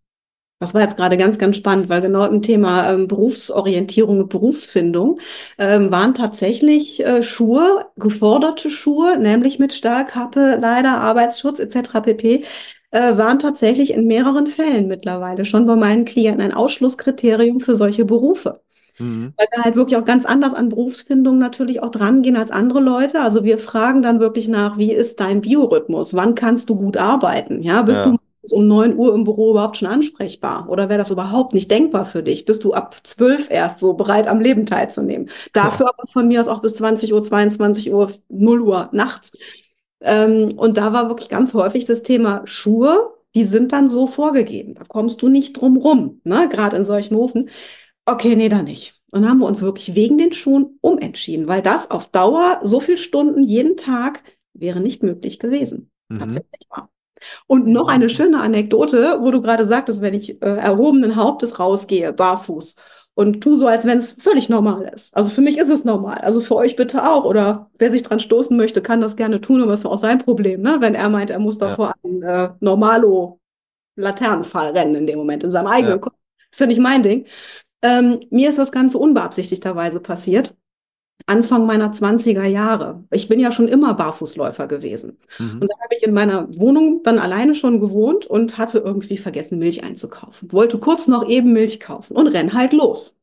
Das 0.61 0.73
war 0.73 0.81
jetzt 0.81 0.97
gerade 0.97 1.15
ganz, 1.15 1.39
ganz 1.39 1.55
spannend, 1.55 1.87
weil 1.87 2.01
genau 2.01 2.25
im 2.25 2.41
Thema 2.41 2.91
ähm, 2.91 3.07
Berufsorientierung 3.07 4.19
und 4.19 4.29
Berufsfindung 4.29 5.19
ähm, 5.57 5.89
waren 5.89 6.13
tatsächlich 6.13 7.05
äh, 7.05 7.23
Schuhe, 7.23 7.85
geforderte 7.95 8.69
Schuhe, 8.69 9.17
nämlich 9.17 9.57
mit 9.57 9.73
Stahlkappe, 9.73 10.57
leider 10.59 10.99
Arbeitsschutz 10.99 11.59
etc. 11.59 12.01
pp 12.03 12.43
äh, 12.91 13.17
waren 13.17 13.39
tatsächlich 13.39 13.93
in 13.93 14.07
mehreren 14.07 14.47
Fällen 14.47 14.87
mittlerweile 14.87 15.45
schon 15.45 15.65
bei 15.65 15.75
meinen 15.75 16.05
Klienten 16.05 16.41
ein 16.41 16.53
Ausschlusskriterium 16.53 17.59
für 17.59 17.75
solche 17.75 18.05
Berufe. 18.05 18.61
Mhm. 18.97 19.33
Weil 19.37 19.47
wir 19.51 19.63
halt 19.63 19.75
wirklich 19.75 19.97
auch 19.97 20.05
ganz 20.05 20.25
anders 20.25 20.53
an 20.53 20.69
Berufsfindung 20.69 21.37
natürlich 21.37 21.81
auch 21.81 21.91
drangehen 21.91 22.35
als 22.35 22.51
andere 22.51 22.81
Leute. 22.81 23.21
Also 23.21 23.43
wir 23.43 23.57
fragen 23.57 24.01
dann 24.01 24.19
wirklich 24.19 24.47
nach, 24.47 24.77
wie 24.77 24.91
ist 24.91 25.19
dein 25.19 25.41
Biorhythmus? 25.41 26.13
Wann 26.13 26.35
kannst 26.35 26.69
du 26.69 26.75
gut 26.75 26.97
arbeiten? 26.97 27.61
Ja, 27.61 27.81
bist 27.81 27.99
ja. 28.05 28.11
du 28.11 28.17
um 28.51 28.67
neun 28.67 28.97
Uhr 28.97 29.13
im 29.13 29.23
Büro 29.23 29.51
überhaupt 29.51 29.77
schon 29.77 29.87
ansprechbar? 29.87 30.67
Oder 30.69 30.89
wäre 30.89 30.99
das 30.99 31.11
überhaupt 31.11 31.53
nicht 31.53 31.69
denkbar 31.69 32.05
für 32.05 32.23
dich? 32.23 32.45
Bist 32.45 32.63
du 32.63 32.73
ab 32.73 32.95
zwölf 33.03 33.49
erst 33.51 33.79
so 33.79 33.93
bereit, 33.93 34.27
am 34.27 34.39
Leben 34.39 34.65
teilzunehmen? 34.65 35.29
Dafür 35.53 35.87
ja. 35.87 35.93
aber 35.95 36.07
von 36.07 36.27
mir 36.27 36.39
aus 36.39 36.47
auch 36.47 36.61
bis 36.61 36.75
20 36.75 37.13
Uhr, 37.13 37.21
22 37.21 37.93
Uhr, 37.93 38.11
0 38.29 38.61
Uhr 38.61 38.89
nachts. 38.91 39.31
Ähm, 40.01 40.53
und 40.57 40.77
da 40.77 40.93
war 40.93 41.09
wirklich 41.09 41.29
ganz 41.29 41.53
häufig 41.53 41.85
das 41.85 42.03
Thema 42.03 42.41
Schuhe, 42.45 43.13
die 43.35 43.45
sind 43.45 43.71
dann 43.71 43.89
so 43.89 44.07
vorgegeben. 44.07 44.75
Da 44.75 44.83
kommst 44.83 45.21
du 45.21 45.29
nicht 45.29 45.53
drum 45.53 45.77
rum, 45.77 46.21
ne? 46.23 46.49
gerade 46.49 46.77
in 46.77 46.83
solchen 46.83 47.15
Hufen. 47.15 47.49
Okay, 48.05 48.35
nee, 48.35 48.49
da 48.49 48.61
nicht. 48.61 48.95
Und 49.11 49.21
dann 49.21 49.31
haben 49.31 49.39
wir 49.39 49.47
uns 49.47 49.61
wirklich 49.61 49.95
wegen 49.95 50.17
den 50.17 50.33
Schuhen 50.33 50.77
umentschieden, 50.81 51.47
weil 51.47 51.61
das 51.61 51.91
auf 51.91 52.09
Dauer 52.09 52.59
so 52.63 52.79
viele 52.79 52.97
Stunden 52.97 53.43
jeden 53.43 53.77
Tag 53.77 54.23
wäre 54.53 54.79
nicht 54.79 55.03
möglich 55.03 55.39
gewesen. 55.39 55.91
Mhm. 56.09 56.19
Tatsächlich 56.19 56.67
war. 56.69 56.89
Und 57.47 57.67
noch 57.67 57.89
eine 57.89 58.09
schöne 58.09 58.39
Anekdote, 58.39 59.17
wo 59.21 59.31
du 59.31 59.41
gerade 59.41 59.65
sagtest, 59.65 60.01
wenn 60.01 60.13
ich 60.13 60.41
äh, 60.41 60.55
erhobenen 60.55 61.15
Hauptes 61.15 61.59
rausgehe, 61.59 62.13
barfuß 62.13 62.75
und 63.19 63.41
tu 63.41 63.57
so, 63.57 63.67
als 63.67 63.83
wenn 63.83 63.97
es 63.97 64.13
völlig 64.13 64.47
normal 64.47 64.89
ist. 64.95 65.13
Also 65.13 65.29
für 65.29 65.41
mich 65.41 65.57
ist 65.57 65.67
es 65.67 65.83
normal. 65.83 66.19
Also 66.19 66.39
für 66.39 66.55
euch 66.55 66.77
bitte 66.77 67.05
auch. 67.05 67.25
Oder 67.25 67.69
wer 67.77 67.91
sich 67.91 68.01
dran 68.01 68.21
stoßen 68.21 68.55
möchte, 68.55 68.81
kann 68.81 69.01
das 69.01 69.17
gerne 69.17 69.41
tun, 69.41 69.61
aber 69.61 69.73
es 69.73 69.81
ist 69.81 69.87
auch 69.87 69.97
sein 69.97 70.19
Problem, 70.19 70.61
ne? 70.61 70.77
wenn 70.79 70.95
er 70.95 71.09
meint, 71.09 71.29
er 71.29 71.39
muss 71.39 71.59
ja. 71.59 71.67
davor 71.67 71.95
einen 72.01 72.23
äh, 72.23 72.51
Normalo 72.61 73.41
Laternenfall 73.97 74.69
rennen 74.69 74.95
in 74.95 75.05
dem 75.05 75.19
Moment, 75.19 75.43
in 75.43 75.51
seinem 75.51 75.67
eigenen 75.67 75.95
ja. 75.95 75.97
Kopf. 75.97 76.15
Ist 76.49 76.61
ja 76.61 76.65
nicht 76.65 76.79
mein 76.79 77.03
Ding. 77.03 77.25
Ähm, 77.81 78.21
mir 78.29 78.47
ist 78.47 78.57
das 78.57 78.71
Ganze 78.71 78.97
unbeabsichtigterweise 78.97 79.99
passiert. 79.99 80.55
Anfang 81.29 81.65
meiner 81.65 81.91
20er 81.91 82.45
Jahre. 82.45 83.03
Ich 83.11 83.27
bin 83.27 83.39
ja 83.39 83.51
schon 83.51 83.67
immer 83.67 83.93
Barfußläufer 83.93 84.67
gewesen. 84.67 85.17
Mhm. 85.37 85.61
Und 85.61 85.69
da 85.71 85.75
habe 85.83 85.95
ich 85.95 86.03
in 86.03 86.13
meiner 86.13 86.47
Wohnung 86.57 87.01
dann 87.03 87.19
alleine 87.19 87.55
schon 87.55 87.79
gewohnt 87.79 88.25
und 88.25 88.57
hatte 88.57 88.79
irgendwie 88.79 89.17
vergessen, 89.17 89.59
Milch 89.59 89.83
einzukaufen. 89.83 90.51
Wollte 90.51 90.79
kurz 90.79 91.07
noch 91.07 91.27
eben 91.27 91.53
Milch 91.53 91.79
kaufen 91.79 92.17
und 92.17 92.27
renn 92.27 92.53
halt 92.53 92.73
los. 92.73 93.15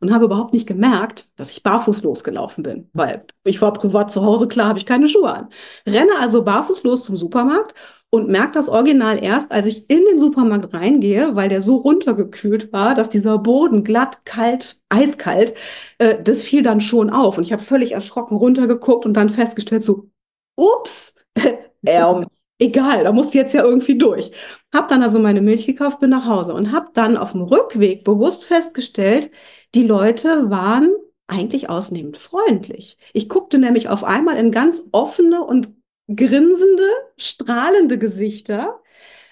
Und 0.00 0.12
habe 0.12 0.24
überhaupt 0.24 0.52
nicht 0.52 0.66
gemerkt, 0.66 1.28
dass 1.36 1.52
ich 1.52 1.62
barfuß 1.62 2.02
losgelaufen 2.02 2.64
bin, 2.64 2.90
weil 2.92 3.24
ich 3.44 3.62
war 3.62 3.72
privat 3.72 4.10
zu 4.10 4.24
Hause, 4.24 4.48
klar 4.48 4.66
habe 4.66 4.78
ich 4.80 4.86
keine 4.86 5.08
Schuhe 5.08 5.32
an. 5.32 5.48
Renne 5.86 6.18
also 6.18 6.42
barfuß 6.42 6.82
los 6.82 7.04
zum 7.04 7.16
Supermarkt 7.16 7.74
und 8.14 8.28
merke 8.28 8.52
das 8.52 8.68
Original 8.68 9.24
erst, 9.24 9.50
als 9.50 9.64
ich 9.64 9.88
in 9.88 10.04
den 10.04 10.18
Supermarkt 10.18 10.74
reingehe, 10.74 11.34
weil 11.34 11.48
der 11.48 11.62
so 11.62 11.76
runtergekühlt 11.76 12.70
war, 12.70 12.94
dass 12.94 13.08
dieser 13.08 13.38
Boden 13.38 13.84
glatt, 13.84 14.26
kalt, 14.26 14.80
eiskalt, 14.90 15.54
äh, 15.96 16.22
das 16.22 16.42
fiel 16.42 16.62
dann 16.62 16.82
schon 16.82 17.08
auf. 17.08 17.38
Und 17.38 17.44
ich 17.44 17.52
habe 17.54 17.62
völlig 17.62 17.92
erschrocken 17.92 18.36
runtergeguckt 18.36 19.06
und 19.06 19.14
dann 19.14 19.30
festgestellt, 19.30 19.82
so, 19.82 20.10
ups, 20.56 21.14
ähm, 21.86 22.26
egal, 22.58 23.04
da 23.04 23.12
musste 23.12 23.38
jetzt 23.38 23.54
ja 23.54 23.64
irgendwie 23.64 23.96
durch. 23.96 24.30
Hab 24.74 24.88
dann 24.88 25.02
also 25.02 25.18
meine 25.18 25.40
Milch 25.40 25.64
gekauft, 25.64 26.00
bin 26.00 26.10
nach 26.10 26.26
Hause 26.26 26.52
und 26.52 26.70
hab 26.70 26.92
dann 26.92 27.16
auf 27.16 27.32
dem 27.32 27.42
Rückweg 27.42 28.04
bewusst 28.04 28.44
festgestellt, 28.44 29.30
die 29.74 29.84
Leute 29.84 30.50
waren 30.50 30.90
eigentlich 31.28 31.70
ausnehmend 31.70 32.18
freundlich. 32.18 32.98
Ich 33.14 33.30
guckte 33.30 33.56
nämlich 33.58 33.88
auf 33.88 34.04
einmal 34.04 34.36
in 34.36 34.52
ganz 34.52 34.82
offene 34.92 35.42
und 35.42 35.72
grinsende, 36.08 36.88
strahlende 37.16 37.98
Gesichter, 37.98 38.80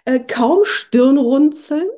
äh, 0.04 0.20
kaum 0.20 0.64
Stirnrunzeln. 0.64 1.88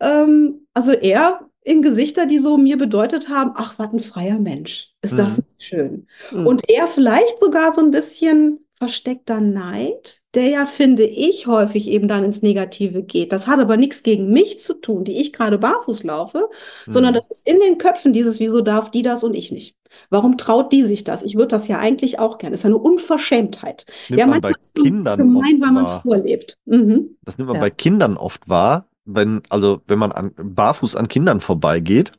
Ähm, 0.00 0.66
also 0.74 0.92
eher 0.92 1.48
in 1.62 1.82
Gesichter, 1.82 2.26
die 2.26 2.38
so 2.38 2.56
mir 2.58 2.76
bedeutet 2.78 3.28
haben, 3.28 3.52
ach, 3.54 3.78
was 3.78 3.92
ein 3.92 4.00
freier 4.00 4.38
Mensch. 4.38 4.92
Ist 5.02 5.18
das 5.18 5.38
Mhm. 5.38 5.44
nicht 5.58 5.64
schön? 5.68 6.08
Mhm. 6.30 6.46
Und 6.46 6.68
eher 6.68 6.88
vielleicht 6.88 7.38
sogar 7.40 7.72
so 7.72 7.80
ein 7.80 7.90
bisschen 7.92 8.66
versteckter 8.82 9.40
Neid, 9.40 10.20
der 10.34 10.48
ja, 10.48 10.66
finde 10.66 11.04
ich, 11.04 11.46
häufig 11.46 11.88
eben 11.88 12.08
dann 12.08 12.24
ins 12.24 12.42
Negative 12.42 13.02
geht. 13.02 13.32
Das 13.32 13.46
hat 13.46 13.60
aber 13.60 13.76
nichts 13.76 14.02
gegen 14.02 14.30
mich 14.32 14.60
zu 14.60 14.74
tun, 14.74 15.04
die 15.04 15.20
ich 15.20 15.32
gerade 15.32 15.58
barfuß 15.58 16.04
laufe, 16.04 16.48
sondern 16.88 17.12
Mhm. 17.12 17.14
das 17.14 17.30
ist 17.30 17.46
in 17.46 17.60
den 17.60 17.78
Köpfen 17.78 18.12
dieses, 18.12 18.40
wieso 18.40 18.60
darf 18.62 18.90
die 18.90 19.02
das 19.02 19.22
und 19.24 19.34
ich 19.34 19.52
nicht? 19.52 19.76
Warum 20.10 20.38
traut 20.38 20.72
die 20.72 20.82
sich 20.82 21.04
das? 21.04 21.22
Ich 21.22 21.34
würde 21.36 21.48
das 21.48 21.68
ja 21.68 21.78
eigentlich 21.78 22.18
auch 22.18 22.38
gerne. 22.38 22.52
Das 22.54 22.60
ist 22.60 22.66
eine 22.66 22.78
Unverschämtheit. 22.78 23.86
Nimmt 24.08 24.20
ja, 24.20 24.26
man 24.26 24.40
bei 24.40 24.52
Kindern 24.74 25.18
gemein, 25.18 25.34
oft 25.36 25.60
weil 25.60 25.72
man 25.72 25.84
es 25.84 25.92
vorlebt. 25.94 26.58
Mhm. 26.64 27.16
Das 27.22 27.38
nimmt 27.38 27.48
man 27.48 27.56
Ja. 27.56 27.60
bei 27.60 27.70
Kindern 27.70 28.16
oft 28.16 28.48
wahr, 28.48 28.88
wenn, 29.04 29.42
also 29.48 29.82
wenn 29.86 29.98
man 29.98 30.12
an, 30.12 30.32
barfuß 30.36 30.96
an 30.96 31.08
Kindern 31.08 31.40
vorbeigeht, 31.40 32.12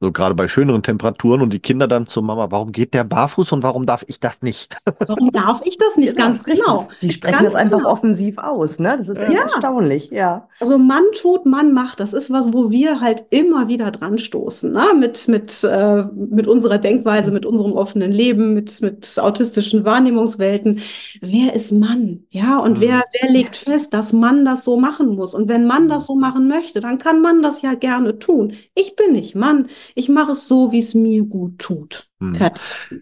so 0.00 0.12
gerade 0.12 0.34
bei 0.34 0.46
schöneren 0.48 0.82
Temperaturen 0.82 1.40
und 1.42 1.52
die 1.52 1.58
Kinder 1.60 1.88
dann 1.88 2.06
zur 2.06 2.22
Mama, 2.22 2.50
warum 2.50 2.72
geht 2.72 2.92
der 2.94 3.04
barfuß 3.04 3.52
und 3.52 3.62
warum 3.62 3.86
darf 3.86 4.04
ich 4.08 4.20
das 4.20 4.42
nicht? 4.42 4.74
Warum 5.08 5.30
darf 5.30 5.60
ich 5.64 5.78
das 5.78 5.96
nicht? 5.96 6.16
Genau, 6.16 6.30
Ganz 6.30 6.46
richtig. 6.48 6.64
genau. 6.64 6.88
Die 7.00 7.12
sprechen 7.12 7.32
Ganz 7.34 7.44
das 7.44 7.54
einfach 7.54 7.78
genau. 7.78 7.90
offensiv 7.92 8.38
aus, 8.38 8.80
ne? 8.80 8.96
Das 8.98 9.08
ist 9.08 9.22
echt 9.22 9.32
Ja. 9.34 9.42
erstaunlich, 9.42 10.10
ja. 10.10 10.48
Also 10.58 10.78
Mann 10.78 11.04
tut, 11.20 11.46
Mann 11.46 11.72
macht. 11.72 12.00
Das 12.00 12.12
ist 12.12 12.28
was, 12.32 12.52
wo 12.52 12.72
wir 12.72 13.00
halt 13.00 13.24
immer 13.30 13.68
wieder 13.68 13.92
dran 13.92 14.18
stoßen, 14.18 14.72
ne? 14.72 14.82
Mit, 14.98 15.28
mit, 15.28 15.62
äh, 15.62 16.02
mit 16.12 16.48
unserer 16.48 16.78
Denkweise, 16.78 17.30
mit 17.30 17.46
unserem 17.46 17.72
offenen 17.74 18.10
Leben, 18.10 18.52
mit, 18.54 18.80
mit 18.82 19.16
autistischen 19.20 19.84
Wahrnehmungswelten. 19.84 20.80
Wer 21.20 21.54
ist 21.54 21.70
Mann? 21.70 22.24
Ja, 22.30 22.58
und 22.58 22.78
Mhm. 22.78 22.80
wer, 22.80 23.04
wer 23.20 23.30
legt 23.30 23.54
fest, 23.56 23.94
dass 23.94 24.12
Mann 24.12 24.44
das 24.44 24.64
so 24.64 24.76
machen 24.76 25.14
muss? 25.14 25.34
Und 25.34 25.48
wenn 25.48 25.66
Mann 25.66 25.88
das 25.88 26.06
so 26.06 26.16
machen 26.16 26.48
möchte, 26.48 26.80
dann 26.80 26.98
kann 26.98 27.20
Mann 27.22 27.42
das 27.42 27.62
ja 27.62 27.74
gerne 27.74 28.18
tun. 28.18 28.54
Ich 28.74 28.96
bin 28.96 29.12
nicht 29.12 29.36
Mann. 29.36 29.68
Ich 29.94 30.08
mache 30.08 30.32
es 30.32 30.48
so, 30.48 30.72
wie 30.72 30.80
es 30.80 30.94
mir 30.94 31.24
gut 31.24 31.58
tut. 31.58 32.08
Hm. 32.20 32.34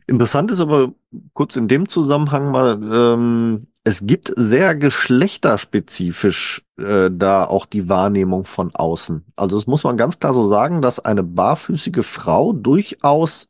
Interessant 0.07 0.51
ist 0.51 0.61
aber 0.61 0.93
kurz 1.33 1.57
in 1.57 1.69
dem 1.69 1.89
Zusammenhang 1.89 2.51
mal, 2.51 2.81
ähm, 2.83 3.67
es 3.85 4.07
gibt 4.07 4.33
sehr 4.37 4.75
geschlechterspezifisch 4.75 6.63
äh, 6.79 7.11
da 7.13 7.45
auch 7.45 7.67
die 7.67 7.89
Wahrnehmung 7.89 8.45
von 8.47 8.75
außen. 8.75 9.25
Also 9.37 9.57
das 9.57 9.67
muss 9.67 9.85
man 9.85 9.97
ganz 9.97 10.19
klar 10.19 10.33
so 10.33 10.47
sagen, 10.47 10.81
dass 10.83 11.01
eine 11.01 11.23
barfüßige 11.23 12.05
Frau 12.05 12.53
durchaus 12.53 13.49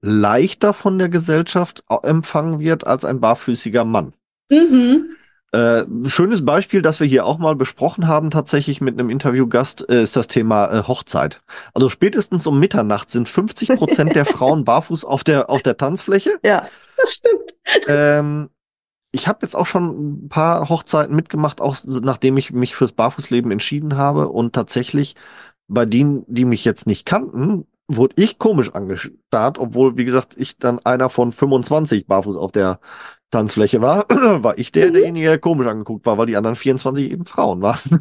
leichter 0.00 0.72
von 0.72 0.98
der 0.98 1.08
Gesellschaft 1.08 1.84
au- 1.88 2.00
empfangen 2.00 2.60
wird 2.60 2.86
als 2.86 3.04
ein 3.04 3.20
barfüßiger 3.20 3.84
Mann. 3.84 4.14
Mhm. 4.50 5.10
Äh, 5.50 5.84
schönes 6.06 6.44
Beispiel, 6.44 6.82
das 6.82 7.00
wir 7.00 7.06
hier 7.06 7.24
auch 7.24 7.38
mal 7.38 7.56
besprochen 7.56 8.06
haben, 8.06 8.30
tatsächlich 8.30 8.82
mit 8.82 8.98
einem 8.98 9.08
Interviewgast, 9.08 9.88
äh, 9.88 10.02
ist 10.02 10.14
das 10.14 10.28
Thema 10.28 10.66
äh, 10.66 10.82
Hochzeit. 10.86 11.40
Also 11.72 11.88
spätestens 11.88 12.46
um 12.46 12.60
Mitternacht 12.60 13.10
sind 13.10 13.28
50 13.28 13.70
Prozent 13.70 14.14
der 14.14 14.24
Frauen 14.26 14.64
barfuß 14.64 15.04
auf 15.04 15.24
der, 15.24 15.48
auf 15.48 15.62
der 15.62 15.78
Tanzfläche. 15.78 16.38
Ja. 16.44 16.66
Das 16.98 17.14
stimmt. 17.14 17.52
Ähm, 17.86 18.50
ich 19.10 19.26
habe 19.26 19.38
jetzt 19.42 19.54
auch 19.54 19.66
schon 19.66 20.24
ein 20.24 20.28
paar 20.28 20.68
Hochzeiten 20.68 21.16
mitgemacht, 21.16 21.60
auch 21.60 21.76
nachdem 21.86 22.36
ich 22.36 22.52
mich 22.52 22.76
fürs 22.76 22.92
Barfußleben 22.92 23.50
entschieden 23.50 23.96
habe. 23.96 24.28
Und 24.28 24.54
tatsächlich 24.54 25.16
bei 25.66 25.86
denen, 25.86 26.24
die 26.26 26.44
mich 26.44 26.64
jetzt 26.64 26.86
nicht 26.86 27.06
kannten, 27.06 27.66
wurde 27.86 28.14
ich 28.18 28.38
komisch 28.38 28.74
angestarrt, 28.74 29.58
obwohl, 29.58 29.96
wie 29.96 30.04
gesagt, 30.04 30.34
ich 30.36 30.58
dann 30.58 30.78
einer 30.80 31.08
von 31.08 31.32
25 31.32 32.06
barfuß 32.06 32.36
auf 32.36 32.52
der 32.52 32.80
Tanzfläche 33.30 33.80
war, 33.80 34.06
war 34.42 34.58
ich 34.58 34.72
der, 34.72 34.88
Mhm. 34.88 34.94
derjenige, 34.94 35.28
der 35.28 35.38
komisch 35.38 35.66
angeguckt 35.66 36.06
war, 36.06 36.18
weil 36.18 36.26
die 36.26 36.36
anderen 36.36 36.56
24 36.56 37.10
eben 37.10 37.26
Frauen 37.26 37.60
waren. 37.62 37.98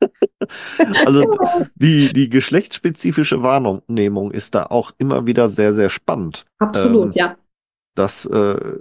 also 1.06 1.36
die, 1.74 2.12
die 2.12 2.28
geschlechtsspezifische 2.28 3.42
Wahrnehmung 3.42 4.30
ist 4.30 4.54
da 4.54 4.66
auch 4.66 4.92
immer 4.98 5.26
wieder 5.26 5.48
sehr, 5.48 5.72
sehr 5.72 5.90
spannend. 5.90 6.44
Absolut, 6.58 7.08
Ähm, 7.08 7.12
ja. 7.14 7.36
Das 7.94 8.26
äh, 8.26 8.78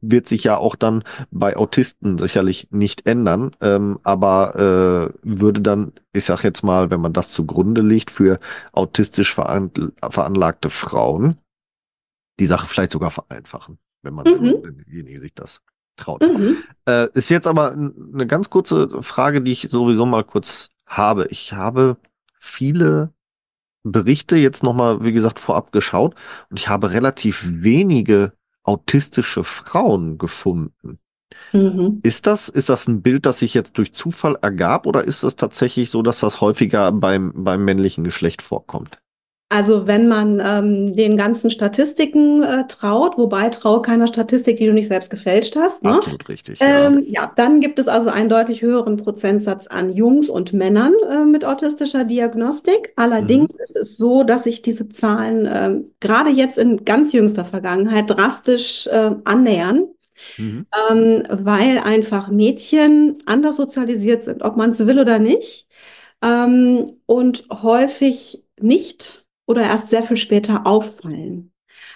wird 0.00 0.28
sich 0.28 0.44
ja 0.44 0.56
auch 0.56 0.76
dann 0.76 1.02
bei 1.30 1.56
Autisten 1.56 2.18
sicherlich 2.18 2.68
nicht 2.70 3.06
ändern, 3.06 3.50
ähm, 3.60 3.98
aber 4.04 4.54
äh, 4.54 5.18
würde 5.22 5.60
dann, 5.60 5.92
ich 6.12 6.24
sag 6.24 6.44
jetzt 6.44 6.62
mal, 6.62 6.90
wenn 6.90 7.00
man 7.00 7.12
das 7.12 7.30
zugrunde 7.30 7.80
legt 7.80 8.10
für 8.10 8.38
autistisch 8.72 9.34
veran 9.34 9.72
veranlagte 10.08 10.70
Frauen, 10.70 11.36
die 12.38 12.46
Sache 12.46 12.66
vielleicht 12.68 12.92
sogar 12.92 13.10
vereinfachen, 13.10 13.78
wenn 14.02 14.14
man 14.14 14.26
Mhm. 14.26 14.58
wenn 14.62 14.76
derjenige 14.78 15.20
sich 15.20 15.34
das 15.34 15.60
traut. 15.96 16.22
Mhm. 16.22 16.58
Äh, 16.86 17.08
ist 17.14 17.30
jetzt 17.30 17.46
aber 17.46 17.72
eine 17.72 18.26
ganz 18.26 18.50
kurze 18.50 19.02
Frage, 19.02 19.42
die 19.42 19.52
ich 19.52 19.68
sowieso 19.70 20.06
mal 20.06 20.24
kurz 20.24 20.70
habe. 20.86 21.26
Ich 21.30 21.52
habe 21.52 21.96
viele 22.38 23.12
Berichte 23.82 24.36
jetzt 24.36 24.62
nochmal, 24.62 25.02
wie 25.02 25.12
gesagt, 25.12 25.38
vorab 25.38 25.72
geschaut 25.72 26.14
und 26.50 26.58
ich 26.58 26.68
habe 26.68 26.92
relativ 26.92 27.44
wenige 27.62 28.32
autistische 28.62 29.44
Frauen 29.44 30.18
gefunden. 30.18 30.98
Mhm. 31.52 32.00
Ist 32.02 32.26
das, 32.26 32.48
ist 32.48 32.68
das 32.68 32.88
ein 32.88 33.02
Bild, 33.02 33.26
das 33.26 33.40
sich 33.40 33.54
jetzt 33.54 33.78
durch 33.78 33.92
Zufall 33.92 34.36
ergab 34.40 34.86
oder 34.86 35.04
ist 35.04 35.22
es 35.22 35.36
tatsächlich 35.36 35.90
so, 35.90 36.02
dass 36.02 36.20
das 36.20 36.40
häufiger 36.40 36.90
beim, 36.92 37.32
beim 37.44 37.64
männlichen 37.64 38.04
Geschlecht 38.04 38.42
vorkommt? 38.42 39.00
Also 39.50 39.86
wenn 39.86 40.08
man 40.08 40.42
ähm, 40.44 40.94
den 40.94 41.16
ganzen 41.16 41.50
Statistiken 41.50 42.42
äh, 42.42 42.66
traut, 42.66 43.16
wobei 43.16 43.48
trau 43.48 43.80
keiner 43.80 44.06
Statistik, 44.06 44.58
die 44.58 44.66
du 44.66 44.74
nicht 44.74 44.88
selbst 44.88 45.08
gefälscht 45.10 45.56
hast, 45.56 45.82
ne? 45.84 45.94
Absolut 45.94 46.28
richtig. 46.28 46.60
ja. 46.60 46.86
Ähm, 46.86 47.02
ja, 47.06 47.32
dann 47.34 47.60
gibt 47.60 47.78
es 47.78 47.88
also 47.88 48.10
einen 48.10 48.28
deutlich 48.28 48.60
höheren 48.60 48.98
Prozentsatz 48.98 49.66
an 49.66 49.90
Jungs 49.94 50.28
und 50.28 50.52
Männern 50.52 50.92
äh, 51.08 51.24
mit 51.24 51.46
autistischer 51.46 52.04
Diagnostik. 52.04 52.92
Allerdings 52.96 53.54
ist 53.54 53.74
es 53.74 53.96
so, 53.96 54.22
dass 54.22 54.44
sich 54.44 54.60
diese 54.60 54.90
Zahlen 54.90 55.48
ähm, 55.50 55.92
gerade 56.00 56.28
jetzt 56.28 56.58
in 56.58 56.84
ganz 56.84 57.12
jüngster 57.12 57.46
Vergangenheit 57.46 58.10
drastisch 58.10 58.86
äh, 58.88 59.12
annähern, 59.24 59.84
Mhm. 60.36 60.66
ähm, 60.90 61.22
weil 61.30 61.78
einfach 61.78 62.28
Mädchen 62.28 63.18
anders 63.24 63.54
sozialisiert 63.54 64.24
sind, 64.24 64.42
ob 64.42 64.56
man 64.56 64.70
es 64.70 64.84
will 64.84 64.98
oder 64.98 65.20
nicht, 65.20 65.68
ähm, 66.22 66.90
und 67.06 67.44
häufig 67.62 68.42
nicht 68.60 69.24
oder 69.48 69.62
erst 69.62 69.90
sehr 69.90 70.02
viel 70.02 70.16
später 70.16 70.66
auffallen. 70.66 71.52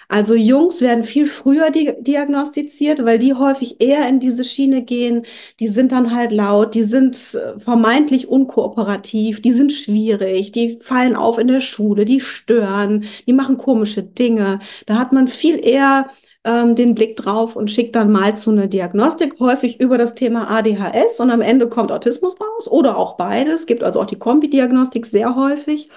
Also 0.09 0.35
Jungs 0.35 0.81
werden 0.81 1.03
viel 1.03 1.25
früher 1.27 1.71
di 1.71 1.93
diagnostiziert, 2.01 3.05
weil 3.05 3.19
die 3.19 3.33
häufig 3.33 3.81
eher 3.81 4.07
in 4.07 4.19
diese 4.19 4.43
Schiene 4.43 4.81
gehen. 4.83 5.25
Die 5.59 5.67
sind 5.67 5.91
dann 5.91 6.13
halt 6.13 6.31
laut, 6.31 6.75
die 6.75 6.83
sind 6.83 7.35
äh, 7.35 7.59
vermeintlich 7.59 8.27
unkooperativ, 8.27 9.41
die 9.41 9.53
sind 9.53 9.71
schwierig, 9.71 10.51
die 10.51 10.79
fallen 10.81 11.15
auf 11.15 11.37
in 11.37 11.47
der 11.47 11.61
Schule, 11.61 12.05
die 12.05 12.19
stören, 12.19 13.05
die 13.27 13.33
machen 13.33 13.57
komische 13.57 14.03
Dinge. 14.03 14.59
Da 14.85 14.95
hat 14.99 15.13
man 15.13 15.27
viel 15.27 15.65
eher 15.65 16.07
ähm, 16.43 16.75
den 16.75 16.95
Blick 16.95 17.17
drauf 17.17 17.55
und 17.55 17.71
schickt 17.71 17.95
dann 17.95 18.11
mal 18.11 18.37
zu 18.37 18.51
einer 18.51 18.67
Diagnostik, 18.67 19.39
häufig 19.39 19.79
über 19.79 19.97
das 19.97 20.15
Thema 20.15 20.49
ADHS 20.49 21.19
und 21.19 21.31
am 21.31 21.41
Ende 21.41 21.69
kommt 21.69 21.91
Autismus 21.91 22.39
raus 22.39 22.67
oder 22.67 22.97
auch 22.97 23.15
beides. 23.17 23.65
Gibt 23.65 23.83
also 23.83 24.01
auch 24.01 24.05
die 24.05 24.19
Kombidiagnostik 24.19 25.05
sehr 25.05 25.35
häufig. 25.35 25.89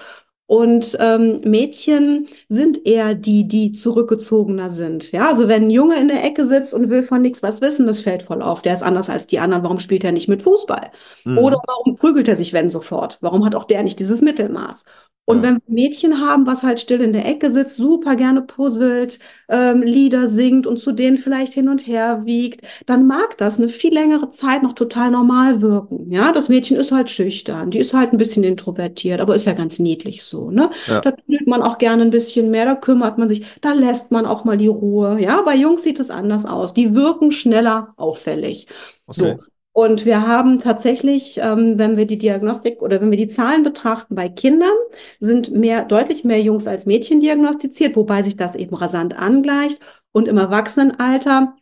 Und 0.47 0.95
ähm, 1.01 1.41
Mädchen 1.43 2.27
sind 2.47 2.85
eher 2.85 3.15
die, 3.15 3.47
die 3.49 3.73
zurückgezogener 3.73 4.71
sind. 4.71 5.11
Ja, 5.11 5.27
also 5.27 5.49
wenn 5.49 5.63
ein 5.65 5.69
Junge 5.69 5.99
in 5.99 6.07
der 6.07 6.23
Ecke 6.23 6.45
sitzt 6.45 6.73
und 6.73 6.89
will 6.89 7.03
von 7.03 7.21
nichts 7.21 7.43
was 7.43 7.59
wissen, 7.61 7.85
das 7.85 7.99
fällt 7.99 8.23
voll 8.23 8.41
auf. 8.41 8.61
Der 8.61 8.73
ist 8.73 8.81
anders 8.83 9.09
als 9.09 9.27
die 9.27 9.39
anderen. 9.39 9.63
Warum 9.63 9.79
spielt 9.79 10.05
er 10.05 10.13
nicht 10.13 10.29
mit 10.29 10.43
Fußball? 10.43 10.91
Mhm. 11.25 11.37
Oder 11.37 11.57
warum 11.67 11.95
prügelt 11.95 12.29
er 12.29 12.37
sich, 12.37 12.53
wenn 12.53 12.69
sofort? 12.69 13.17
Warum 13.21 13.43
hat 13.45 13.55
auch 13.55 13.65
der 13.65 13.83
nicht 13.83 13.99
dieses 13.99 14.21
Mittelmaß? 14.21 14.85
Und 15.25 15.37
Ja. 15.37 15.43
wenn 15.43 15.55
wir 15.55 15.73
Mädchen 15.73 16.21
haben, 16.21 16.47
was 16.47 16.63
halt 16.63 16.79
still 16.79 17.01
in 17.01 17.11
der 17.11 17.25
Ecke 17.25 17.51
sitzt, 17.51 17.75
super 17.75 18.15
gerne 18.15 18.41
puzzelt, 18.41 19.19
ähm, 19.49 19.81
Lieder 19.81 20.27
singt 20.27 20.67
und 20.67 20.79
zu 20.79 20.91
denen 20.91 21.17
vielleicht 21.17 21.53
hin 21.53 21.69
und 21.69 21.87
her 21.87 22.21
wiegt, 22.25 22.61
dann 22.85 23.07
mag 23.07 23.37
das 23.37 23.59
eine 23.59 23.69
viel 23.69 23.93
längere 23.93 24.31
Zeit 24.31 24.63
noch 24.63 24.73
total 24.73 25.11
normal 25.11 25.61
wirken. 25.61 26.09
Ja, 26.09 26.31
das 26.31 26.49
Mädchen 26.49 26.77
ist 26.77 26.91
halt 26.91 27.09
schüchtern, 27.09 27.71
die 27.71 27.79
ist 27.79 27.93
halt 27.93 28.13
ein 28.13 28.17
bisschen 28.17 28.43
introvertiert, 28.43 29.21
aber 29.21 29.35
ist 29.35 29.45
ja 29.45 29.53
ganz 29.53 29.79
niedlich 29.79 30.23
so, 30.23 30.51
ne? 30.51 30.69
Ja. 30.87 31.01
Da 31.01 31.11
tut 31.11 31.47
man 31.47 31.61
auch 31.61 31.77
gerne 31.77 32.03
ein 32.03 32.09
bisschen 32.09 32.51
mehr, 32.51 32.65
da 32.65 32.75
kümmert 32.75 33.17
man 33.17 33.29
sich, 33.29 33.45
da 33.61 33.73
lässt 33.73 34.11
man 34.11 34.25
auch 34.25 34.43
mal 34.43 34.57
die 34.57 34.67
Ruhe. 34.67 35.19
Ja, 35.19 35.41
bei 35.41 35.55
Jungs 35.55 35.83
sieht 35.83 35.99
es 35.99 36.09
anders 36.09 36.45
aus. 36.45 36.73
Die 36.73 36.93
wirken 36.93 37.31
schneller 37.31 37.93
auffällig. 37.97 38.67
Okay. 39.07 39.37
So. 39.37 39.56
Und 39.77 40.07
wir 40.07 40.27
haben 40.27 40.57
tatsächlich, 40.57 41.37
ähm, 41.37 41.77
wenn 41.77 41.97
wir 41.97 42.07
die 42.07 42.17
Diagnostik 42.17 42.81
oder 42.81 42.99
wenn 42.99 43.11
wir 43.11 43.17
die 43.17 43.27
Zahlen 43.27 43.61
betrachten, 43.61 44.15
bei 44.15 44.27
Kindern 44.27 44.73
sind 45.19 45.51
mehr, 45.51 45.85
deutlich 45.85 46.23
mehr 46.23 46.41
Jungs 46.41 46.65
als 46.65 46.87
Mädchen 46.87 47.19
diagnostiziert, 47.19 47.95
wobei 47.95 48.23
sich 48.23 48.35
das 48.35 48.55
eben 48.55 48.75
rasant 48.75 49.15
angleicht. 49.19 49.79
Und 50.11 50.27
im 50.27 50.39
Erwachsenenalter 50.39 51.55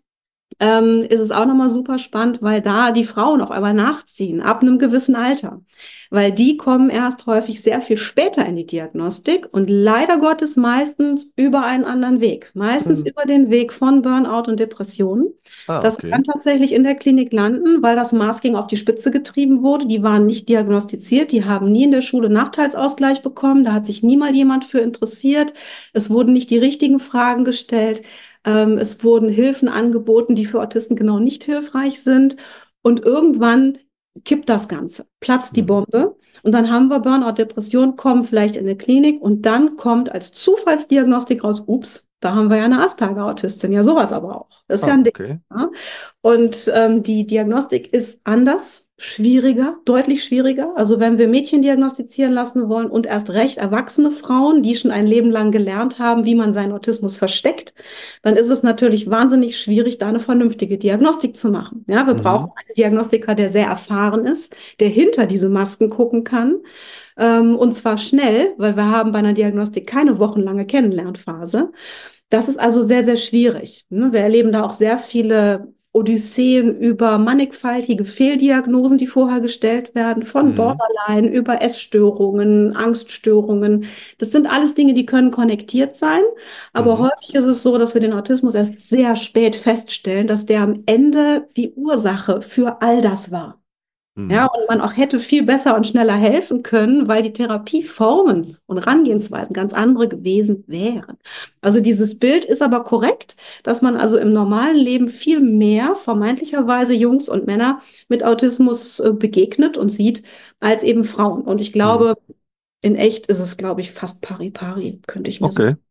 ähm, 0.61 1.05
ist 1.09 1.19
es 1.19 1.31
auch 1.31 1.45
nochmal 1.45 1.69
super 1.69 1.99
spannend, 1.99 2.41
weil 2.41 2.61
da 2.61 2.93
die 2.93 3.03
Frauen 3.03 3.41
auf 3.41 3.51
einmal 3.51 3.73
nachziehen, 3.73 4.39
ab 4.39 4.61
einem 4.61 4.79
gewissen 4.79 5.17
Alter. 5.17 5.61
Weil 6.09 6.31
die 6.31 6.57
kommen 6.57 6.89
erst 6.89 7.25
häufig 7.25 7.61
sehr 7.61 7.81
viel 7.81 7.97
später 7.97 8.45
in 8.45 8.55
die 8.55 8.65
Diagnostik 8.65 9.47
und 9.51 9.69
leider 9.69 10.17
Gottes 10.19 10.55
meistens 10.55 11.33
über 11.35 11.63
einen 11.65 11.85
anderen 11.85 12.21
Weg. 12.21 12.51
Meistens 12.53 13.01
Mhm. 13.01 13.07
über 13.07 13.23
den 13.25 13.49
Weg 13.49 13.73
von 13.73 14.01
Burnout 14.01 14.49
und 14.49 14.59
Depressionen. 14.59 15.33
Ah, 15.67 15.81
Das 15.81 15.97
okay. 15.97 16.09
kann 16.11 16.23
tatsächlich 16.23 16.73
in 16.73 16.83
der 16.83 16.95
Klinik 16.95 17.31
landen, 17.33 17.81
weil 17.83 17.95
das 17.95 18.11
Masking 18.13 18.55
auf 18.55 18.67
die 18.67 18.77
Spitze 18.77 19.11
getrieben 19.11 19.61
wurde. 19.61 19.85
Die 19.87 20.01
waren 20.03 20.25
nicht 20.25 20.49
diagnostiziert, 20.49 21.31
die 21.31 21.45
haben 21.45 21.71
nie 21.71 21.83
in 21.83 21.91
der 21.91 22.01
Schule 22.01 22.29
Nachteilsausgleich 22.29 23.21
bekommen, 23.21 23.63
da 23.65 23.73
hat 23.73 23.85
sich 23.85 24.01
niemals 24.03 24.35
jemand 24.35 24.65
für 24.65 24.79
interessiert. 24.79 25.53
Es 25.93 26.09
wurden 26.09 26.33
nicht 26.33 26.49
die 26.49 26.57
richtigen 26.57 26.99
Fragen 26.99 27.43
gestellt. 27.45 28.01
Ähm, 28.45 28.77
es 28.77 29.03
wurden 29.03 29.29
Hilfen 29.29 29.67
angeboten, 29.69 30.35
die 30.35 30.45
für 30.45 30.61
Autisten 30.61 30.95
genau 30.95 31.19
nicht 31.19 31.43
hilfreich 31.43 32.01
sind. 32.01 32.37
Und 32.81 33.03
irgendwann 33.03 33.77
kippt 34.23 34.49
das 34.49 34.67
Ganze, 34.67 35.07
platzt 35.19 35.55
die 35.55 35.61
Mhm. 35.63 35.67
Bombe. 35.67 36.14
Und 36.43 36.51
dann 36.53 36.71
haben 36.71 36.87
wir 36.89 36.99
Burnout, 36.99 37.33
Depression, 37.33 37.95
kommen 37.95 38.23
vielleicht 38.23 38.55
in 38.55 38.65
eine 38.65 38.75
Klinik 38.77 39.21
und 39.21 39.45
dann 39.45 39.75
kommt 39.77 40.11
als 40.11 40.31
Zufallsdiagnostik 40.33 41.43
raus, 41.43 41.63
ups, 41.65 42.07
da 42.19 42.33
haben 42.35 42.49
wir 42.49 42.57
ja 42.57 42.65
eine 42.65 42.81
Asperger-Autistin. 42.83 43.71
Ja, 43.73 43.83
sowas 43.83 44.11
aber 44.13 44.35
auch. 44.41 44.49
Das 44.67 44.81
ist 44.81 44.85
ja 44.87 44.93
Ah, 44.93 44.93
ein 44.93 45.03
Ding. 45.03 45.13
okay. 45.13 45.39
Und 46.21 46.71
ähm, 46.73 47.03
die 47.03 47.27
Diagnostik 47.27 47.93
ist 47.93 48.19
anders, 48.23 48.89
schwieriger, 48.97 49.77
deutlich 49.85 50.23
schwieriger. 50.23 50.71
Also 50.77 51.01
wenn 51.01 51.17
wir 51.17 51.27
Mädchen 51.27 51.61
diagnostizieren 51.61 52.31
lassen 52.33 52.69
wollen 52.69 52.89
und 52.89 53.05
erst 53.05 53.29
recht 53.31 53.57
erwachsene 53.57 54.09
Frauen, 54.11 54.63
die 54.63 54.73
schon 54.75 54.89
ein 54.91 55.05
Leben 55.05 55.31
lang 55.31 55.51
gelernt 55.51 55.99
haben, 55.99 56.23
wie 56.25 56.33
man 56.35 56.53
seinen 56.53 56.71
Autismus 56.71 57.17
versteckt, 57.17 57.73
dann 58.21 58.37
ist 58.37 58.49
es 58.49 58.63
natürlich 58.63 59.09
wahnsinnig 59.09 59.59
schwierig, 59.59 59.97
da 59.99 60.07
eine 60.07 60.21
vernünftige 60.21 60.77
Diagnostik 60.77 61.35
zu 61.35 61.49
machen. 61.51 61.83
Ja, 61.89 62.07
wir 62.07 62.13
Mhm. 62.13 62.21
brauchen 62.21 62.51
einen 62.55 62.75
Diagnostiker, 62.77 63.35
der 63.35 63.49
sehr 63.49 63.67
erfahren 63.67 64.25
ist, 64.25 64.55
der 64.79 64.87
hinter 64.89 65.25
diese 65.25 65.49
Masken 65.49 65.89
gucken 65.89 66.23
kann. 66.25 66.57
Ähm, 67.17 67.55
und 67.55 67.73
zwar 67.73 67.97
schnell, 67.97 68.53
weil 68.57 68.75
wir 68.75 68.89
haben 68.89 69.11
bei 69.13 69.19
einer 69.19 69.33
Diagnostik 69.33 69.87
keine 69.87 70.19
wochenlange 70.19 70.65
Kennenlernphase. 70.65 71.71
Das 72.29 72.49
ist 72.49 72.59
also 72.59 72.83
sehr, 72.83 73.03
sehr 73.05 73.17
schwierig. 73.17 73.85
ne? 73.89 74.11
Wir 74.11 74.21
erleben 74.21 74.51
da 74.51 74.63
auch 74.63 74.73
sehr 74.73 74.97
viele 74.97 75.73
Odysseen 75.93 76.75
über 76.77 77.17
mannigfaltige 77.17 78.03
Fehldiagnosen, 78.03 78.97
die 78.97 79.07
vorher 79.07 79.39
gestellt 79.39 79.95
werden, 79.95 80.23
von 80.25 80.49
Mhm. 80.49 80.55
Borderline 80.55 81.27
über 81.29 81.61
Essstörungen, 81.61 82.75
Angststörungen. 82.75 83.85
Das 84.17 84.31
sind 84.31 84.51
alles 84.51 84.75
Dinge, 84.75 84.93
die 84.93 85.05
können 85.05 85.31
konnektiert 85.31 85.95
sein. 85.95 86.21
Aber 86.73 86.95
Mhm. 86.97 86.99
häufig 87.03 87.35
ist 87.35 87.45
es 87.45 87.63
so, 87.63 87.77
dass 87.77 87.93
wir 87.93 88.01
den 88.01 88.13
Autismus 88.13 88.55
erst 88.55 88.81
sehr 88.81 89.15
spät 89.15 89.55
feststellen, 89.55 90.27
dass 90.27 90.45
der 90.45 90.61
am 90.61 90.83
Ende 90.85 91.47
die 91.55 91.73
Ursache 91.75 92.41
für 92.41 92.81
all 92.81 93.01
das 93.01 93.31
war. 93.31 93.61
Mhm. 94.15 94.31
Ja, 94.31 94.45
und 94.47 94.67
man 94.69 94.81
auch 94.81 94.95
hätte 94.95 95.19
viel 95.19 95.43
besser 95.43 95.75
und 95.75 95.85
schneller 95.85 96.15
helfen 96.15 96.63
können, 96.63 97.07
weil 97.07 97.21
die 97.21 97.33
Therapieformen 97.33 98.57
und 98.65 98.77
Herangehensweisen 98.77 99.53
ganz 99.53 99.73
andere 99.73 100.07
gewesen 100.07 100.63
wären. 100.67 101.17
Also 101.61 101.79
dieses 101.81 102.17
Bild 102.17 102.45
ist 102.45 102.61
aber 102.61 102.83
korrekt, 102.83 103.35
dass 103.63 103.81
man 103.81 103.97
also 103.97 104.17
im 104.17 104.33
normalen 104.33 104.77
Leben 104.77 105.07
viel 105.09 105.39
mehr 105.41 105.95
vermeintlicherweise 105.95 106.93
Jungs 106.93 107.29
und 107.29 107.45
Männer 107.45 107.81
mit 108.07 108.23
Autismus 108.23 108.99
äh, 108.99 109.13
begegnet 109.13 109.77
und 109.77 109.89
sieht, 109.89 110.23
als 110.59 110.83
eben 110.83 111.03
Frauen. 111.03 111.41
Und 111.43 111.59
ich 111.61 111.73
glaube, 111.73 112.15
in 112.81 112.95
echt 112.95 113.27
ist 113.27 113.39
es, 113.39 113.57
glaube 113.57 113.81
ich, 113.81 113.91
fast 113.91 114.21
pari 114.21 114.49
pari, 114.51 115.01
könnte 115.07 115.29
ich 115.29 115.41
mir 115.41 115.51
so 115.51 115.61
Okay. 115.61 115.67
Interessant, 115.67 115.84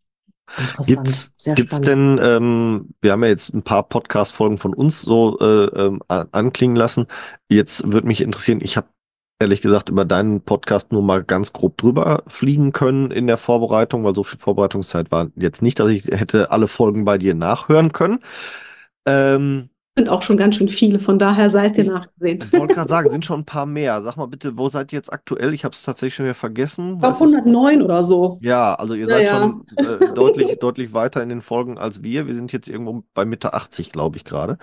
Gibt's, 0.85 1.33
sehr 1.37 1.55
gibt's 1.55 1.77
spannend. 1.77 2.21
denn, 2.21 2.27
ähm, 2.27 2.89
wir 3.01 3.13
haben 3.13 3.23
ja 3.23 3.31
jetzt 3.31 3.55
ein 3.55 3.63
paar 3.63 3.83
Podcast-Folgen 3.89 4.59
von 4.59 4.75
uns 4.75 5.03
so 5.03 5.39
äh, 5.41 5.65
ähm, 5.65 6.01
an- 6.09 6.29
anklingen 6.33 6.77
lassen. 6.77 7.07
Jetzt 7.49 7.91
würde 7.93 8.07
mich 8.07 8.21
interessieren, 8.21 8.61
ich 8.63 8.77
habe 8.77 8.89
ehrlich 9.41 9.63
gesagt 9.63 9.89
über 9.89 10.05
deinen 10.05 10.43
Podcast 10.43 10.93
nur 10.93 11.03
mal 11.03 11.25
ganz 11.25 11.53
grob 11.53 11.77
drüber 11.77 12.23
fliegen 12.29 12.73
können 12.73 13.11
in 13.11 13.27
der 13.27 13.37
Vorbereitung, 13.37 14.05
weil 14.05 14.15
so 14.15 14.23
viel 14.23 14.39
Vorbereitungszeit 14.39 15.11
war 15.11 15.29
jetzt 15.37 15.61
nicht, 15.61 15.81
dass 15.81 15.91
ich 15.91 16.07
hätte 16.07 16.51
alle 16.51 16.69
Folgen 16.69 17.05
bei 17.05 17.19
dir 17.19 17.35
nachhören 17.35 17.93
können. 17.93 18.21
Ähm, 19.07 19.71
sind 19.97 20.09
auch 20.09 20.23
schon 20.23 20.37
ganz 20.37 20.57
schön 20.57 20.69
viele, 20.69 20.99
von 20.99 21.19
daher 21.21 21.51
sei 21.51 21.67
es 21.67 21.73
dir 21.73 21.85
nachgesehen. 21.85 22.39
ich 22.45 22.59
wollte 22.59 22.75
gerade 22.75 22.89
sagen, 22.89 23.11
sind 23.11 23.25
schon 23.25 23.41
ein 23.41 23.45
paar 23.45 23.67
mehr. 23.67 24.03
Sag 24.03 24.17
mal 24.17 24.27
bitte, 24.27 24.59
wo 24.59 24.69
seid 24.69 24.93
ihr 24.93 24.99
jetzt 24.99 25.13
aktuell? 25.13 25.55
Ich 25.55 25.65
habe 25.65 25.73
es 25.73 25.83
tatsächlich 25.83 26.17
schon 26.17 26.27
wieder 26.27 26.35
vergessen. 26.35 26.99
Du's? 27.01 27.21
109 27.21 27.81
oder 27.81 28.03
so. 28.03 28.39
Ja, 28.43 28.75
also 28.75 28.95
ihr 28.95 29.07
seid 29.07 29.27
ja. 29.27 29.31
schon 29.31 29.65
äh, 29.77 30.13
deutlich, 30.15 30.59
deutlich 30.59 30.93
weiter 30.95 31.23
in 31.23 31.29
den 31.29 31.43
Folgen 31.43 31.79
als 31.79 32.03
wir. 32.03 32.27
Wir 32.27 32.35
sind 32.35 32.53
jetzt 32.53 32.69
irgendwo 32.69 33.05
bei 33.15 33.25
Mitte 33.25 33.55
80, 33.55 33.93
glaube 33.93 34.17
ich, 34.17 34.25
gerade. 34.25 34.59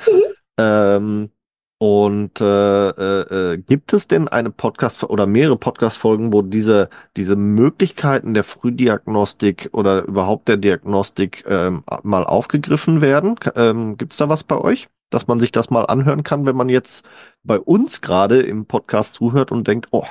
Ähm, 0.60 1.30
und 1.78 2.42
äh, 2.42 2.90
äh, 2.90 3.54
äh, 3.54 3.58
gibt 3.58 3.94
es 3.94 4.08
denn 4.08 4.28
eine 4.28 4.52
Podcast 4.52 5.04
oder 5.04 5.26
mehrere 5.26 5.56
Podcast-Folgen, 5.58 6.34
wo 6.34 6.42
diese, 6.42 6.90
diese 7.16 7.38
Möglichkeiten 7.38 8.34
der 8.34 8.44
Frühdiagnostik 8.44 9.70
oder 9.72 10.04
überhaupt 10.04 10.50
der 10.50 10.58
Diagnostik 10.58 11.46
ähm, 11.48 11.84
mal 12.04 12.26
aufgegriffen 12.26 13.02
werden? 13.02 13.36
Ähm, 13.56 13.98
gibt 13.98 14.12
es 14.12 14.18
da 14.18 14.28
was 14.28 14.44
bei 14.44 14.58
euch? 14.58 14.90
Dass 15.12 15.28
man 15.28 15.40
sich 15.40 15.52
das 15.52 15.70
mal 15.70 15.84
anhören 15.86 16.24
kann, 16.24 16.48
wenn 16.48 16.56
man 16.56 16.70
jetzt 16.70 17.06
bei 17.44 17.60
uns 17.60 18.02
gerade 18.02 18.42
im 18.42 18.66
Podcast 18.66 19.14
zuhört 19.14 19.52
und 19.52 19.68
denkt, 19.68 19.90
oh, 19.92 20.06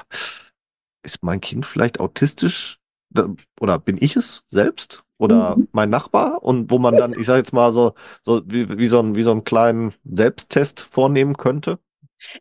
ist 1.02 1.22
mein 1.22 1.40
Kind 1.40 1.66
vielleicht 1.66 1.98
autistisch? 2.00 2.78
Oder 3.60 3.78
bin 3.80 3.96
ich 4.00 4.14
es 4.16 4.44
selbst? 4.46 5.02
Oder 5.18 5.56
Mhm. 5.56 5.68
mein 5.72 5.90
Nachbar? 5.90 6.42
Und 6.42 6.70
wo 6.70 6.78
man 6.78 6.94
dann, 6.96 7.12
ich 7.18 7.26
sage 7.26 7.38
jetzt 7.38 7.52
mal 7.52 7.72
so, 7.72 7.94
so 8.22 8.42
wie, 8.46 8.78
wie 8.78 8.86
so 8.86 9.00
ein, 9.00 9.16
wie 9.16 9.22
so 9.22 9.32
einen 9.32 9.44
kleinen 9.44 9.92
Selbsttest 10.04 10.80
vornehmen 10.82 11.36
könnte. 11.36 11.78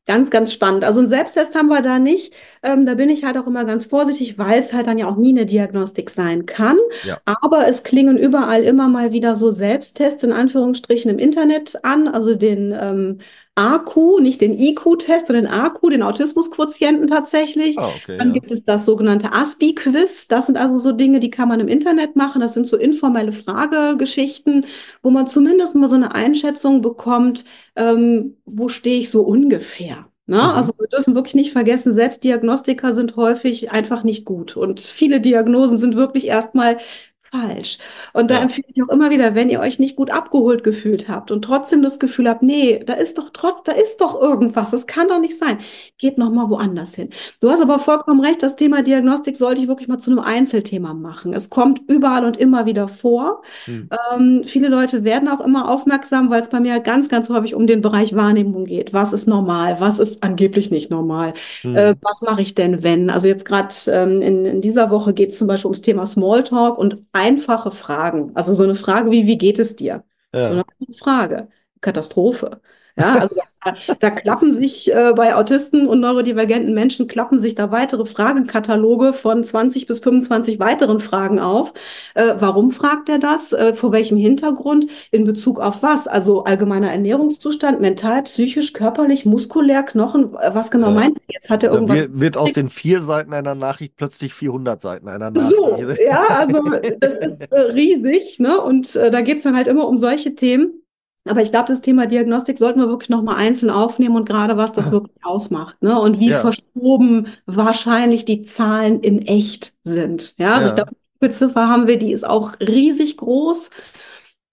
Ganz, 0.05 0.29
ganz 0.29 0.51
spannend. 0.51 0.83
Also 0.83 0.99
einen 0.99 1.09
Selbsttest 1.09 1.55
haben 1.55 1.67
wir 1.67 1.81
da 1.81 1.99
nicht. 1.99 2.33
Ähm, 2.63 2.85
da 2.85 2.95
bin 2.95 3.09
ich 3.09 3.23
halt 3.23 3.37
auch 3.37 3.47
immer 3.47 3.65
ganz 3.65 3.85
vorsichtig, 3.85 4.37
weil 4.37 4.59
es 4.59 4.73
halt 4.73 4.87
dann 4.87 4.97
ja 4.97 5.07
auch 5.07 5.15
nie 5.15 5.31
eine 5.31 5.45
Diagnostik 5.45 6.09
sein 6.09 6.45
kann. 6.45 6.77
Ja. 7.03 7.19
Aber 7.25 7.67
es 7.67 7.83
klingen 7.83 8.17
überall 8.17 8.63
immer 8.63 8.87
mal 8.89 9.13
wieder 9.13 9.35
so 9.35 9.51
Selbsttests 9.51 10.23
in 10.23 10.31
Anführungsstrichen 10.31 11.09
im 11.09 11.19
Internet 11.19 11.83
an, 11.83 12.07
also 12.07 12.35
den 12.35 12.75
ähm, 12.79 13.19
AQ, 13.59 14.21
nicht 14.21 14.39
den 14.39 14.57
IQ-Test, 14.57 15.27
sondern 15.27 15.45
den 15.45 15.53
AQ, 15.53 15.89
den 15.89 16.01
Autismusquotienten 16.01 17.07
tatsächlich. 17.07 17.77
Ah, 17.77 17.89
okay, 17.89 18.17
Dann 18.17 18.29
ja. 18.29 18.33
gibt 18.33 18.51
es 18.51 18.63
das 18.63 18.85
sogenannte 18.85 19.33
ASPI-Quiz. 19.33 20.29
Das 20.29 20.45
sind 20.45 20.57
also 20.57 20.77
so 20.77 20.93
Dinge, 20.93 21.19
die 21.19 21.29
kann 21.29 21.49
man 21.49 21.59
im 21.59 21.67
Internet 21.67 22.15
machen. 22.15 22.39
Das 22.41 22.53
sind 22.53 22.67
so 22.67 22.77
informelle 22.77 23.33
Fragegeschichten, 23.33 24.65
wo 25.03 25.11
man 25.11 25.27
zumindest 25.27 25.75
mal 25.75 25.87
so 25.87 25.95
eine 25.95 26.15
Einschätzung 26.15 26.81
bekommt, 26.81 27.43
ähm, 27.75 28.37
wo 28.45 28.69
stehe 28.69 28.99
ich 28.99 29.09
so 29.09 29.23
ungefähr. 29.23 30.07
Ne? 30.29 30.37
Mhm. 30.37 30.41
Also 30.41 30.73
wir 30.77 30.87
dürfen 30.87 31.15
wirklich 31.15 31.33
nicht 31.33 31.53
vergessen, 31.53 31.91
Selbstdiagnostiker 31.91 32.93
sind 32.93 33.15
häufig 33.15 33.71
einfach 33.71 34.03
nicht 34.03 34.25
gut. 34.25 34.55
Und 34.55 34.79
viele 34.79 35.21
Diagnosen 35.21 35.79
sind 35.79 35.95
wirklich 35.95 36.27
erstmal 36.27 36.77
falsch. 37.31 37.77
Und 38.13 38.31
da 38.31 38.35
Ja. 38.35 38.41
empfehle 38.41 38.67
ich 38.73 38.83
auch 38.83 38.89
immer 38.89 39.09
wieder, 39.09 39.35
wenn 39.35 39.49
ihr 39.49 39.59
euch 39.59 39.79
nicht 39.79 39.95
gut 39.95 40.11
abgeholt 40.11 40.63
gefühlt 40.63 41.07
habt 41.09 41.31
und 41.31 41.43
trotzdem 41.43 41.81
das 41.81 41.99
Gefühl 41.99 42.29
habt, 42.29 42.41
nee, 42.43 42.79
da 42.85 42.93
ist 42.93 43.17
doch 43.17 43.29
trotz, 43.31 43.63
da 43.63 43.71
ist 43.73 43.97
doch 44.01 44.19
irgendwas, 44.19 44.71
das 44.71 44.87
kann 44.87 45.07
doch 45.07 45.19
nicht 45.19 45.37
sein. 45.37 45.59
Geht 45.97 46.17
noch 46.17 46.31
mal 46.31 46.49
woanders 46.49 46.95
hin. 46.95 47.09
Du 47.41 47.49
hast 47.49 47.61
aber 47.61 47.79
vollkommen 47.79 48.21
recht, 48.21 48.41
das 48.43 48.55
Thema 48.55 48.81
Diagnostik 48.81 49.37
sollte 49.37 49.61
ich 49.61 49.67
wirklich 49.67 49.87
mal 49.87 49.97
zu 49.99 50.11
einem 50.11 50.19
Einzelthema 50.19 50.93
machen. 50.93 51.33
Es 51.33 51.49
kommt 51.49 51.81
überall 51.87 52.25
und 52.25 52.37
immer 52.37 52.65
wieder 52.65 52.87
vor. 52.87 53.41
Hm. 53.65 53.89
Ähm, 54.15 54.43
viele 54.45 54.67
Leute 54.69 55.03
werden 55.03 55.27
auch 55.29 55.41
immer 55.45 55.69
aufmerksam, 55.69 56.29
weil 56.29 56.41
es 56.41 56.49
bei 56.49 56.59
mir 56.59 56.73
halt 56.73 56.83
ganz, 56.83 57.09
ganz 57.09 57.29
häufig 57.29 57.55
um 57.55 57.67
den 57.67 57.81
Bereich 57.81 58.15
Wahrnehmung 58.15 58.65
geht. 58.65 58.93
Was 58.93 59.13
ist 59.13 59.27
normal? 59.27 59.79
Was 59.79 59.99
ist 59.99 60.23
angeblich 60.23 60.71
nicht 60.71 60.89
normal? 60.89 61.33
Hm. 61.61 61.75
Äh, 61.75 61.95
was 62.01 62.21
mache 62.21 62.41
ich 62.41 62.55
denn, 62.55 62.83
wenn? 62.83 63.09
Also 63.09 63.27
jetzt 63.27 63.45
gerade 63.45 63.73
ähm, 63.87 64.21
in, 64.21 64.45
in 64.45 64.61
dieser 64.61 64.89
Woche 64.89 65.13
geht 65.13 65.31
es 65.31 65.37
zum 65.37 65.47
Beispiel 65.47 65.67
ums 65.67 65.81
Thema 65.81 66.05
Smalltalk 66.05 66.77
und 66.77 67.11
einfache 67.19 67.71
Fragen. 67.71 68.35
Also 68.35 68.53
so 68.53 68.63
eine 68.63 68.75
Frage 68.75 69.11
wie, 69.11 69.27
wie 69.27 69.37
geht 69.37 69.59
es 69.59 69.75
dir? 69.75 70.03
So 70.41 70.53
Ja. 70.53 70.63
eine 70.79 70.95
Frage. 70.97 71.49
Katastrophe. 71.81 72.61
Ja, 72.99 73.15
also 73.19 73.35
da, 73.63 73.73
da 73.99 74.09
klappen 74.11 74.53
sich 74.53 74.93
äh, 74.93 75.13
bei 75.15 75.35
Autisten 75.35 75.87
und 75.87 75.99
neurodivergenten 75.99 76.73
Menschen 76.73 77.07
klappen 77.07 77.39
sich 77.39 77.55
da 77.55 77.71
weitere 77.71 78.05
Fragenkataloge 78.05 79.13
von 79.13 79.43
20 79.43 79.85
bis 79.85 79.99
25 79.99 80.59
weiteren 80.59 80.99
Fragen 80.99 81.39
auf. 81.39 81.73
Äh, 82.15 82.35
warum 82.39 82.71
fragt 82.71 83.09
er 83.09 83.19
das? 83.19 83.51
Äh, 83.51 83.73
vor 83.73 83.91
welchem 83.91 84.17
Hintergrund? 84.17 84.87
In 85.11 85.25
Bezug 85.25 85.59
auf 85.59 85.83
was? 85.83 86.07
Also 86.07 86.43
allgemeiner 86.45 86.91
Ernährungszustand, 86.91 87.81
mental, 87.81 88.23
psychisch, 88.23 88.73
körperlich, 88.73 89.25
muskulär, 89.25 89.83
Knochen. 89.83 90.33
Äh, 90.35 90.51
Was 90.53 90.71
genau 90.71 90.91
meint 90.91 91.17
er 91.17 91.33
jetzt? 91.35 91.49
Hat 91.49 91.63
er 91.63 91.69
Da 91.69 91.75
irgendwas? 91.75 91.99
wird, 91.99 92.19
wird 92.19 92.37
aus 92.37 92.53
den 92.53 92.69
vier 92.69 93.01
Seiten 93.01 93.33
einer 93.33 93.55
Nachricht 93.55 93.95
plötzlich 93.97 94.33
400 94.33 94.81
Seiten 94.81 95.07
einer 95.07 95.31
Nachricht. 95.31 95.49
So, 95.49 95.75
ja, 96.05 96.25
also 96.27 96.61
das 96.99 97.13
ist 97.13 97.37
äh, 97.51 97.59
riesig, 97.59 98.39
ne? 98.39 98.59
Und 98.61 98.95
äh, 98.95 99.11
da 99.11 99.21
geht's 99.21 99.43
dann 99.43 99.55
halt 99.55 99.67
immer 99.67 99.87
um 99.87 99.97
solche 99.97 100.35
Themen. 100.35 100.81
Aber 101.25 101.41
ich 101.41 101.51
glaube, 101.51 101.67
das 101.67 101.81
Thema 101.81 102.07
Diagnostik 102.07 102.57
sollten 102.57 102.79
wir 102.79 102.87
wirklich 102.87 103.09
nochmal 103.09 103.35
einzeln 103.35 103.69
aufnehmen 103.69 104.15
und 104.15 104.27
gerade 104.27 104.57
was 104.57 104.73
das 104.73 104.91
wirklich 104.91 105.23
ausmacht, 105.23 105.81
ne? 105.81 105.99
Und 105.99 106.19
wie 106.19 106.29
Ja. 106.29 106.39
verschoben 106.39 107.27
wahrscheinlich 107.45 108.25
die 108.25 108.41
Zahlen 108.43 109.01
in 109.01 109.21
echt 109.27 109.73
sind. 109.83 110.33
Ja, 110.37 110.55
also 110.55 110.65
ich 110.69 110.75
Ja. 110.77 110.83
glaube, 110.83 110.91
die 111.21 111.29
Ziffer 111.31 111.67
haben 111.67 111.87
wir, 111.87 111.97
die 111.99 112.13
ist 112.13 112.25
auch 112.27 112.53
riesig 112.61 113.17
groß. 113.17 113.69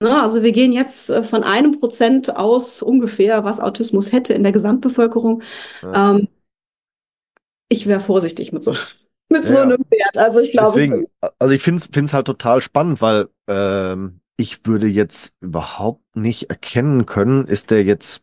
Ne? 0.02 0.22
Also 0.22 0.42
wir 0.42 0.52
gehen 0.52 0.72
jetzt 0.72 1.08
äh, 1.08 1.22
von 1.22 1.42
einem 1.44 1.78
Prozent 1.78 2.36
aus 2.36 2.82
ungefähr, 2.82 3.44
was 3.44 3.60
Autismus 3.60 4.12
hätte 4.12 4.34
in 4.34 4.42
der 4.42 4.52
Gesamtbevölkerung. 4.52 5.42
Ja. 5.82 6.10
Ähm, 6.16 6.28
ich 7.68 7.86
wäre 7.86 8.00
vorsichtig 8.00 8.52
mit 8.52 8.64
so, 8.64 8.74
mit 9.28 9.44
Ja, 9.44 9.50
so 9.50 9.56
ja. 9.56 9.62
einem 9.62 9.78
Wert. 9.90 10.18
Also 10.18 10.40
ich 10.40 10.52
glaube, 10.52 10.78
es 10.78 10.86
Deswegen, 10.86 11.06
also 11.38 11.54
ich 11.54 11.62
finde 11.62 11.82
es 12.04 12.12
halt 12.12 12.26
total 12.26 12.60
spannend, 12.60 13.00
weil 13.00 13.28
ähm, 13.48 14.20
ich 14.36 14.66
würde 14.66 14.86
jetzt 14.86 15.34
überhaupt 15.40 16.16
nicht 16.16 16.50
erkennen 16.50 17.06
können, 17.06 17.46
ist 17.46 17.70
der 17.70 17.84
jetzt 17.84 18.22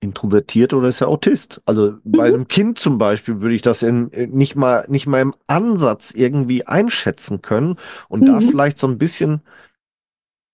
introvertiert 0.00 0.74
oder 0.74 0.88
ist 0.88 1.00
er 1.00 1.08
Autist? 1.08 1.62
Also 1.66 1.98
bei 2.04 2.24
Mhm. 2.24 2.28
einem 2.28 2.48
Kind 2.48 2.78
zum 2.78 2.98
Beispiel 2.98 3.40
würde 3.42 3.54
ich 3.56 3.62
das 3.62 3.82
in, 3.82 4.06
nicht 4.32 4.56
mal 4.56 4.86
nicht 4.88 5.06
mal 5.06 5.20
im 5.22 5.34
Ansatz 5.48 6.12
irgendwie 6.12 6.66
einschätzen 6.66 7.42
können 7.42 7.76
und 8.08 8.28
da 8.28 8.40
Mhm. 8.40 8.42
vielleicht 8.42 8.78
so 8.78 8.86
ein 8.88 8.98
bisschen 8.98 9.42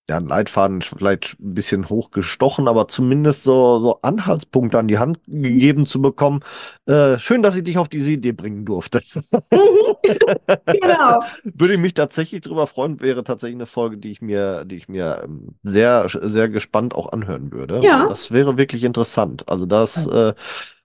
ja, 0.09 0.19
ein 0.19 0.27
Leitfaden 0.27 0.83
vielleicht 0.83 1.37
ein 1.41 1.55
bisschen 1.55 1.89
hochgestochen, 1.89 2.69
aber 2.69 2.89
zumindest 2.89 3.45
so, 3.45 3.79
so 3.79 4.01
Anhaltspunkte 4.03 4.79
an 4.79 4.87
die 4.87 4.99
Hand 4.99 5.21
gegeben 5.27 5.87
zu 5.87 6.03
bekommen. 6.03 6.41
Äh, 6.85 7.19
schön, 7.19 7.43
dass 7.43 7.57
ich 7.57 7.65
dich 7.65 7.79
auf 7.79 7.89
diese 7.89 8.13
Idee 8.13 8.33
bringen 8.33 8.67
durfte. 8.67 9.01
genau. 10.67 11.21
Würde 11.45 11.75
ich 11.75 11.81
mich 11.81 11.95
tatsächlich 11.95 12.43
drüber 12.43 12.67
freuen, 12.67 13.01
wäre 13.01 13.25
tatsächlich 13.25 13.57
eine 13.57 13.67
Folge, 13.67 13.97
die 13.97 14.11
ich 14.11 14.21
mir, 14.21 14.67
die 14.67 14.77
ich 14.77 14.89
mir 14.89 15.23
ähm, 15.25 15.55
sehr, 15.63 16.07
sehr 16.09 16.51
gespannt 16.51 16.95
auch 16.95 17.11
anhören 17.13 17.51
würde. 17.51 17.81
Ja. 17.83 18.07
Das 18.07 18.31
wäre 18.31 18.59
wirklich 18.59 18.85
interessant. 18.85 19.49
Also 19.49 19.65
das, 19.65 20.07
äh, 20.07 20.35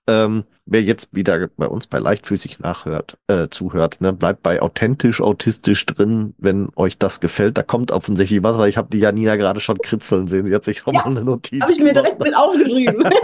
ähm, 0.09 0.45
wer 0.65 0.81
jetzt 0.83 1.15
wieder 1.15 1.47
bei 1.57 1.67
uns 1.67 1.87
bei 1.87 1.99
leichtfüßig 1.99 2.59
nachhört, 2.59 3.17
äh, 3.27 3.49
zuhört, 3.49 4.01
ne, 4.01 4.13
bleibt 4.13 4.43
bei 4.43 4.61
authentisch, 4.61 5.21
autistisch 5.21 5.85
drin, 5.85 6.33
wenn 6.37 6.69
euch 6.75 6.97
das 6.97 7.19
gefällt. 7.19 7.57
Da 7.57 7.63
kommt 7.63 7.91
offensichtlich 7.91 8.43
was, 8.43 8.57
weil 8.57 8.69
ich 8.69 8.77
habe 8.77 8.89
die 8.91 8.99
Janina 8.99 9.35
gerade 9.37 9.59
schon 9.59 9.77
kritzeln 9.79 10.27
sehen. 10.27 10.45
Sie 10.47 10.55
hat 10.55 10.63
sich 10.65 10.79
schon 10.79 10.95
Ja, 10.95 11.01
mal 11.01 11.05
eine 11.11 11.23
Notiz 11.23 11.61
Habe 11.61 11.73
ich 11.73 11.79
mir 11.79 11.93
gemacht. 11.93 12.05
direkt 12.05 12.23
mit 12.23 12.35
aufgeschrieben. 12.35 13.03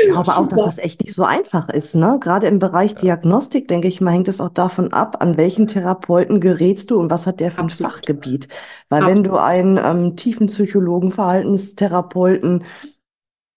Ich 0.00 0.08
glaube 0.08 0.36
auch, 0.36 0.48
dass 0.48 0.64
das 0.64 0.78
echt 0.78 1.00
nicht 1.02 1.14
so 1.14 1.24
einfach 1.24 1.68
ist, 1.68 1.94
ne? 1.94 2.18
Gerade 2.20 2.46
im 2.48 2.58
Bereich 2.58 2.96
Diagnostik, 2.96 3.68
denke 3.68 3.86
ich 3.88 4.00
mal, 4.00 4.10
hängt 4.12 4.28
es 4.28 4.40
auch 4.40 4.48
davon 4.48 4.92
ab, 4.92 5.18
an 5.20 5.36
welchen 5.36 5.68
Therapeuten 5.68 6.40
gerätst 6.40 6.90
du 6.90 6.98
und 6.98 7.10
was 7.10 7.26
hat 7.26 7.40
der 7.40 7.50
für 7.52 7.62
ein 7.62 7.66
Absolut. 7.66 7.92
Fachgebiet. 7.92 8.48
Weil 8.88 9.06
wenn 9.06 9.22
du 9.24 9.36
einen 9.36 9.78
ähm, 9.78 10.16
Tiefenpsychologen, 10.16 11.12
Verhaltenstherapeuten 11.12 12.64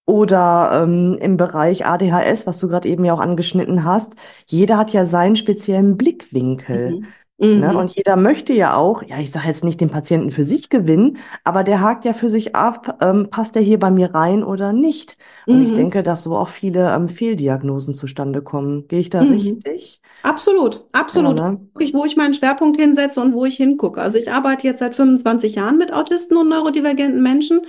oder 0.05 0.83
ähm, 0.83 1.17
im 1.19 1.37
Bereich 1.37 1.85
ADHS, 1.85 2.45
was 2.47 2.59
du 2.59 2.67
gerade 2.67 2.87
eben 2.89 3.05
ja 3.05 3.13
auch 3.13 3.19
angeschnitten 3.19 3.83
hast, 3.83 4.15
jeder 4.47 4.77
hat 4.77 4.91
ja 4.93 5.05
seinen 5.05 5.35
speziellen 5.35 5.97
Blickwinkel. 5.97 6.99
Mhm. 7.39 7.55
Ne? 7.57 7.75
Und 7.77 7.95
jeder 7.95 8.17
möchte 8.17 8.51
ja 8.53 8.75
auch, 8.75 9.01
ja, 9.03 9.19
ich 9.19 9.31
sage 9.31 9.47
jetzt 9.47 9.63
nicht 9.63 9.79
den 9.79 9.89
Patienten 9.89 10.31
für 10.31 10.43
sich 10.43 10.69
gewinnen, 10.69 11.17
aber 11.45 11.63
der 11.63 11.79
hakt 11.81 12.03
ja 12.03 12.13
für 12.13 12.29
sich 12.29 12.53
ab, 12.55 12.97
ähm, 13.01 13.29
passt 13.29 13.55
der 13.55 13.61
hier 13.61 13.79
bei 13.79 13.91
mir 13.91 14.13
rein 14.13 14.43
oder 14.43 14.73
nicht? 14.73 15.17
Und 15.47 15.61
ich 15.61 15.71
Mhm. 15.71 15.73
denke, 15.73 16.03
dass 16.03 16.23
so 16.23 16.35
auch 16.35 16.49
viele 16.49 16.93
ähm, 16.93 17.07
Fehldiagnosen 17.07 17.93
zustande 17.93 18.41
kommen. 18.41 18.87
Gehe 18.89 18.99
ich 18.99 19.09
da 19.09 19.23
Mhm. 19.23 19.29
richtig? 19.31 20.01
Absolut, 20.23 20.85
absolut. 20.93 21.39
Ja, 21.39 21.39
Das 21.39 21.51
ne? 21.51 21.59
ist 21.59 21.75
wirklich, 21.75 21.93
wo 21.93 22.05
ich 22.05 22.17
meinen 22.17 22.33
Schwerpunkt 22.33 22.77
hinsetze 22.79 23.21
und 23.21 23.33
wo 23.33 23.45
ich 23.45 23.57
hingucke. 23.57 24.01
Also 24.01 24.17
ich 24.17 24.31
arbeite 24.31 24.67
jetzt 24.67 24.79
seit 24.79 24.95
25 24.95 25.55
Jahren 25.55 25.77
mit 25.77 25.93
Autisten 25.93 26.37
und 26.37 26.49
neurodivergenten 26.49 27.21
Menschen, 27.23 27.61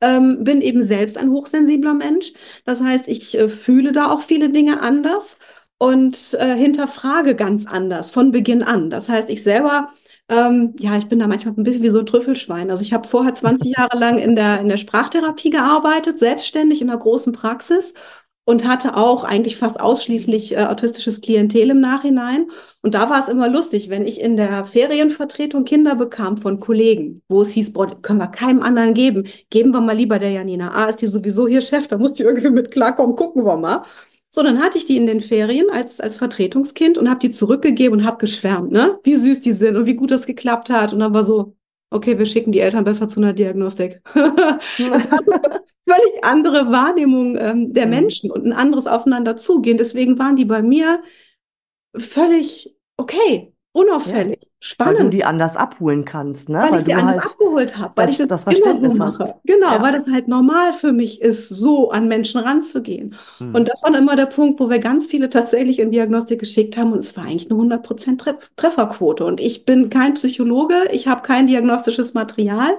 ähm, 0.00 0.44
bin 0.44 0.60
eben 0.60 0.82
selbst 0.84 1.18
ein 1.18 1.30
hochsensibler 1.30 1.94
Mensch. 1.94 2.32
Das 2.64 2.80
heißt, 2.80 3.08
ich 3.08 3.38
äh, 3.38 3.48
fühle 3.48 3.92
da 3.92 4.10
auch 4.10 4.22
viele 4.22 4.50
Dinge 4.50 4.80
anders 4.82 5.38
und 5.78 6.34
äh, 6.38 6.54
hinterfrage 6.54 7.34
ganz 7.34 7.66
anders 7.66 8.10
von 8.10 8.30
Beginn 8.32 8.62
an. 8.62 8.90
Das 8.90 9.08
heißt, 9.08 9.30
ich 9.30 9.42
selber, 9.42 9.90
ähm, 10.28 10.74
ja, 10.78 10.96
ich 10.96 11.08
bin 11.08 11.18
da 11.18 11.26
manchmal 11.26 11.54
ein 11.56 11.62
bisschen 11.62 11.82
wie 11.82 11.90
so 11.90 12.00
ein 12.00 12.06
Trüffelschwein. 12.06 12.70
Also 12.70 12.82
ich 12.82 12.92
habe 12.92 13.08
vorher 13.08 13.34
20 13.34 13.72
Jahre 13.76 13.98
lang 13.98 14.18
in 14.18 14.36
der, 14.36 14.60
in 14.60 14.68
der 14.68 14.78
Sprachtherapie 14.78 15.50
gearbeitet, 15.50 16.18
selbstständig 16.18 16.80
in 16.80 16.90
einer 16.90 16.98
großen 16.98 17.32
Praxis 17.32 17.94
und 18.44 18.66
hatte 18.66 18.96
auch 18.96 19.24
eigentlich 19.24 19.56
fast 19.56 19.80
ausschließlich 19.80 20.56
äh, 20.56 20.64
autistisches 20.64 21.20
Klientel 21.20 21.70
im 21.70 21.80
Nachhinein. 21.80 22.46
Und 22.82 22.94
da 22.94 23.08
war 23.08 23.20
es 23.20 23.28
immer 23.28 23.48
lustig, 23.48 23.88
wenn 23.88 24.06
ich 24.06 24.20
in 24.20 24.36
der 24.36 24.66
Ferienvertretung 24.66 25.64
Kinder 25.64 25.96
bekam 25.96 26.36
von 26.36 26.60
Kollegen, 26.60 27.22
wo 27.28 27.42
es 27.42 27.50
hieß, 27.50 27.72
boah, 27.72 28.00
können 28.02 28.18
wir 28.18 28.28
keinem 28.28 28.62
anderen 28.62 28.94
geben, 28.94 29.26
geben 29.50 29.72
wir 29.72 29.80
mal 29.80 29.96
lieber 29.96 30.18
der 30.18 30.30
Janina. 30.32 30.72
Ah, 30.74 30.86
ist 30.86 31.00
die 31.00 31.06
sowieso 31.06 31.48
hier 31.48 31.62
Chef, 31.62 31.86
da 31.86 31.96
muss 31.96 32.14
die 32.14 32.22
irgendwie 32.22 32.50
mit 32.50 32.70
klarkommen, 32.70 33.16
gucken 33.16 33.44
wir 33.44 33.56
mal. 33.56 33.82
So, 34.30 34.42
dann 34.42 34.60
hatte 34.60 34.78
ich 34.78 34.84
die 34.84 34.96
in 34.96 35.06
den 35.06 35.20
Ferien 35.20 35.70
als, 35.70 36.00
als 36.00 36.16
Vertretungskind 36.16 36.98
und 36.98 37.08
habe 37.08 37.20
die 37.20 37.30
zurückgegeben 37.30 38.00
und 38.00 38.04
habe 38.04 38.18
geschwärmt, 38.18 38.72
ne? 38.72 38.98
Wie 39.04 39.14
süß 39.16 39.40
die 39.40 39.52
sind 39.52 39.76
und 39.76 39.86
wie 39.86 39.94
gut 39.94 40.10
das 40.10 40.26
geklappt 40.26 40.70
hat. 40.70 40.92
Und 40.92 40.98
dann 40.98 41.14
war 41.14 41.22
so, 41.22 41.54
okay, 41.94 42.18
wir 42.18 42.26
schicken 42.26 42.52
die 42.52 42.60
Eltern 42.60 42.84
besser 42.84 43.08
zu 43.08 43.20
einer 43.20 43.32
Diagnostik. 43.32 44.00
Das 44.14 45.10
war 45.10 45.20
eine 45.20 45.60
völlig 45.88 46.24
andere 46.24 46.72
Wahrnehmung 46.72 47.36
ähm, 47.38 47.72
der. 47.72 47.86
Menschen 47.86 48.30
und 48.30 48.44
ein 48.44 48.52
anderes 48.52 48.86
Aufeinander 48.86 49.36
zugehen. 49.36 49.78
Deswegen 49.78 50.18
waren 50.18 50.36
die 50.36 50.44
bei 50.44 50.62
mir 50.62 51.02
völlig 51.96 52.76
okay, 52.96 53.52
unauffällig, 53.72 54.40
Weil 54.78 54.86
du 54.88 54.94
spannend, 54.94 55.14
die 55.14 55.24
anders 55.24 55.56
abholen 55.56 56.04
kannst, 56.06 56.48
ne? 56.48 56.58
weil 56.58 56.70
Weil 56.72 56.78
ich 56.78 56.84
sie 56.86 56.94
anders 56.94 57.16
halt 57.18 57.26
abgeholt 57.26 57.76
habe, 57.78 57.92
weil 57.96 58.06
das- 58.06 58.18
ich 58.20 58.26
das, 58.26 58.28
das 58.28 58.42
immer 58.44 58.54
so 58.54 58.62
Verständnis 58.62 58.94
mache. 58.98 59.18
hast. 59.24 59.34
Genau, 59.44 59.66
Ja. 59.74 59.82
weil 59.82 59.92
das 59.92 60.06
halt 60.06 60.26
normal 60.28 60.72
für 60.72 60.92
mich 60.92 61.20
ist, 61.20 61.48
so 61.50 61.90
an 61.90 62.08
Menschen 62.08 62.40
ranzugehen. 62.40 63.14
Hm. 63.38 63.54
Und 63.54 63.68
das 63.68 63.82
war 63.82 63.92
dann 63.92 64.02
immer 64.02 64.16
der 64.16 64.26
Punkt, 64.26 64.58
wo 64.60 64.70
wir 64.70 64.78
ganz 64.78 65.06
viele 65.06 65.28
tatsächlich 65.28 65.80
in 65.80 65.90
Diagnostik 65.90 66.40
geschickt 66.40 66.76
haben 66.78 66.92
und 66.92 67.00
es 67.00 67.14
war 67.16 67.24
eigentlich 67.24 67.50
eine 67.50 67.58
100% 67.60 68.20
Treff 68.20 68.50
Trefferquote. 68.56 69.24
Und 69.26 69.40
ich 69.40 69.64
bin 69.66 69.90
kein 69.90 70.14
Psychologe, 70.14 70.74
ich 70.92 71.08
habe 71.08 71.20
kein 71.22 71.46
diagnostisches 71.46 72.14
Material. 72.14 72.70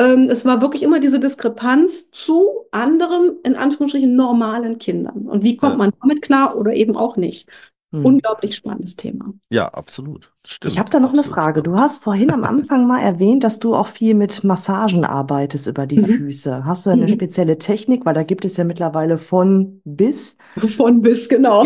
Ähm, 0.00 0.28
es 0.30 0.44
war 0.44 0.60
wirklich 0.62 0.82
immer 0.84 1.00
diese 1.00 1.18
Diskrepanz 1.18 2.10
zu 2.12 2.66
anderen, 2.70 3.36
in 3.42 3.56
Anführungsstrichen, 3.56 4.14
normalen 4.14 4.78
Kindern. 4.78 5.26
Und 5.26 5.42
wie 5.42 5.56
kommt 5.56 5.72
Ja. 5.72 5.78
man 5.78 5.90
damit 6.00 6.22
klar 6.22 6.56
oder 6.56 6.72
eben 6.72 6.96
auch 6.96 7.16
nicht? 7.16 7.48
Hm. 7.90 8.04
Unglaublich 8.04 8.54
spannendes 8.54 8.96
Thema. 8.96 9.32
Ja, 9.50 9.68
absolut. 9.68 10.30
Stimmt. 10.46 10.72
Ich 10.72 10.78
habe 10.78 10.90
da 10.90 11.00
noch 11.00 11.10
eine 11.10 11.20
Absolut 11.20 11.34
Frage. 11.34 11.60
spannend. 11.60 11.66
Du 11.78 11.82
hast 11.82 12.04
vorhin 12.04 12.30
am 12.30 12.44
Anfang 12.44 12.86
mal 12.86 13.00
erwähnt, 13.00 13.44
dass 13.44 13.58
du 13.60 13.74
auch 13.74 13.86
viel 13.88 14.14
mit 14.14 14.44
Massagen 14.44 15.04
arbeitest 15.06 15.66
über 15.66 15.86
die 15.86 16.00
Mhm. 16.00 16.04
Füße. 16.06 16.64
Hast 16.66 16.84
du 16.84 16.90
eine 16.90 17.02
Mhm. 17.04 17.08
spezielle 17.08 17.56
Technik? 17.56 18.04
Weil 18.04 18.12
da 18.14 18.24
gibt 18.24 18.44
es 18.44 18.58
ja 18.58 18.64
mittlerweile 18.64 19.16
von 19.16 19.80
bis. 19.84 20.36
Von 20.76 21.00
bis, 21.00 21.28
genau. 21.30 21.64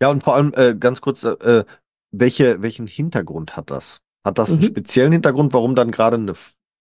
Ja, 0.00 0.08
und 0.10 0.22
vor 0.24 0.34
allem 0.34 0.52
äh, 0.56 0.74
ganz 0.74 1.00
kurz, 1.00 1.24
äh, 1.24 1.64
welche, 2.10 2.62
welchen 2.62 2.86
Hintergrund 2.86 3.56
hat 3.56 3.70
das? 3.70 4.00
Hat 4.24 4.38
das 4.38 4.50
einen 4.52 4.60
Mhm. 4.60 4.64
speziellen 4.66 5.12
Hintergrund, 5.12 5.52
warum 5.52 5.74
dann 5.74 5.90
gerade 5.90 6.16
eine 6.16 6.32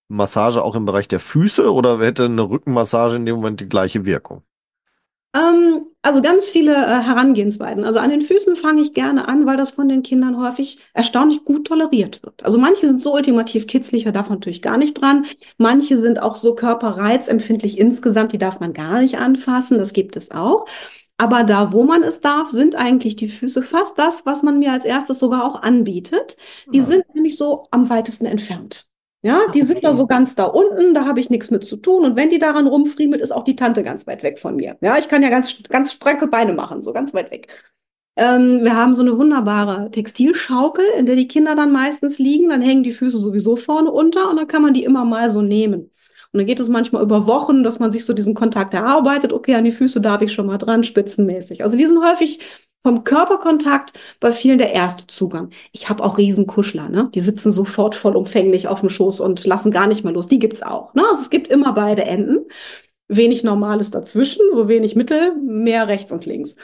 Massage 0.08 0.64
auch 0.64 0.76
im 0.76 0.86
Bereich 0.86 1.08
der 1.08 1.20
Füße 1.20 1.72
oder 1.72 2.00
hätte 2.00 2.26
eine 2.26 2.42
Rückenmassage 2.50 3.16
in 3.18 3.26
dem 3.26 3.36
Moment 3.36 3.60
die 3.60 3.70
gleiche 3.70 4.06
Wirkung? 4.06 4.44
Ähm, 5.36 5.86
also 6.02 6.22
ganz 6.22 6.46
viele 6.46 6.74
äh, 6.74 7.02
Herangehensweisen. 7.04 7.84
Also 7.84 8.00
an 8.00 8.10
den 8.10 8.22
Füßen 8.22 8.56
fange 8.56 8.82
ich 8.82 8.94
gerne 8.94 9.28
an, 9.28 9.46
weil 9.46 9.58
das 9.58 9.72
von 9.72 9.88
den 9.88 10.02
Kindern 10.02 10.42
häufig 10.42 10.80
erstaunlich 10.94 11.46
gut 11.46 11.68
toleriert 11.68 12.24
wird. 12.24 12.44
Also 12.44 12.58
manche 12.58 12.88
sind 12.88 13.02
so 13.02 13.14
ultimativ 13.14 13.68
kitzlig, 13.68 14.06
da 14.06 14.12
darf 14.12 14.30
man 14.30 14.40
natürlich 14.40 14.64
gar 14.64 14.78
nicht 14.78 15.00
dran. 15.00 15.26
Manche 15.58 16.00
sind 16.00 16.22
auch 16.22 16.36
so 16.36 16.56
körperreizempfindlich 16.56 17.78
insgesamt, 17.78 18.34
die 18.34 18.40
darf 18.40 18.60
man 18.60 18.74
gar 18.74 19.02
nicht 19.02 19.20
anfassen. 19.20 19.78
Das 19.78 19.94
gibt 19.94 20.16
es 20.16 20.32
auch. 20.32 20.66
Aber 21.18 21.44
da, 21.44 21.74
wo 21.74 21.84
man 21.84 22.02
es 22.04 22.22
darf, 22.22 22.50
sind 22.50 22.76
eigentlich 22.76 23.16
die 23.18 23.30
Füße 23.30 23.62
fast 23.62 24.00
das, 24.00 24.26
was 24.26 24.42
man 24.42 24.58
mir 24.58 24.72
als 24.72 24.86
erstes 24.86 25.20
sogar 25.20 25.44
auch 25.44 25.62
anbietet. 25.62 26.38
Die 26.74 26.82
sind 26.82 27.04
nämlich 27.14 27.38
so 27.38 27.68
am 27.72 27.90
weitesten 27.90 28.26
entfernt. 28.26 28.89
Ja, 29.22 29.42
die 29.54 29.64
sind 29.64 29.84
da 29.84 29.94
so 29.94 30.08
ganz 30.08 30.36
da 30.36 30.46
unten, 30.46 30.94
da 30.94 31.06
habe 31.06 31.20
ich 31.20 31.30
nichts 31.30 31.52
mit 31.52 31.66
zu 31.66 31.76
tun. 31.76 32.06
Und 32.06 32.16
wenn 32.16 32.30
die 32.30 32.40
daran 32.40 32.68
rumfriemelt, 32.68 33.22
ist 33.22 33.32
auch 33.32 33.44
die 33.44 33.56
Tante 33.56 33.84
ganz 33.84 34.08
weit 34.08 34.24
weg 34.24 34.40
von 34.40 34.56
mir. 34.56 34.78
Ja, 34.82 34.98
ich 34.98 35.10
kann 35.10 35.22
ja 35.22 35.30
ganz, 35.30 35.62
ganz 35.64 35.92
strecke 35.94 36.28
Beine 36.28 36.54
machen, 36.54 36.82
so 36.82 36.94
ganz 36.94 37.14
weit 37.14 37.30
weg. 37.32 37.50
Ähm, 38.16 38.64
wir 38.64 38.78
haben 38.78 38.96
so 38.96 39.02
eine 39.02 39.18
wunderbare 39.18 39.92
Textilschaukel, 39.92 40.86
in 40.98 41.06
der 41.06 41.18
die 41.18 41.28
Kinder 41.28 41.56
dann 41.56 41.74
meistens 41.74 42.18
liegen. 42.18 42.50
Dann 42.50 42.62
hängen 42.62 42.84
die 42.84 42.94
Füße 42.94 43.18
sowieso 43.18 43.58
vorne 43.58 43.92
unter 43.92 44.30
und 44.30 44.38
dann 44.38 44.48
kann 44.48 44.62
man 44.62 44.74
die 44.74 44.84
immer 44.86 45.04
mal 45.04 45.30
so 45.30 45.42
nehmen. 45.42 45.92
Und 46.32 46.38
dann 46.38 46.46
geht 46.46 46.60
es 46.60 46.70
manchmal 46.70 47.04
über 47.04 47.28
Wochen, 47.28 47.64
dass 47.64 47.80
man 47.80 47.92
sich 47.92 48.06
so 48.06 48.14
diesen 48.14 48.36
Kontakt 48.36 48.74
erarbeitet. 48.74 49.34
Okay, 49.34 49.56
an 49.56 49.64
die 49.66 49.72
Füße 49.72 50.00
darf 50.00 50.22
ich 50.22 50.32
schon 50.32 50.46
mal 50.46 50.58
dran, 50.58 50.84
spitzenmäßig. 50.84 51.64
Also 51.64 51.76
die 51.78 51.88
sind 51.88 52.02
häufig 52.04 52.40
vom 52.84 53.04
Körperkontakt 53.04 53.94
bei 54.20 54.32
vielen 54.32 54.58
der 54.58 54.74
erste 54.74 55.08
Zugang. 55.08 55.50
Ich 55.72 55.90
habe 55.90 56.04
auch 56.04 56.18
Riesenkuschler, 56.18 56.90
ne? 56.90 57.10
Die 57.14 57.20
sitzen 57.20 57.52
sofort 57.52 57.96
vollumfänglich 57.96 58.68
auf 58.68 58.80
dem 58.82 58.90
Schoß 58.90 59.20
und 59.20 59.46
lassen 59.46 59.72
gar 59.72 59.88
nicht 59.88 60.04
mehr 60.04 60.14
los. 60.14 60.28
Die 60.28 60.40
gibt's 60.40 60.64
auch, 60.64 60.94
ne? 60.94 61.04
Also 61.10 61.22
es 61.22 61.30
gibt 61.30 61.48
immer 61.50 61.74
beide 61.74 62.06
Enden. 62.06 62.46
Wenig 63.08 63.44
Normales 63.44 63.92
dazwischen, 63.92 64.44
so 64.54 64.68
wenig 64.68 64.96
Mittel, 64.96 65.36
mehr 65.38 65.88
rechts 65.88 66.12
und 66.12 66.26
links. 66.26 66.58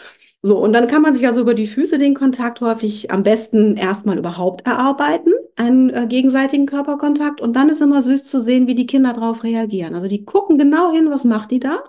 So, 0.45 0.59
und 0.59 0.74
dann 0.74 0.86
kann 0.88 1.01
man 1.01 1.16
sich 1.16 1.26
also 1.26 1.41
über 1.41 1.55
die 1.55 1.66
Füße 1.66 1.97
den 1.97 2.13
Kontakt 2.13 2.61
häufig 2.61 3.09
am 3.11 3.24
besten 3.24 3.78
erstmal 3.78 4.20
überhaupt 4.20 4.63
erarbeiten, 4.68 5.34
einen 5.55 5.89
äh, 5.89 6.05
gegenseitigen 6.07 6.68
Körperkontakt. 6.68 7.41
Und 7.41 7.55
dann 7.55 7.70
ist 7.70 7.82
immer 7.82 8.03
süß 8.03 8.26
zu 8.26 8.39
sehen, 8.39 8.68
wie 8.68 8.76
die 8.76 8.86
Kinder 8.86 9.13
darauf 9.13 9.43
reagieren. 9.43 9.95
Also 9.95 10.07
die 10.07 10.24
gucken 10.24 10.59
genau 10.59 10.91
hin, 10.91 11.09
was 11.09 11.24
macht 11.24 11.49
die 11.49 11.59
da? 11.59 11.84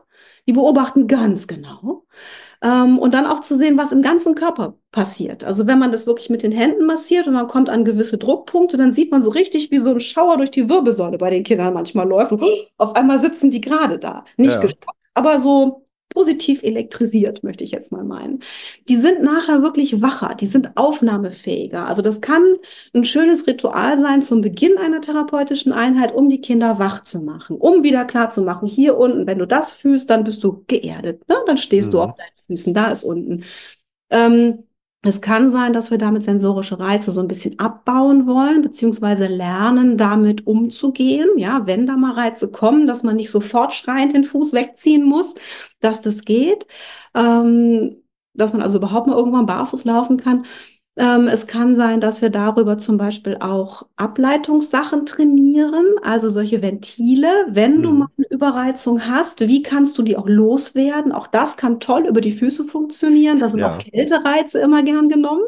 Die 0.48 0.54
beobachten 0.54 1.06
ganz 1.06 1.48
genau. 1.48 2.06
Ähm, 2.62 2.98
und 2.98 3.14
dann 3.14 3.26
auch 3.26 3.40
zu 3.40 3.56
sehen, 3.56 3.78
was 3.78 3.92
im 3.92 4.02
ganzen 4.02 4.34
Körper 4.34 4.74
passiert. 4.92 5.44
Also 5.44 5.66
wenn 5.66 5.78
man 5.78 5.92
das 5.92 6.06
wirklich 6.06 6.30
mit 6.30 6.42
den 6.42 6.52
Händen 6.52 6.86
massiert 6.86 7.26
und 7.26 7.34
man 7.34 7.48
kommt 7.48 7.68
an 7.70 7.84
gewisse 7.84 8.18
Druckpunkte, 8.18 8.76
dann 8.76 8.92
sieht 8.92 9.10
man 9.10 9.22
so 9.22 9.30
richtig, 9.30 9.70
wie 9.70 9.78
so 9.78 9.90
ein 9.90 10.00
Schauer 10.00 10.36
durch 10.38 10.50
die 10.50 10.68
Wirbelsäule 10.68 11.18
bei 11.18 11.30
den 11.30 11.44
Kindern 11.44 11.74
manchmal 11.74 12.08
läuft. 12.08 12.32
Und 12.32 12.42
auf 12.78 12.96
einmal 12.96 13.18
sitzen 13.18 13.50
die 13.50 13.60
gerade 13.60 13.98
da. 13.98 14.24
Nicht 14.36 14.54
Ja. 14.54 14.60
gestoppt, 14.60 14.96
aber 15.14 15.40
so 15.40 15.85
positiv 16.16 16.62
elektrisiert, 16.62 17.42
möchte 17.44 17.62
ich 17.62 17.72
jetzt 17.72 17.92
mal 17.92 18.02
meinen. 18.04 18.40
Die 18.88 18.96
sind 18.96 19.22
nachher 19.22 19.62
wirklich 19.62 20.00
wacher, 20.00 20.34
die 20.34 20.46
sind 20.46 20.74
aufnahmefähiger. 20.76 21.86
Also 21.86 22.00
das 22.00 22.22
kann 22.22 22.42
ein 22.94 23.04
schönes 23.04 23.46
Ritual 23.46 23.98
sein 24.00 24.22
zum 24.22 24.40
Beginn 24.40 24.78
einer 24.78 25.02
therapeutischen 25.02 25.72
Einheit, 25.72 26.14
um 26.14 26.30
die 26.30 26.40
Kinder 26.40 26.78
wach 26.78 27.02
zu 27.02 27.20
machen, 27.20 27.56
um 27.56 27.82
wieder 27.82 28.06
klar 28.06 28.30
zu 28.30 28.40
machen, 28.42 28.66
hier 28.66 28.96
unten, 28.96 29.26
wenn 29.26 29.38
du 29.38 29.46
das 29.46 29.72
fühlst, 29.72 30.08
dann 30.08 30.24
bist 30.24 30.42
du 30.42 30.64
geerdet. 30.66 31.28
Ne? 31.28 31.36
Dann 31.46 31.58
stehst 31.58 31.92
du 31.92 31.98
Mhm. 31.98 32.02
auf 32.04 32.16
deinen 32.16 32.46
Füßen, 32.46 32.72
da 32.74 32.90
ist 32.90 33.02
unten. 33.04 33.44
Ähm, 34.10 34.64
es 35.02 35.20
kann 35.20 35.50
sein, 35.50 35.72
dass 35.72 35.90
wir 35.90 35.98
damit 35.98 36.24
sensorische 36.24 36.78
Reize 36.80 37.12
so 37.12 37.20
ein 37.20 37.28
bisschen 37.28 37.58
abbauen 37.60 38.26
wollen, 38.26 38.62
beziehungsweise 38.62 39.26
lernen, 39.28 39.96
damit 39.96 40.46
umzugehen. 40.46 41.28
Ja, 41.36 41.66
wenn 41.66 41.86
da 41.86 41.96
mal 41.96 42.12
Reize 42.12 42.50
kommen, 42.50 42.86
dass 42.88 43.02
man 43.04 43.16
nicht 43.16 43.30
sofort 43.30 43.72
schreiend 43.74 44.14
den 44.14 44.24
Fuß 44.24 44.52
wegziehen 44.52 45.04
muss, 45.04 45.34
dass 45.80 46.00
das 46.02 46.24
geht. 46.24 46.66
Ähm, 47.14 48.02
dass 48.34 48.52
man 48.52 48.62
also 48.62 48.78
überhaupt 48.78 49.06
mal 49.06 49.16
irgendwann 49.16 49.46
barfuß 49.46 49.84
laufen 49.84 50.16
kann. 50.18 50.46
Ähm, 50.98 51.28
es 51.28 51.46
kann 51.46 51.76
sein, 51.76 52.00
dass 52.00 52.22
wir 52.22 52.30
darüber 52.30 52.78
zum 52.78 52.96
Beispiel 52.96 53.36
auch 53.40 53.86
Ableitungssachen 53.96 55.04
trainieren, 55.04 55.84
also 56.02 56.30
solche 56.30 56.62
Ventile. 56.62 57.28
Wenn 57.50 57.82
du 57.82 57.92
Mhm. 57.92 57.98
mal 57.98 58.06
eine 58.16 58.26
Überreizung 58.30 59.06
hast, 59.06 59.40
wie 59.40 59.62
kannst 59.62 59.98
du 59.98 60.02
die 60.02 60.16
auch 60.16 60.26
loswerden? 60.26 61.12
Auch 61.12 61.26
das 61.26 61.56
kann 61.58 61.80
toll 61.80 62.06
über 62.08 62.22
die 62.22 62.32
Füße 62.32 62.64
funktionieren. 62.64 63.38
Da 63.38 63.50
sind 63.50 63.60
Ja. 63.60 63.74
auch 63.74 63.78
Kältereize 63.78 64.58
immer 64.60 64.82
gern 64.82 65.10
genommen. 65.10 65.42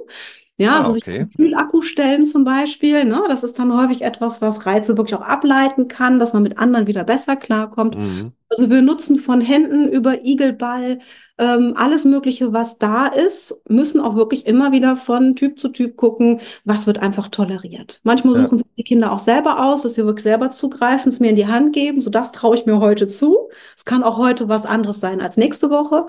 Ja, 0.59 0.76
Ah, 0.76 0.78
also 0.78 0.92
sich 0.94 1.03
okay. 1.03 1.26
Kühlakku 1.36 1.82
stellen 1.82 2.26
zum 2.26 2.44
Beispiel, 2.44 3.05
ne? 3.05 3.22
Das 3.28 3.44
ist 3.44 3.59
dann 3.59 3.72
häufig 3.76 4.03
etwas, 4.03 4.42
was 4.42 4.66
Reize 4.66 4.96
wirklich 4.99 5.14
auch 5.16 5.22
ableiten 5.22 5.88
kann, 5.88 6.18
dass 6.18 6.32
man 6.34 6.42
mit 6.42 6.59
anderen 6.59 6.86
wieder 6.88 7.05
besser 7.05 7.36
klarkommt. 7.36 7.96
Mhm. 7.96 8.32
Also 8.51 8.70
wir 8.70 8.82
nutzen 8.82 9.16
von 9.18 9.40
Händen 9.40 9.88
über 9.88 10.24
Igelball 10.24 10.99
ähm, 11.39 11.74
alles 11.76 12.05
Mögliche, 12.05 12.53
was 12.53 12.78
da 12.78 13.07
ist, 13.07 13.61
müssen 13.68 14.01
auch 14.01 14.16
wirklich 14.16 14.47
immer 14.47 14.72
wieder 14.72 14.97
von 14.97 15.36
Typ 15.36 15.59
zu 15.61 15.68
Typ 15.68 15.97
gucken, 15.97 16.41
was 16.64 16.86
wird 16.86 16.99
einfach 17.01 17.28
toleriert. 17.28 18.01
Manchmal 18.05 18.34
Ja. 18.34 18.43
suchen 18.43 18.59
sich 18.59 18.66
die 18.76 18.82
Kinder 18.84 19.12
auch 19.12 19.20
selber 19.20 19.64
aus, 19.64 19.82
dass 19.82 19.95
sie 19.95 20.05
wirklich 20.05 20.24
selber 20.24 20.51
zugreifen, 20.51 21.11
es 21.12 21.20
mir 21.20 21.30
in 21.30 21.36
die 21.36 21.47
Hand 21.47 21.72
geben. 21.74 22.01
So, 22.01 22.11
das 22.11 22.32
traue 22.32 22.57
ich 22.57 22.66
mir 22.66 22.80
heute 22.80 23.07
zu. 23.09 23.49
Es 23.76 23.84
kann 23.84 24.03
auch 24.03 24.18
heute 24.18 24.49
was 24.49 24.66
anderes 24.66 25.01
sein 25.01 25.20
als 25.20 25.36
nächste 25.36 25.70
Woche. 25.70 26.07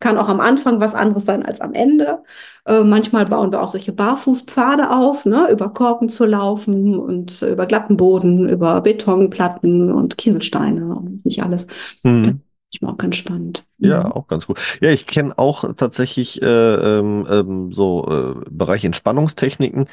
Kann 0.00 0.16
auch 0.16 0.28
am 0.28 0.38
Anfang 0.38 0.80
was 0.80 0.94
anderes 0.94 1.24
sein 1.24 1.44
als 1.44 1.60
am 1.60 1.74
Ende. 1.74 2.22
Äh, 2.64 2.84
manchmal 2.84 3.26
bauen 3.26 3.50
wir 3.50 3.60
auch 3.60 3.68
solche 3.68 3.92
Barfußpfade 3.92 4.90
auf, 4.90 5.24
ne, 5.24 5.48
über 5.50 5.70
Korken 5.70 6.08
zu 6.08 6.24
laufen 6.24 6.96
und 6.96 7.42
äh, 7.42 7.50
über 7.52 7.66
glatten 7.66 7.96
Boden, 7.96 8.48
über 8.48 8.80
Betonplatten 8.80 9.90
und 9.92 10.16
Kieselsteine 10.16 10.94
und 10.94 11.24
nicht 11.26 11.42
alles. 11.42 11.66
Mhm. 12.04 12.42
Ich 12.70 12.82
war 12.82 12.90
auch 12.92 12.98
ganz 12.98 13.16
spannend. 13.16 13.64
Ja, 13.78 14.04
Mhm. 14.04 14.12
auch 14.12 14.26
ganz 14.28 14.46
gut. 14.46 14.60
Ja, 14.82 14.90
ich 14.90 15.06
kenne 15.06 15.38
auch 15.38 15.72
tatsächlich 15.74 16.42
äh, 16.42 16.46
ähm, 16.46 17.26
ähm, 17.30 17.72
so 17.72 18.06
äh, 18.44 18.44
Bereich 18.50 18.84
Entspannungstechniken. 18.84 19.88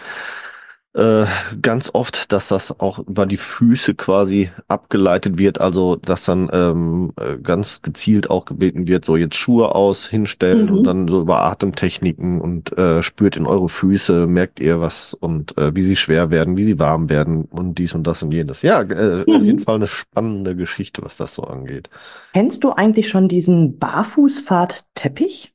Äh, 0.95 1.25
ganz 1.61 1.89
oft, 1.93 2.31
dass 2.31 2.47
das 2.47 2.79
auch 2.79 2.99
über 2.99 3.25
die 3.25 3.35
Füße 3.35 3.95
quasi 3.95 4.49
abgeleitet 4.69 5.37
wird, 5.37 5.59
also 5.59 5.97
dass 5.97 6.23
dann 6.23 6.49
ähm, 6.53 7.11
äh, 7.19 7.35
ganz 7.37 7.81
gezielt 7.81 8.29
auch 8.29 8.45
gebeten 8.45 8.87
wird, 8.87 9.03
so 9.03 9.17
jetzt 9.17 9.35
Schuhe 9.35 9.75
aus, 9.75 10.07
hinstellen 10.07 10.67
Mhm. 10.67 10.73
und 10.73 10.83
dann 10.87 11.07
so 11.09 11.19
über 11.19 11.41
Atemtechniken 11.41 12.39
und 12.39 12.77
äh, 12.77 13.03
spürt 13.03 13.35
in 13.35 13.45
eure 13.45 13.67
Füße, 13.67 14.25
merkt 14.25 14.61
ihr 14.61 14.79
was 14.79 15.13
und 15.13 15.57
äh, 15.57 15.75
wie 15.75 15.81
sie 15.81 15.97
schwer 15.97 16.31
werden, 16.31 16.55
wie 16.55 16.63
sie 16.63 16.79
warm 16.79 17.09
werden 17.09 17.43
und 17.43 17.77
dies 17.77 17.93
und 17.93 18.07
das 18.07 18.23
und 18.23 18.31
jenes. 18.33 18.61
Ja, 18.61 18.81
äh, 18.81 19.25
auf 19.27 19.41
Mhm. 19.41 19.43
jeden 19.43 19.59
Fall 19.59 19.75
eine 19.75 19.87
spannende 19.87 20.55
Geschichte, 20.55 21.01
was 21.03 21.17
das 21.17 21.35
so 21.35 21.43
angeht. 21.43 21.89
Kennst 22.33 22.63
du 22.63 22.71
eigentlich 22.71 23.09
schon 23.09 23.27
diesen 23.27 23.79
Barfußpfad-Teppich? 23.79 25.53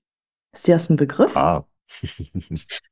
Ist 0.53 0.67
dir 0.67 0.75
das 0.75 0.91
ein 0.91 0.97
Begriff? 0.97 1.35
Ah. 1.35 1.65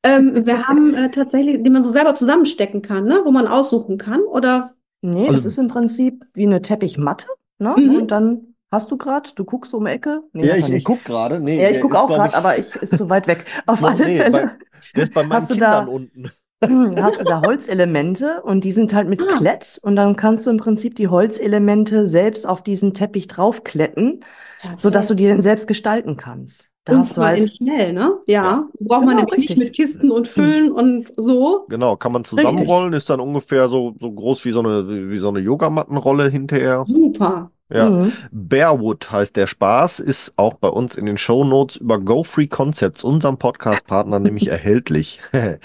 Ähm, 0.02 0.46
wir 0.46 0.66
haben 0.68 0.94
äh, 0.94 1.10
tatsächlich, 1.10 1.62
die 1.62 1.70
man 1.70 1.84
so 1.84 1.90
selber 1.90 2.14
zusammenstecken 2.14 2.82
kann, 2.82 3.04
ne? 3.04 3.20
wo 3.24 3.30
man 3.30 3.46
aussuchen 3.46 3.98
kann. 3.98 4.20
Oder 4.22 4.74
Nee, 5.00 5.26
Also- 5.28 5.34
das 5.34 5.44
ist 5.44 5.58
im 5.58 5.68
Prinzip 5.68 6.24
wie 6.34 6.44
eine 6.44 6.60
Teppichmatte, 6.60 7.28
ne? 7.60 7.72
Mhm. 7.78 7.94
Und 7.96 8.10
dann 8.10 8.54
hast 8.72 8.90
du 8.90 8.96
gerade, 8.96 9.30
du 9.36 9.44
guckst 9.44 9.72
um 9.72 9.84
die 9.84 9.92
Ecke. 9.92 10.22
Nee, 10.32 10.48
Ja, 10.48 10.56
ich, 10.56 10.68
ich 10.70 10.84
guck 10.84 11.04
gerade. 11.04 11.38
Nee, 11.38 11.62
Ja, 11.62 11.70
ich 11.70 11.80
gucke 11.80 11.94
ist, 11.96 12.02
auch 12.02 12.08
gerade, 12.08 12.34
aber 12.34 12.58
ich 12.58 12.74
ist 12.74 12.96
zu 12.98 13.08
weit 13.08 13.28
weg. 13.28 13.44
Auf 13.66 13.84
alle 13.84 14.04
nee, 14.04 14.16
Fälle. 14.16 14.30
bei, 14.32 14.50
der 14.96 15.02
ist 15.04 15.14
bei 15.14 15.22
meinen 15.22 15.32
Hast 15.40 15.50
du 15.50 15.54
da- 15.54 15.84
Kindern 15.84 15.88
unten. 15.88 16.30
hast 17.00 17.20
du 17.20 17.24
da 17.24 17.42
Holzelemente 17.42 18.42
und 18.42 18.64
die 18.64 18.72
sind 18.72 18.92
halt 18.92 19.08
mit 19.08 19.22
Ah. 19.22 19.36
Klett 19.36 19.78
und 19.84 19.94
dann 19.94 20.16
kannst 20.16 20.44
du 20.44 20.50
im 20.50 20.56
Prinzip 20.56 20.96
die 20.96 21.06
Holzelemente 21.06 22.04
selbst 22.04 22.48
auf 22.48 22.64
diesen 22.64 22.92
Teppich 22.94 23.28
draufkletten, 23.28 24.24
sodass 24.76 25.06
du 25.06 25.14
die 25.14 25.28
dann 25.28 25.40
selbst 25.42 25.68
gestalten 25.68 26.16
kannst. 26.16 26.70
Da 26.88 26.94
und 26.94 27.00
hast 27.00 27.16
du 27.16 27.20
halt, 27.20 27.52
schnell, 27.52 27.92
ne? 27.92 28.18
Ja, 28.26 28.42
Ja. 28.42 28.68
braucht 28.80 29.04
man 29.04 29.16
Genau, 29.16 29.24
nämlich 29.26 29.36
nicht 29.36 29.50
richtig. 29.50 29.58
mit 29.58 29.74
Kisten 29.76 30.10
und 30.10 30.26
Füllen 30.28 30.72
und 30.72 31.12
so. 31.16 31.66
Genau, 31.68 31.96
kann 31.96 32.12
man 32.12 32.24
zusammenrollen, 32.24 32.94
ist 32.94 33.10
dann 33.10 33.20
ungefähr 33.20 33.68
so, 33.68 33.94
so 34.00 34.10
groß 34.10 34.44
wie 34.46 34.52
so 34.52 34.60
eine, 34.60 35.10
wie 35.10 35.18
so 35.18 35.28
eine 35.28 35.40
Yogamattenrolle 35.40 36.28
hinterher. 36.30 36.86
Super. 36.86 37.50
Ja. 37.70 37.90
Mhm. 37.90 38.12
Bearwood 38.30 39.10
heißt 39.10 39.36
der 39.36 39.46
Spaß, 39.46 40.00
ist 40.00 40.32
auch 40.36 40.54
bei 40.54 40.68
uns 40.68 40.96
in 40.96 41.04
den 41.04 41.18
Shownotes 41.18 41.76
über 41.76 41.98
Go 41.98 42.24
Free 42.24 42.46
Concepts, 42.46 43.04
unserem 43.04 43.36
Podcast-Partner, 43.36 44.18
nämlich 44.18 44.48
erhältlich. 44.48 45.20
Sehr 45.32 45.58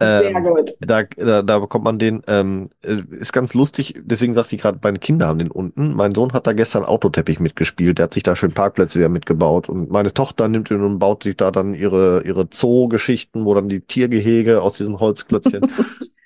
ähm, 0.00 0.44
gut. 0.44 0.72
da, 0.80 1.02
da, 1.02 1.42
da 1.42 1.58
bekommt 1.58 1.84
man 1.84 1.98
den, 1.98 2.22
ähm, 2.26 2.70
äh, 2.82 3.02
ist 3.18 3.34
ganz 3.34 3.52
lustig, 3.52 4.00
deswegen 4.02 4.34
sagte 4.34 4.56
ich 4.56 4.62
gerade, 4.62 4.78
meine 4.82 4.98
Kinder 4.98 5.28
haben 5.28 5.40
den 5.40 5.50
unten. 5.50 5.94
Mein 5.94 6.14
Sohn 6.14 6.32
hat 6.32 6.46
da 6.46 6.54
gestern 6.54 6.84
Autoteppich 6.84 7.38
mitgespielt, 7.38 7.98
der 7.98 8.04
hat 8.04 8.14
sich 8.14 8.22
da 8.22 8.34
schön 8.34 8.52
Parkplätze 8.52 8.98
wieder 8.98 9.10
mitgebaut 9.10 9.68
und 9.68 9.90
meine 9.90 10.14
Tochter 10.14 10.48
nimmt 10.48 10.70
ihn 10.70 10.82
und 10.82 10.98
baut 10.98 11.22
sich 11.22 11.36
da 11.36 11.50
dann 11.50 11.74
ihre, 11.74 12.22
ihre 12.24 12.48
Zoo-Geschichten, 12.50 13.44
wo 13.44 13.54
dann 13.54 13.68
die 13.68 13.80
Tiergehege 13.80 14.62
aus 14.62 14.74
diesen 14.78 15.00
Holzklötzchen. 15.00 15.62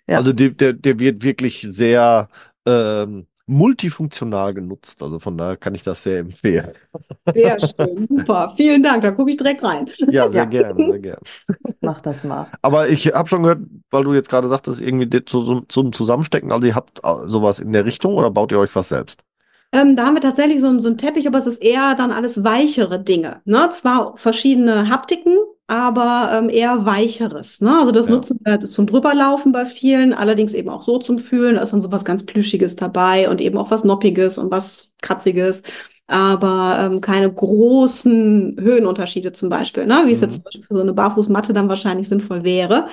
Ja. 0.09 0.18
Also 0.18 0.33
der, 0.33 0.51
der, 0.51 0.72
der 0.72 1.01
wird 1.01 1.24
wirklich 1.24 1.66
sehr 1.68 2.29
ähm, 2.64 3.27
multifunktional 3.47 4.55
genutzt, 4.55 5.03
also 5.03 5.18
von 5.18 5.38
daher 5.38 5.57
kann 5.57 5.74
ich 5.74 5.82
das 5.82 6.03
sehr 6.03 6.18
empfehlen. 6.20 6.72
Sehr 7.32 7.59
schön. 7.61 8.03
Super. 8.03 8.53
Vielen 8.57 8.82
Dank. 8.82 9.03
Da 9.03 9.12
gucke 9.12 9.30
ich 9.30 9.36
direkt 9.36 9.62
rein. 9.62 9.88
Ja, 10.11 10.28
sehr 10.30 10.40
Ja. 10.42 10.44
gerne, 10.47 10.86
sehr 10.90 10.99
gerne. 10.99 11.20
Mach 11.80 12.01
das 12.01 12.24
mal. 12.24 12.49
Aber 12.62 12.88
ich 12.88 13.07
habe 13.07 13.28
schon 13.28 13.42
gehört, 13.42 13.61
weil 13.90 14.05
du 14.05 14.14
jetzt 14.14 14.28
gerade 14.28 14.49
sagtest, 14.49 14.80
irgendwie 14.80 15.24
zu, 15.24 15.40
so- 15.42 15.61
zum 15.62 15.92
Zusammenstecken, 15.92 16.51
also 16.53 16.66
ihr 16.66 16.74
habt 16.74 17.01
äh, 17.05 17.26
sowas 17.26 17.61
in 17.61 17.72
der 17.72 17.84
Richtung 17.84 18.14
oder 18.14 18.30
baut 18.30 18.51
ihr 18.53 18.59
euch 18.59 18.74
was 18.74 18.88
selbst? 18.88 19.22
Ähm, 19.72 19.97
da 19.97 20.07
haben 20.07 20.14
wir 20.14 20.20
tatsächlich 20.22 20.61
so, 20.61 20.68
einen- 20.68 20.80
so 20.80 20.88
einen 20.88 20.99
Teppich, 20.99 21.26
aber 21.26 21.38
es 21.38 21.47
ist 21.47 21.62
eher 21.62 21.94
dann 21.97 22.11
alles 22.12 22.44
weichere 22.44 23.01
Dinge. 23.03 23.42
Ne? 23.44 23.68
Zwar 23.72 24.16
verschiedene 24.16 24.88
Haptiken, 24.90 25.36
aber 25.68 26.30
ähm, 26.32 26.48
eher 26.48 26.86
weicheres. 26.86 27.60
Ne? 27.60 27.76
Also 27.78 27.90
das 27.92 28.08
Ja. 28.08 28.14
nutzen 28.14 28.38
wir 28.44 28.60
zum 28.60 28.86
Drüberlaufen 28.86 29.52
bei 29.52 29.66
vielen, 29.66 30.12
allerdings 30.14 30.54
eben 30.54 30.68
auch 30.68 30.82
so 30.82 30.98
zum 30.98 31.18
Fühlen. 31.18 31.56
Da 31.56 31.62
ist 31.62 31.72
dann 31.72 31.80
so 31.80 31.90
was 31.92 32.04
ganz 32.04 32.24
Plüschiges 32.24 32.76
dabei 32.76 33.28
und 33.28 33.40
eben 33.40 33.58
auch 33.58 33.70
was 33.70 33.84
Noppiges 33.84 34.38
und 34.38 34.50
was 34.50 34.92
Kratziges. 35.02 35.62
Aber 36.08 36.78
ähm, 36.80 37.00
keine 37.00 37.32
großen 37.32 38.56
Höhenunterschiede 38.60 39.32
zum 39.32 39.48
Beispiel, 39.48 39.86
ne? 39.86 40.02
wie 40.06 40.12
es 40.12 40.20
Mhm. 40.20 40.22
jetzt 40.22 40.34
zum 40.36 40.44
Beispiel 40.44 40.64
für 40.66 40.74
so 40.76 40.82
eine 40.82 40.92
Barfußmatte 40.94 41.52
dann 41.52 41.68
wahrscheinlich 41.68 42.08
sinnvoll 42.08 42.44
wäre 42.44 42.88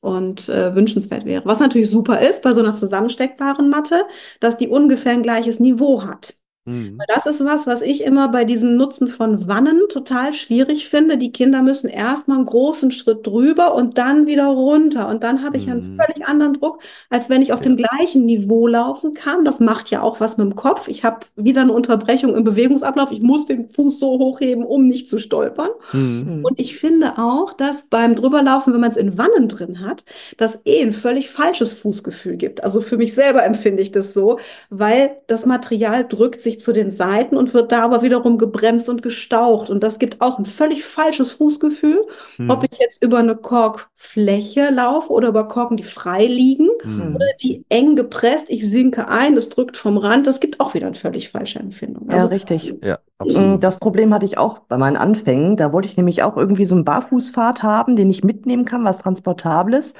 und 0.00 0.48
äh, 0.50 0.74
wünschenswert 0.74 1.24
wäre. 1.24 1.44
Was 1.46 1.60
natürlich 1.60 1.90
super 1.90 2.20
ist 2.20 2.42
bei 2.42 2.52
so 2.54 2.60
einer 2.60 2.74
zusammensteckbaren 2.74 3.70
Matte, 3.70 4.02
dass 4.40 4.56
die 4.58 4.68
ungefähr 4.68 5.12
ein 5.12 5.22
gleiches 5.22 5.60
Niveau 5.60 6.02
hat. 6.04 6.34
Mhm. 6.68 6.98
Das 7.08 7.26
ist 7.26 7.44
was, 7.44 7.66
was 7.66 7.82
ich 7.82 8.04
immer 8.04 8.28
bei 8.28 8.44
diesem 8.44 8.76
Nutzen 8.76 9.08
von 9.08 9.46
Wannen 9.48 9.80
total 9.88 10.32
schwierig 10.32 10.88
finde. 10.88 11.16
Die 11.18 11.32
Kinder 11.32 11.62
müssen 11.62 11.88
erstmal 11.88 12.36
einen 12.38 12.46
großen 12.46 12.90
Schritt 12.90 13.26
drüber 13.26 13.74
und 13.74 13.98
dann 13.98 14.26
wieder 14.26 14.46
runter. 14.46 15.08
Und 15.08 15.22
dann 15.24 15.42
habe 15.44 15.56
ich 15.56 15.70
einen 15.70 15.94
Mhm. 15.94 16.00
völlig 16.00 16.26
anderen 16.26 16.54
Druck, 16.54 16.80
als 17.10 17.30
wenn 17.30 17.42
ich 17.42 17.52
auf 17.52 17.60
Ja. 17.60 17.64
dem 17.64 17.76
gleichen 17.76 18.26
Niveau 18.26 18.66
laufen 18.66 19.14
kann. 19.14 19.44
Das 19.44 19.60
macht 19.60 19.90
ja 19.90 20.02
auch 20.02 20.20
was 20.20 20.36
mit 20.36 20.46
dem 20.46 20.54
Kopf. 20.56 20.88
Ich 20.88 21.04
habe 21.04 21.20
wieder 21.36 21.62
eine 21.62 21.72
Unterbrechung 21.72 22.34
im 22.34 22.44
Bewegungsablauf. 22.44 23.10
Ich 23.12 23.20
muss 23.22 23.46
den 23.46 23.68
Fuß 23.70 23.98
so 24.00 24.18
hochheben, 24.18 24.64
um 24.64 24.86
nicht 24.86 25.08
zu 25.08 25.18
stolpern. 25.18 25.70
Mhm. 25.92 26.24
Mhm. 26.38 26.44
Und 26.44 26.60
ich 26.60 26.78
finde 26.78 27.18
auch, 27.18 27.52
dass 27.52 27.84
beim 27.84 28.14
Drüberlaufen, 28.14 28.72
wenn 28.74 28.80
man 28.80 28.90
es 28.90 28.96
in 28.96 29.16
Wannen 29.18 29.48
drin 29.48 29.80
hat, 29.80 30.04
das 30.36 30.60
eh 30.66 30.82
ein 30.82 30.92
völlig 30.92 31.30
falsches 31.30 31.74
Fußgefühl 31.74 32.36
gibt. 32.36 32.62
Also 32.64 32.80
für 32.80 32.96
mich 32.96 33.14
selber 33.14 33.44
empfinde 33.44 33.82
ich 33.82 33.92
das 33.92 34.12
so, 34.14 34.38
weil 34.70 35.12
das 35.26 35.46
Material 35.46 36.04
drückt 36.08 36.40
sich 36.40 36.57
sich 36.58 36.64
zu 36.64 36.72
den 36.72 36.90
Seiten 36.90 37.36
und 37.36 37.54
wird 37.54 37.72
da 37.72 37.82
aber 37.82 38.02
wiederum 38.02 38.38
gebremst 38.38 38.88
und 38.88 39.02
gestaucht. 39.02 39.70
Und 39.70 39.82
das 39.82 39.98
gibt 39.98 40.20
auch 40.20 40.38
ein 40.38 40.44
völlig 40.46 40.84
falsches 40.84 41.32
Fußgefühl, 41.32 42.06
Hm. 42.36 42.50
ob 42.50 42.64
ich 42.64 42.78
jetzt 42.78 43.02
über 43.02 43.18
eine 43.18 43.36
Korkfläche 43.36 44.70
laufe 44.72 45.12
oder 45.12 45.28
über 45.28 45.48
Korken, 45.48 45.76
die 45.76 45.84
frei 45.84 46.26
liegen 46.26 46.68
Hm. 46.82 47.14
oder 47.14 47.26
die 47.42 47.64
eng 47.68 47.96
gepresst. 47.96 48.46
Ich 48.50 48.68
sinke 48.68 49.08
ein, 49.08 49.36
es 49.36 49.48
drückt 49.48 49.76
vom 49.76 49.96
Rand. 49.96 50.26
Das 50.26 50.40
gibt 50.40 50.60
auch 50.60 50.74
wieder 50.74 50.86
eine 50.86 50.94
völlig 50.94 51.30
falsche 51.30 51.58
Empfindung. 51.60 52.08
Ja, 52.10 52.14
Also, 52.16 52.28
richtig. 52.28 52.74
Ja, 52.82 52.98
Mm, 53.20 53.24
absolut. 53.24 53.64
Das 53.64 53.78
Problem 53.78 54.14
hatte 54.14 54.26
ich 54.26 54.38
auch 54.38 54.60
bei 54.60 54.76
meinen 54.78 54.96
Anfängen. 54.96 55.56
Da 55.56 55.72
wollte 55.72 55.88
ich 55.88 55.96
nämlich 55.96 56.22
auch 56.22 56.36
irgendwie 56.36 56.64
so 56.66 56.76
einen 56.76 56.84
Barfußpfad 56.84 57.62
haben, 57.64 57.96
den 57.96 58.10
ich 58.10 58.22
mitnehmen 58.22 58.64
kann, 58.64 58.84
was 58.84 58.98
Transportables. 58.98 59.94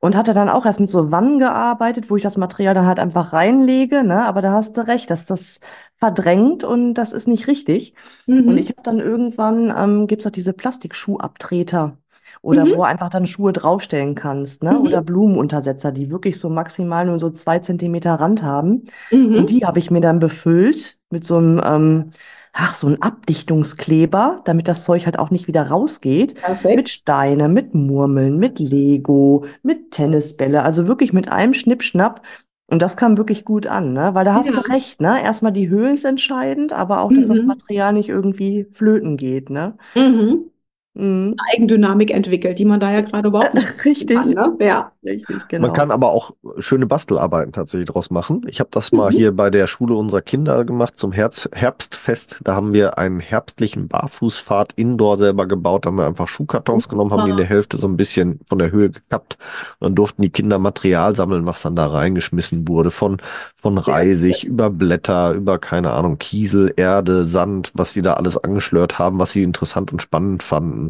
Und 0.00 0.16
hatte 0.16 0.34
dann 0.34 0.50
auch 0.50 0.66
erst 0.66 0.80
mit 0.80 0.90
so 0.90 1.10
Wannen 1.10 1.38
gearbeitet, 1.38 2.10
wo 2.10 2.16
ich 2.16 2.22
das 2.22 2.36
Material 2.36 2.74
dann 2.74 2.86
halt 2.86 2.98
einfach 2.98 3.32
reinlege, 3.32 4.04
ne? 4.04 4.24
Aber 4.26 4.42
da 4.42 4.52
hast 4.52 4.76
du 4.76 4.86
recht, 4.86 5.10
dass 5.10 5.24
das 5.24 5.60
verdrängt 5.96 6.64
und 6.64 6.94
das 6.94 7.12
ist 7.12 7.28
nicht 7.28 7.46
richtig. 7.46 7.94
Und 8.46 8.52
mhm. 8.52 8.56
ich 8.56 8.68
habe 8.70 8.82
dann 8.82 9.00
irgendwann, 9.00 9.72
ähm, 9.76 10.06
gibt's 10.06 10.26
auch 10.26 10.30
diese 10.30 10.52
Plastikschuhabtreter. 10.52 11.98
Oder 12.42 12.66
Mhm. 12.66 12.70
wo 12.70 12.74
du 12.76 12.82
einfach 12.82 13.08
dann 13.10 13.26
Schuhe 13.26 13.52
draufstellen 13.52 14.14
kannst, 14.14 14.62
ne? 14.62 14.72
Mhm. 14.72 14.80
Oder 14.80 15.02
Blumenuntersetzer, 15.02 15.92
die 15.92 16.10
wirklich 16.10 16.38
so 16.38 16.50
maximal 16.50 17.06
nur 17.06 17.18
so 17.18 17.30
zwei 17.30 17.58
Zentimeter 17.58 18.14
Rand 18.14 18.42
haben. 18.42 18.84
Mhm. 19.10 19.34
Und 19.34 19.50
die 19.50 19.64
habe 19.64 19.78
ich 19.78 19.90
mir 19.90 20.00
dann 20.00 20.18
befüllt 20.18 20.98
mit 21.10 21.24
so 21.24 21.36
einem, 21.38 21.60
ähm, 21.64 22.10
ach, 22.52 22.74
so 22.74 22.86
einem 22.86 23.00
Abdichtungskleber, 23.00 24.42
damit 24.44 24.68
das 24.68 24.84
Zeug 24.84 25.06
halt 25.06 25.18
auch 25.18 25.30
nicht 25.30 25.48
wieder 25.48 25.68
rausgeht. 25.68 26.34
Perfekt. 26.34 26.76
Mit 26.76 26.88
Steine, 26.88 27.48
mit 27.48 27.74
Murmeln, 27.74 28.38
mit 28.38 28.58
Lego, 28.58 29.44
mit 29.62 29.90
Tennisbälle, 29.92 30.62
also 30.62 30.86
wirklich 30.86 31.12
mit 31.12 31.28
einem 31.30 31.54
Schnippschnapp. 31.54 32.22
Und 32.74 32.82
das 32.82 32.96
kam 32.96 33.16
wirklich 33.16 33.44
gut 33.44 33.68
an, 33.68 33.92
ne? 33.92 34.14
Weil 34.14 34.24
da 34.24 34.34
hast 34.34 34.48
Ja. 34.48 34.60
du 34.60 34.68
recht, 34.68 35.00
ne? 35.00 35.22
Erstmal 35.22 35.52
die 35.52 35.68
Höhe 35.68 35.92
ist 35.92 36.04
entscheidend, 36.04 36.72
aber 36.72 37.02
auch, 37.02 37.12
dass 37.12 37.26
das 37.26 37.42
Mhm. 37.42 37.46
Material 37.46 37.92
nicht 37.92 38.08
irgendwie 38.08 38.66
flöten 38.72 39.16
geht, 39.16 39.48
ne? 39.48 39.76
Mhm. 39.96 40.50
Mhm. 40.96 41.34
Eigendynamik 41.52 42.12
entwickelt, 42.12 42.58
die 42.58 42.64
man 42.64 42.78
da 42.78 42.92
ja 42.92 43.00
gerade 43.00 43.28
überhaupt 43.28 43.54
nicht 43.54 43.66
Richtig, 43.84 44.16
kann, 44.16 44.30
ne? 44.30 44.56
Ja. 44.60 44.92
richtig, 45.04 45.48
genau. 45.48 45.66
Man 45.66 45.74
kann 45.76 45.90
aber 45.90 46.10
auch 46.12 46.30
schöne 46.58 46.86
Bastelarbeiten 46.86 47.52
tatsächlich 47.52 47.88
draus 47.88 48.10
machen. 48.10 48.42
Ich 48.46 48.60
habe 48.60 48.70
das 48.72 48.92
mal 48.92 49.10
Mhm. 49.10 49.14
hier 49.16 49.32
bei 49.36 49.50
der 49.50 49.66
Schule 49.66 49.94
unserer 49.96 50.22
Kinder 50.22 50.64
gemacht 50.64 50.94
zum 50.96 51.10
Herz 51.10 51.48
Herbstfest. 51.52 52.40
Da 52.44 52.54
haben 52.54 52.72
wir 52.72 52.96
einen 52.96 53.18
herbstlichen 53.18 53.88
Barfußpfad 53.88 54.74
indoor 54.76 55.16
selber 55.16 55.46
gebaut. 55.46 55.84
Da 55.84 55.88
haben 55.88 55.98
wir 55.98 56.06
einfach 56.06 56.28
Schuhkartons 56.28 56.88
genommen, 56.88 57.10
haben 57.10 57.24
die 57.24 57.32
in 57.32 57.36
der 57.38 57.46
Hälfte 57.46 57.76
so 57.76 57.88
ein 57.88 57.96
bisschen 57.96 58.38
von 58.48 58.60
der 58.60 58.70
Höhe 58.70 58.90
gekappt. 58.90 59.36
Und 59.80 59.86
dann 59.86 59.94
durften 59.96 60.22
die 60.22 60.30
Kinder 60.30 60.60
Material 60.60 61.16
sammeln, 61.16 61.44
was 61.44 61.62
dann 61.62 61.74
da 61.74 61.88
reingeschmissen 61.88 62.68
wurde. 62.68 62.92
Von, 62.92 63.18
von 63.56 63.78
Reisig 63.78 64.44
über 64.44 64.70
Blätter, 64.70 65.32
über 65.32 65.58
keine 65.58 65.90
Ahnung, 65.92 66.18
Kiesel, 66.18 66.72
Erde, 66.76 67.26
Sand, 67.26 67.72
was 67.74 67.92
sie 67.94 68.02
da 68.02 68.14
alles 68.14 68.38
angeschlört 68.38 69.00
haben, 69.00 69.18
was 69.18 69.32
sie 69.32 69.42
interessant 69.42 69.90
und 69.90 70.00
spannend 70.00 70.42
fanden. 70.44 70.83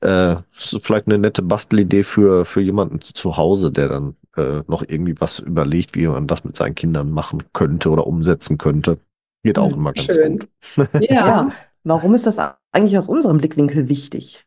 Äh, 0.00 0.36
ist 0.56 0.78
vielleicht 0.82 1.06
eine 1.06 1.18
nette 1.18 1.42
Bastelidee 1.42 2.04
für, 2.04 2.44
für 2.44 2.60
jemanden 2.60 3.00
zu 3.02 3.36
Hause, 3.36 3.72
der 3.72 3.88
dann 3.88 4.16
äh, 4.36 4.62
noch 4.68 4.82
irgendwie 4.86 5.20
was 5.20 5.38
überlegt, 5.40 5.96
wie 5.96 6.06
man 6.08 6.26
das 6.26 6.44
mit 6.44 6.56
seinen 6.56 6.74
Kindern 6.74 7.10
machen 7.10 7.44
könnte 7.52 7.90
oder 7.90 8.06
umsetzen 8.06 8.58
könnte. 8.58 8.98
Geht 9.44 9.58
auch 9.58 9.72
immer 9.74 9.92
ganz 9.94 10.14
Schön. 10.14 10.38
gut. 10.40 10.48
Ja. 10.98 11.26
Ja, 11.26 11.50
warum 11.84 12.14
ist 12.14 12.26
das 12.26 12.38
eigentlich 12.72 12.98
aus 12.98 13.08
unserem 13.08 13.38
Blickwinkel 13.38 13.88
wichtig? 13.88 14.44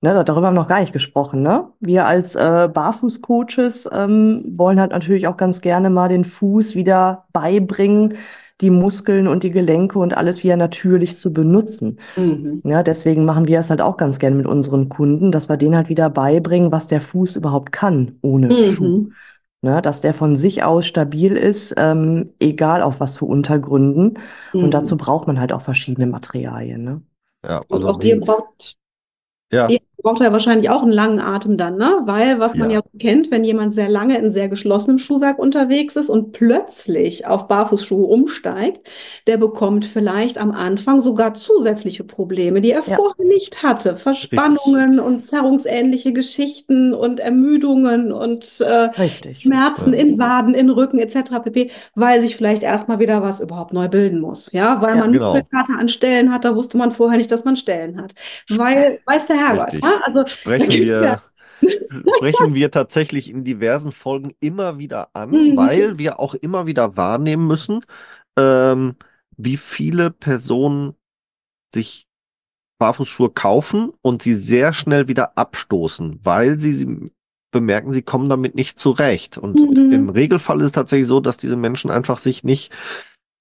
Ne, 0.00 0.14
da- 0.14 0.22
darüber 0.22 0.46
haben 0.46 0.54
wir 0.54 0.60
noch 0.60 0.68
gar 0.68 0.80
nicht 0.80 0.92
gesprochen, 0.92 1.42
ne? 1.42 1.72
Wir 1.80 2.06
als 2.06 2.36
äh, 2.36 2.68
Barfußcoaches 2.72 3.88
ähm, 3.92 4.44
wollen 4.56 4.78
halt 4.78 4.92
natürlich 4.92 5.26
auch 5.26 5.36
ganz 5.36 5.60
gerne 5.60 5.90
mal 5.90 6.08
den 6.08 6.24
Fuß 6.24 6.76
wieder 6.76 7.26
beibringen, 7.32 8.14
die 8.60 8.70
Muskeln 8.70 9.28
und 9.28 9.42
die 9.44 9.50
Gelenke 9.50 9.98
und 9.98 10.16
alles 10.16 10.42
wieder 10.42 10.56
natürlich 10.56 11.16
zu 11.16 11.32
benutzen. 11.32 11.98
Mhm. 12.16 12.60
Ja, 12.64 12.82
deswegen 12.82 13.24
machen 13.24 13.46
wir 13.46 13.58
es 13.60 13.70
halt 13.70 13.80
auch 13.80 13.96
ganz 13.96 14.18
gerne 14.18 14.36
mit 14.36 14.46
unseren 14.46 14.88
Kunden, 14.88 15.30
dass 15.30 15.48
wir 15.48 15.56
denen 15.56 15.76
halt 15.76 15.88
wieder 15.88 16.10
beibringen, 16.10 16.72
was 16.72 16.88
der 16.88 17.00
Fuß 17.00 17.36
überhaupt 17.36 17.70
kann 17.72 18.18
ohne 18.22 18.64
Schuh. 18.64 18.98
Mhm. 18.98 19.12
Ne, 19.60 19.82
dass 19.82 20.00
der 20.00 20.14
von 20.14 20.36
sich 20.36 20.62
aus 20.62 20.86
stabil 20.86 21.36
ist, 21.36 21.74
ähm, 21.78 22.30
egal 22.38 22.80
auf 22.80 23.00
was 23.00 23.18
für 23.18 23.24
Untergründen. 23.24 24.16
Mhm. 24.52 24.62
Und 24.64 24.72
dazu 24.74 24.96
braucht 24.96 25.26
man 25.26 25.40
halt 25.40 25.52
auch 25.52 25.62
verschiedene 25.62 26.06
Materialien, 26.06 26.84
ne? 26.84 27.02
Ja, 27.44 27.58
Und 27.66 27.72
also 27.84 27.88
auch 27.88 28.02
ihr 28.04 28.16
wie- 28.16 28.20
braucht, 28.20 28.76
ja, 29.52 29.66
ihr 29.68 29.80
braucht 30.02 30.20
ja 30.20 30.32
wahrscheinlich 30.32 30.70
auch 30.70 30.82
einen 30.82 30.92
langen 30.92 31.18
Atem 31.20 31.56
dann, 31.56 31.76
ne? 31.76 32.02
Weil, 32.04 32.38
was 32.38 32.56
man 32.56 32.70
Ja. 32.70 32.78
ja 32.78 32.82
kennt, 33.00 33.30
wenn 33.32 33.42
jemand 33.44 33.74
sehr 33.74 33.88
lange 33.88 34.16
in 34.18 34.30
sehr 34.30 34.48
geschlossenem 34.48 34.98
Schuhwerk 34.98 35.38
unterwegs 35.38 35.96
ist 35.96 36.08
und 36.08 36.32
plötzlich 36.32 37.26
auf 37.26 37.48
Barfußschuhe 37.48 38.06
umsteigt, 38.06 38.88
der 39.26 39.38
bekommt 39.38 39.84
vielleicht 39.84 40.38
am 40.38 40.52
Anfang 40.52 41.00
sogar 41.00 41.34
zusätzliche 41.34 42.04
Probleme, 42.04 42.60
die 42.60 42.70
er 42.70 42.82
Ja. 42.86 42.96
vorher 42.96 43.26
nicht 43.26 43.62
hatte. 43.64 43.96
Verspannungen 43.96 45.00
und 45.00 45.24
zerrungsähnliche 45.24 46.12
Geschichten 46.12 46.94
und 46.94 47.18
Ermüdungen 47.20 48.12
und 48.12 48.60
äh, 48.60 48.90
Richtig. 49.00 49.40
Schmerzen 49.42 49.92
Ja. 49.92 49.98
in 50.00 50.18
Waden, 50.18 50.54
in 50.54 50.70
Rücken 50.70 50.98
etc. 51.00 51.40
pp., 51.40 51.70
weil 51.96 52.20
sich 52.20 52.36
vielleicht 52.36 52.62
erstmal 52.62 53.00
wieder 53.00 53.22
was 53.22 53.40
überhaupt 53.40 53.72
neu 53.72 53.88
bilden 53.88 54.20
muss. 54.20 54.52
Ja, 54.52 54.80
weil 54.80 54.96
man 54.96 55.12
genau. 55.12 55.24
Muskelkater 55.24 55.78
an 55.78 55.88
Stellen 55.88 56.32
hat, 56.32 56.44
da 56.44 56.54
wusste 56.54 56.78
man 56.78 56.92
vorher 56.92 57.18
nicht, 57.18 57.32
dass 57.32 57.44
man 57.44 57.56
Stellen 57.56 58.00
hat. 58.00 58.14
Weil, 58.48 59.00
weiß 59.06 59.26
der 59.26 59.36
Herrgott, 59.36 59.66
Richtig. 59.74 59.84
Ja? 59.90 60.00
Also, 60.02 60.26
sprechen 60.26 60.74
wir, 60.80 61.02
Ja. 61.04 61.22
sprechen 62.16 62.54
wir 62.54 62.70
tatsächlich 62.70 63.30
in 63.30 63.44
diversen 63.44 63.92
Folgen 63.92 64.34
immer 64.40 64.78
wieder 64.78 65.10
an, 65.14 65.30
Mhm. 65.30 65.56
weil 65.56 65.98
wir 65.98 66.20
auch 66.20 66.34
immer 66.34 66.66
wieder 66.66 66.96
wahrnehmen 66.96 67.46
müssen, 67.46 67.84
ähm, 68.38 68.96
wie 69.36 69.56
viele 69.56 70.10
Personen 70.10 70.94
sich 71.74 72.06
Barfußschuhe 72.80 73.30
kaufen 73.30 73.92
und 74.02 74.22
sie 74.22 74.34
sehr 74.34 74.72
schnell 74.72 75.08
wieder 75.08 75.36
abstoßen, 75.36 76.20
weil 76.22 76.60
sie, 76.60 76.72
sie 76.72 77.10
bemerken, 77.50 77.92
sie 77.92 78.02
kommen 78.02 78.28
damit 78.28 78.54
nicht 78.54 78.78
zurecht. 78.78 79.38
Und 79.38 79.58
Mhm. 79.60 79.92
im 79.92 80.08
Regelfall 80.10 80.60
ist 80.60 80.66
es 80.66 80.72
tatsächlich 80.72 81.08
so, 81.08 81.20
dass 81.20 81.36
diese 81.38 81.56
Menschen 81.56 81.90
einfach 81.90 82.18
sich 82.18 82.44
nicht 82.44 82.72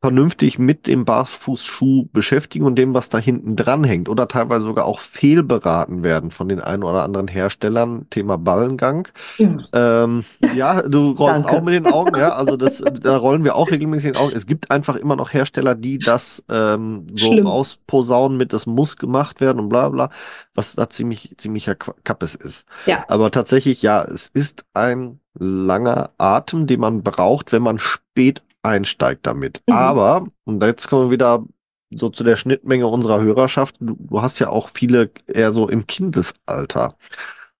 vernünftig 0.07 0.57
mit 0.57 0.87
dem 0.87 1.03
Barfußschuh 1.03 2.07
beschäftigen 2.13 2.63
und 2.63 2.77
dem, 2.77 2.93
was 2.93 3.09
da 3.09 3.17
hinten 3.17 3.57
dran 3.57 3.83
hängt 3.83 4.07
oder 4.07 4.29
teilweise 4.29 4.63
sogar 4.63 4.85
auch 4.85 5.01
fehlberaten 5.01 6.01
werden 6.01 6.31
von 6.31 6.47
den 6.47 6.61
einen 6.61 6.83
oder 6.83 7.03
anderen 7.03 7.27
Herstellern. 7.27 8.05
Thema 8.09 8.37
Ballengang. 8.37 9.09
ja. 9.37 9.57
Ähm, 9.73 10.23
ja, 10.55 10.81
du 10.81 11.11
rollst 11.11 11.43
Danke. 11.43 11.57
auch 11.57 11.61
mit 11.61 11.73
den 11.73 11.87
Augen, 11.87 12.17
ja, 12.17 12.29
also 12.29 12.55
das, 12.55 12.81
da 13.01 13.17
rollen 13.17 13.43
wir 13.43 13.57
auch 13.57 13.69
regelmäßig 13.69 14.13
den 14.13 14.21
Augen. 14.21 14.33
Es 14.33 14.45
gibt 14.45 14.71
einfach 14.71 14.95
immer 14.95 15.17
noch 15.17 15.33
Hersteller, 15.33 15.75
die 15.75 15.99
das 15.99 16.41
ähm, 16.49 17.07
so 17.13 17.33
Schlimm. 17.33 17.45
rausposaunen 17.45 18.37
mit, 18.37 18.53
das 18.53 18.65
muss 18.65 18.95
gemacht 18.95 19.41
werden 19.41 19.59
und 19.59 19.67
bla 19.67 19.89
bla, 19.89 20.09
was 20.55 20.75
da 20.75 20.89
ziemlich, 20.89 21.35
ziemlicher 21.37 21.75
Kappes 21.75 22.33
ist. 22.33 22.65
Ja. 22.85 23.03
Aber 23.09 23.29
tatsächlich, 23.29 23.81
ja, 23.81 24.05
es 24.05 24.29
ist 24.29 24.63
ein 24.73 25.19
langer 25.37 26.11
Atem, 26.17 26.65
den 26.65 26.79
man 26.79 27.03
braucht, 27.03 27.51
wenn 27.51 27.61
man 27.61 27.77
spät 27.77 28.41
einsteigt 28.67 29.25
damit. 29.25 29.61
Mhm. 29.67 29.73
Aber, 29.73 30.27
und 30.45 30.63
jetzt 30.63 30.87
kommen 30.87 31.07
wir 31.07 31.11
wieder 31.11 31.45
so 31.89 32.09
zu 32.09 32.23
der 32.23 32.35
Schnittmenge 32.35 32.87
unserer 32.87 33.21
Hörerschaft, 33.21 33.77
du, 33.79 33.95
du 33.99 34.21
hast 34.21 34.39
ja 34.39 34.49
auch 34.49 34.69
viele 34.69 35.09
eher 35.25 35.51
so 35.51 35.69
im 35.69 35.87
Kindesalter. 35.87 36.95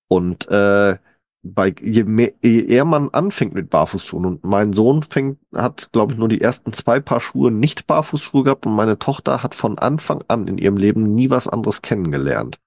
Und 0.10 0.48
äh, 0.50 0.98
bei 1.44 1.74
je, 1.82 2.04
mehr, 2.04 2.34
je 2.42 2.66
eher 2.66 2.86
man 2.86 3.10
anfängt 3.10 3.54
mit 3.54 3.70
Barfußschuhen 3.70 4.26
und 4.26 4.44
mein 4.44 4.74
Sohn 4.74 5.04
fängt, 5.04 5.40
hat, 5.54 5.92
glaube 5.92 6.14
ich, 6.14 6.20
nur 6.20 6.28
die 6.28 6.42
ersten 6.42 6.74
zwei 6.74 7.00
Paar 7.00 7.20
Schuhe 7.20 7.52
nicht 7.52 7.88
Barfußschuhe 7.88 8.44
gehabt 8.44 8.66
und 8.66 8.76
meine 8.76 9.00
Tochter 9.00 9.44
hat 9.44 9.56
von 9.56 9.78
Anfang 9.80 10.24
an 10.28 10.48
in 10.48 10.58
ihrem 10.58 10.78
Leben 10.78 11.16
nie 11.16 11.30
was 11.30 11.48
anderes 11.48 11.82
kennengelernt. 11.82 12.60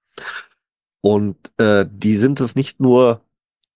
Und 1.01 1.35
äh, 1.57 1.85
die 1.91 2.15
sind 2.15 2.39
es 2.39 2.55
nicht 2.55 2.79
nur 2.79 3.21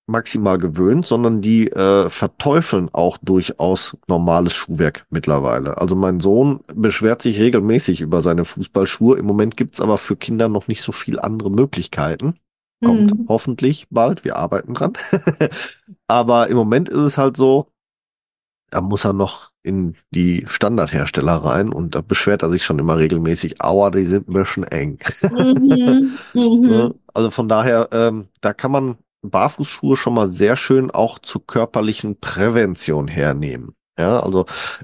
maximal 0.08 0.58
gewöhnt, 0.60 1.06
sondern 1.06 1.42
die 1.42 1.72
äh, 1.72 2.10
verteufeln 2.10 2.90
auch 2.94 3.18
durchaus 3.18 3.98
normales 4.08 4.54
Schuhwerk 4.54 5.06
mittlerweile. 5.10 5.80
Also 5.80 5.96
mein 5.96 6.20
Sohn 6.20 6.60
beschwert 6.74 7.22
sich 7.24 7.40
regelmäßig 7.40 8.02
über 8.02 8.22
seine 8.22 8.46
Fußballschuhe. 8.46 9.18
Im 9.18 9.26
Moment 9.26 9.58
gibt's 9.58 9.82
aber 9.82 9.98
für 9.98 10.16
Kinder 10.16 10.48
noch 10.48 10.68
nicht 10.68 10.84
so 10.84 10.92
viel 10.92 11.20
andere 11.20 11.50
Möglichkeiten. 11.50 12.36
Kommt 12.84 13.12
Mhm. 13.18 13.26
hoffentlich 13.30 13.88
bald, 13.90 14.24
wir 14.24 14.36
arbeiten 14.36 14.74
dran. 14.76 14.94
aber 16.08 16.50
im 16.50 16.58
Moment 16.58 16.90
ist 16.90 17.00
es 17.00 17.18
halt 17.18 17.36
so, 17.38 17.68
da 18.70 18.82
muss 18.82 19.06
er 19.06 19.14
noch 19.14 19.52
in 19.64 19.96
die 20.12 20.44
Standardhersteller 20.48 21.34
rein 21.34 21.70
und 21.74 21.96
da 21.96 22.02
beschwert 22.02 22.44
er 22.44 22.50
sich 22.50 22.64
schon 22.64 22.78
immer 22.78 22.98
regelmäßig, 22.98 23.62
aua, 23.62 23.90
die 23.90 24.06
sind 24.06 24.28
ein 24.30 24.34
bisschen 24.34 24.64
eng. 24.66 25.00
Mhm. 25.32 26.12
Mhm. 26.34 26.62
Ne? 26.62 26.96
Also 27.14 27.32
von 27.32 27.48
daher, 27.48 27.90
ähm, 27.92 28.28
da 28.42 28.54
kann 28.54 28.72
man 28.72 28.98
Barfußschuhe 29.30 29.98
schon 29.98 30.14
mal 30.16 30.28
sehr 30.28 30.56
schön 30.56 30.92
auch 30.92 31.20
zur 31.20 31.46
körperlichen 31.46 32.20
Prävention 32.20 33.08
hernehmen. 33.08 33.76
Ja, 33.98 34.20
also 34.20 34.42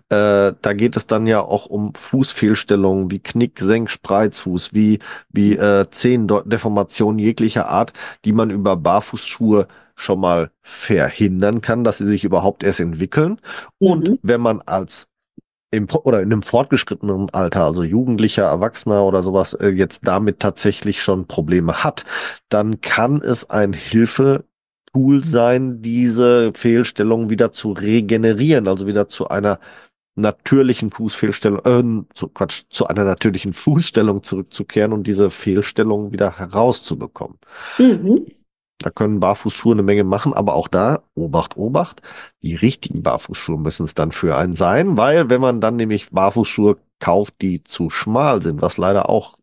äh, 0.09 0.53
da 0.61 0.73
geht 0.73 0.95
es 0.95 1.05
dann 1.05 1.27
ja 1.27 1.41
auch 1.41 1.65
um 1.65 1.93
Fußfehlstellungen 1.95 3.11
wie 3.11 3.19
Knick, 3.19 3.59
Senk, 3.59 3.89
Spreizfuß, 3.89 4.73
wie 4.73 4.99
wie 5.29 5.57
äh, 5.57 5.85
Zehendeformationen 5.91 7.19
jeglicher 7.19 7.67
Art, 7.67 7.91
die 8.23 8.31
man 8.31 8.49
über 8.51 8.77
Barfußschuhe 8.77 9.67
schon 9.95 10.19
mal 10.21 10.51
verhindern 10.61 11.59
kann, 11.61 11.83
dass 11.83 11.97
sie 11.97 12.05
sich 12.07 12.23
überhaupt 12.23 12.63
erst 12.63 12.79
entwickeln. 12.79 13.41
Und 13.79 14.09
Mhm. 14.09 14.19
wenn 14.21 14.39
man 14.41 14.61
als 14.61 15.07
im, 15.71 15.87
oder 16.03 16.21
in 16.21 16.31
einem 16.31 16.41
fortgeschrittenen 16.41 17.29
Alter, 17.31 17.63
also 17.63 17.83
Jugendlicher, 17.83 18.43
Erwachsener 18.43 19.05
oder 19.05 19.23
sowas, 19.23 19.53
äh, 19.53 19.69
jetzt 19.69 20.05
damit 20.05 20.39
tatsächlich 20.39 21.01
schon 21.01 21.27
Probleme 21.27 21.83
hat, 21.83 22.05
dann 22.49 22.81
kann 22.81 23.21
es 23.21 23.49
ein 23.49 23.73
Hilfetool 23.73 25.23
sein, 25.23 25.81
diese 25.81 26.51
Fehlstellung 26.53 27.29
wieder 27.29 27.53
zu 27.53 27.71
regenerieren, 27.71 28.67
also 28.67 28.85
wieder 28.85 29.07
zu 29.07 29.29
einer 29.29 29.59
natürlichen 30.15 30.91
Fußfehlstellung, 30.91 32.05
äh, 32.05 32.13
zu, 32.15 32.27
Quatsch, 32.27 32.63
zu 32.69 32.87
einer 32.87 33.05
natürlichen 33.05 33.53
Fußstellung 33.53 34.23
zurückzukehren 34.23 34.91
und 34.91 35.07
diese 35.07 35.29
Fehlstellung 35.29 36.11
wieder 36.11 36.37
herauszubekommen. 36.37 37.39
Mhm. 37.77 38.25
Da 38.81 38.89
können 38.89 39.19
Barfußschuhe 39.19 39.73
eine 39.73 39.83
Menge 39.83 40.03
machen, 40.03 40.33
aber 40.33 40.55
auch 40.55 40.67
da, 40.67 41.03
Obacht, 41.13 41.55
Obacht, 41.55 42.01
die 42.41 42.55
richtigen 42.55 43.03
Barfußschuhe 43.03 43.59
müssen 43.59 43.83
es 43.83 43.93
dann 43.93 44.11
für 44.11 44.35
einen 44.35 44.55
sein, 44.55 44.97
weil 44.97 45.29
wenn 45.29 45.41
man 45.41 45.61
dann 45.61 45.75
nämlich 45.75 46.09
Barfußschuhe 46.09 46.77
kauft, 46.99 47.35
die 47.41 47.63
zu 47.63 47.89
schmal 47.89 48.41
sind, 48.41 48.61
was 48.61 48.77
leider 48.77 49.09
auch 49.09 49.37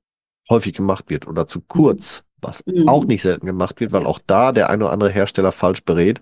häufig 0.50 0.72
gemacht 0.74 1.08
wird, 1.08 1.26
oder 1.28 1.46
zu 1.46 1.60
kurz, 1.60 2.24
was 2.40 2.64
mhm. 2.66 2.88
auch 2.88 3.04
nicht 3.04 3.22
selten 3.22 3.46
gemacht 3.46 3.80
wird, 3.80 3.92
weil 3.92 4.06
auch 4.06 4.20
da 4.26 4.52
der 4.52 4.70
ein 4.70 4.82
oder 4.82 4.92
andere 4.92 5.10
Hersteller 5.10 5.52
falsch 5.52 5.84
berät, 5.84 6.20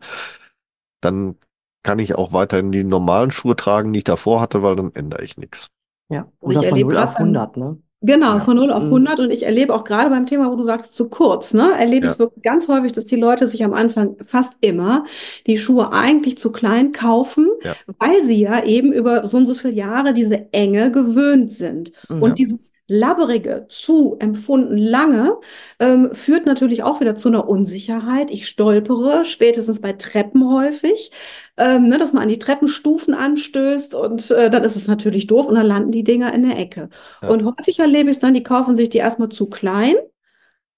dann 1.00 1.36
kann 1.82 1.98
ich 1.98 2.16
auch 2.16 2.32
weiterhin 2.32 2.72
die 2.72 2.84
normalen 2.84 3.30
Schuhe 3.30 3.54
tragen, 3.56 3.92
die 3.92 3.98
ich 3.98 4.04
davor 4.04 4.40
hatte, 4.40 4.62
weil 4.62 4.76
dann 4.76 4.94
ändere 4.94 5.22
ich 5.22 5.36
nichts. 5.36 5.68
Ja, 6.08 6.30
oder 6.40 6.62
von 6.62 6.78
0 6.78 6.96
auf 6.96 7.16
100, 7.16 7.56
ne? 7.56 7.78
Genau, 8.02 8.34
ja. 8.34 8.40
von 8.40 8.56
0 8.56 8.72
auf 8.72 8.84
100. 8.84 9.18
Mhm. 9.18 9.24
Und 9.24 9.30
ich 9.30 9.44
erlebe 9.44 9.74
auch 9.74 9.84
gerade 9.84 10.10
beim 10.10 10.26
Thema, 10.26 10.50
wo 10.50 10.56
du 10.56 10.62
sagst, 10.62 10.94
zu 10.94 11.08
kurz, 11.08 11.54
ne, 11.54 11.72
erlebe 11.78 12.06
ja. 12.06 12.10
ich 12.10 12.14
es 12.14 12.18
wirklich 12.18 12.42
ganz 12.42 12.68
häufig, 12.68 12.92
dass 12.92 13.06
die 13.06 13.16
Leute 13.16 13.48
sich 13.48 13.64
am 13.64 13.72
Anfang 13.72 14.16
fast 14.24 14.54
immer 14.60 15.04
die 15.46 15.56
Schuhe 15.56 15.92
eigentlich 15.92 16.36
zu 16.36 16.52
klein 16.52 16.92
kaufen, 16.92 17.48
ja. 17.62 17.74
weil 17.98 18.22
sie 18.24 18.40
ja 18.40 18.62
eben 18.64 18.92
über 18.92 19.26
so 19.26 19.38
und 19.38 19.46
so 19.46 19.54
viele 19.54 19.74
Jahre 19.74 20.12
diese 20.12 20.52
Enge 20.52 20.92
gewöhnt 20.92 21.52
sind. 21.52 21.92
Mhm. 22.08 22.22
Und 22.22 22.38
dieses 22.38 22.72
labberige, 22.88 23.66
zu 23.68 24.16
empfunden 24.20 24.78
lange, 24.78 25.38
ähm, 25.80 26.10
führt 26.12 26.46
natürlich 26.46 26.82
auch 26.82 27.00
wieder 27.00 27.16
zu 27.16 27.28
einer 27.28 27.48
Unsicherheit. 27.48 28.30
Ich 28.30 28.46
stolpere, 28.46 29.24
spätestens 29.24 29.80
bei 29.80 29.92
Treppen 29.92 30.48
häufig 30.48 31.10
ähm, 31.56 31.88
ne, 31.88 31.98
dass 31.98 32.12
man 32.12 32.24
an 32.24 32.28
die 32.28 32.38
Treppenstufen 32.38 33.14
anstößt 33.14 33.94
und 33.94 34.30
äh, 34.30 34.50
dann 34.50 34.64
ist 34.64 34.76
es 34.76 34.88
natürlich 34.88 35.26
doof 35.26 35.46
und 35.46 35.54
dann 35.54 35.66
landen 35.66 35.90
die 35.90 36.04
Dinger 36.04 36.32
in 36.34 36.42
der 36.42 36.58
Ecke. 36.58 36.90
Ja. 37.22 37.28
Und 37.28 37.44
häufig 37.44 37.78
erlebe 37.78 38.10
ich 38.10 38.16
es 38.16 38.20
dann, 38.20 38.34
die 38.34 38.42
kaufen 38.42 38.76
sich 38.76 38.90
die 38.90 38.98
erstmal 38.98 39.30
zu 39.30 39.46
klein, 39.48 39.94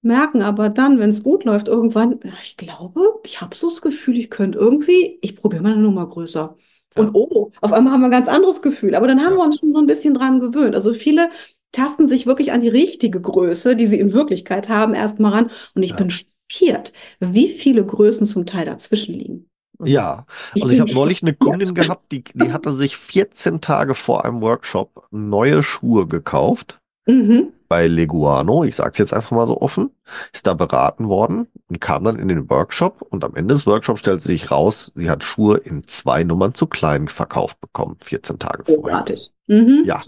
merken 0.02 0.42
aber 0.42 0.68
dann, 0.68 1.00
wenn 1.00 1.10
es 1.10 1.24
gut 1.24 1.44
läuft, 1.44 1.68
irgendwann, 1.68 2.20
ich 2.42 2.56
glaube, 2.56 3.00
ich 3.24 3.40
habe 3.40 3.54
so 3.54 3.68
das 3.68 3.82
Gefühl, 3.82 4.18
ich 4.18 4.30
könnte 4.30 4.58
irgendwie, 4.58 5.18
ich 5.20 5.36
probiere 5.36 5.62
mal 5.62 5.72
eine 5.72 5.82
Nummer 5.82 6.08
größer. 6.08 6.56
Ja. 6.96 7.02
Und 7.02 7.14
oh, 7.14 7.50
auf 7.60 7.72
einmal 7.72 7.92
haben 7.92 8.00
wir 8.00 8.06
ein 8.06 8.12
ganz 8.12 8.28
anderes 8.28 8.62
Gefühl. 8.62 8.94
Aber 8.94 9.06
dann 9.08 9.24
haben 9.24 9.36
wir 9.36 9.42
uns 9.42 9.58
schon 9.58 9.72
so 9.72 9.78
ein 9.78 9.86
bisschen 9.86 10.14
dran 10.14 10.40
gewöhnt. 10.40 10.74
Also 10.74 10.92
viele 10.92 11.28
tasten 11.72 12.08
sich 12.08 12.26
wirklich 12.26 12.52
an 12.52 12.60
die 12.60 12.68
richtige 12.68 13.20
Größe, 13.20 13.76
die 13.76 13.86
sie 13.86 13.98
in 13.98 14.12
Wirklichkeit 14.12 14.68
haben, 14.68 14.94
erstmal 14.94 15.32
ran. 15.32 15.50
Und 15.74 15.82
ich 15.82 15.94
bin 15.96 16.10
schockiert, 16.10 16.92
wie 17.20 17.48
viele 17.48 17.84
Größen 17.84 18.26
zum 18.26 18.46
Teil 18.46 18.66
dazwischen 18.66 19.14
liegen. 19.14 19.48
Ja, 19.84 20.26
also 20.54 20.70
ich 20.70 20.80
habe 20.80 20.92
neulich 20.92 21.22
eine 21.22 21.34
Kundin 21.34 21.72
gehabt, 21.74 22.10
die, 22.10 22.24
die 22.34 22.52
hatte 22.52 22.72
sich 22.72 22.96
14 22.96 23.60
Tage 23.60 23.94
vor 23.94 24.24
einem 24.24 24.40
Workshop 24.40 25.06
neue 25.10 25.62
Schuhe 25.62 26.08
gekauft 26.08 26.80
mhm. 27.06 27.52
bei 27.68 27.86
Leguano. 27.86 28.64
Ich 28.64 28.74
sage 28.74 28.90
es 28.90 28.98
jetzt 28.98 29.14
einfach 29.14 29.30
mal 29.30 29.46
so 29.46 29.60
offen. 29.60 29.90
Ist 30.32 30.48
da 30.48 30.54
beraten 30.54 31.08
worden 31.08 31.46
und 31.68 31.80
kam 31.80 32.02
dann 32.02 32.18
in 32.18 32.28
den 32.28 32.50
Workshop 32.50 33.02
und 33.02 33.22
am 33.22 33.36
Ende 33.36 33.54
des 33.54 33.66
Workshops 33.66 34.00
stellte 34.00 34.24
sich 34.24 34.50
raus, 34.50 34.92
sie 34.96 35.10
hat 35.10 35.22
Schuhe 35.22 35.58
in 35.58 35.86
zwei 35.86 36.24
Nummern 36.24 36.54
zu 36.54 36.66
klein 36.66 37.06
verkauft 37.06 37.60
bekommen, 37.60 37.96
14 38.02 38.40
Tage 38.40 38.64
vorher. 38.64 39.04
Mhm. 39.48 39.82
Ja, 39.86 40.00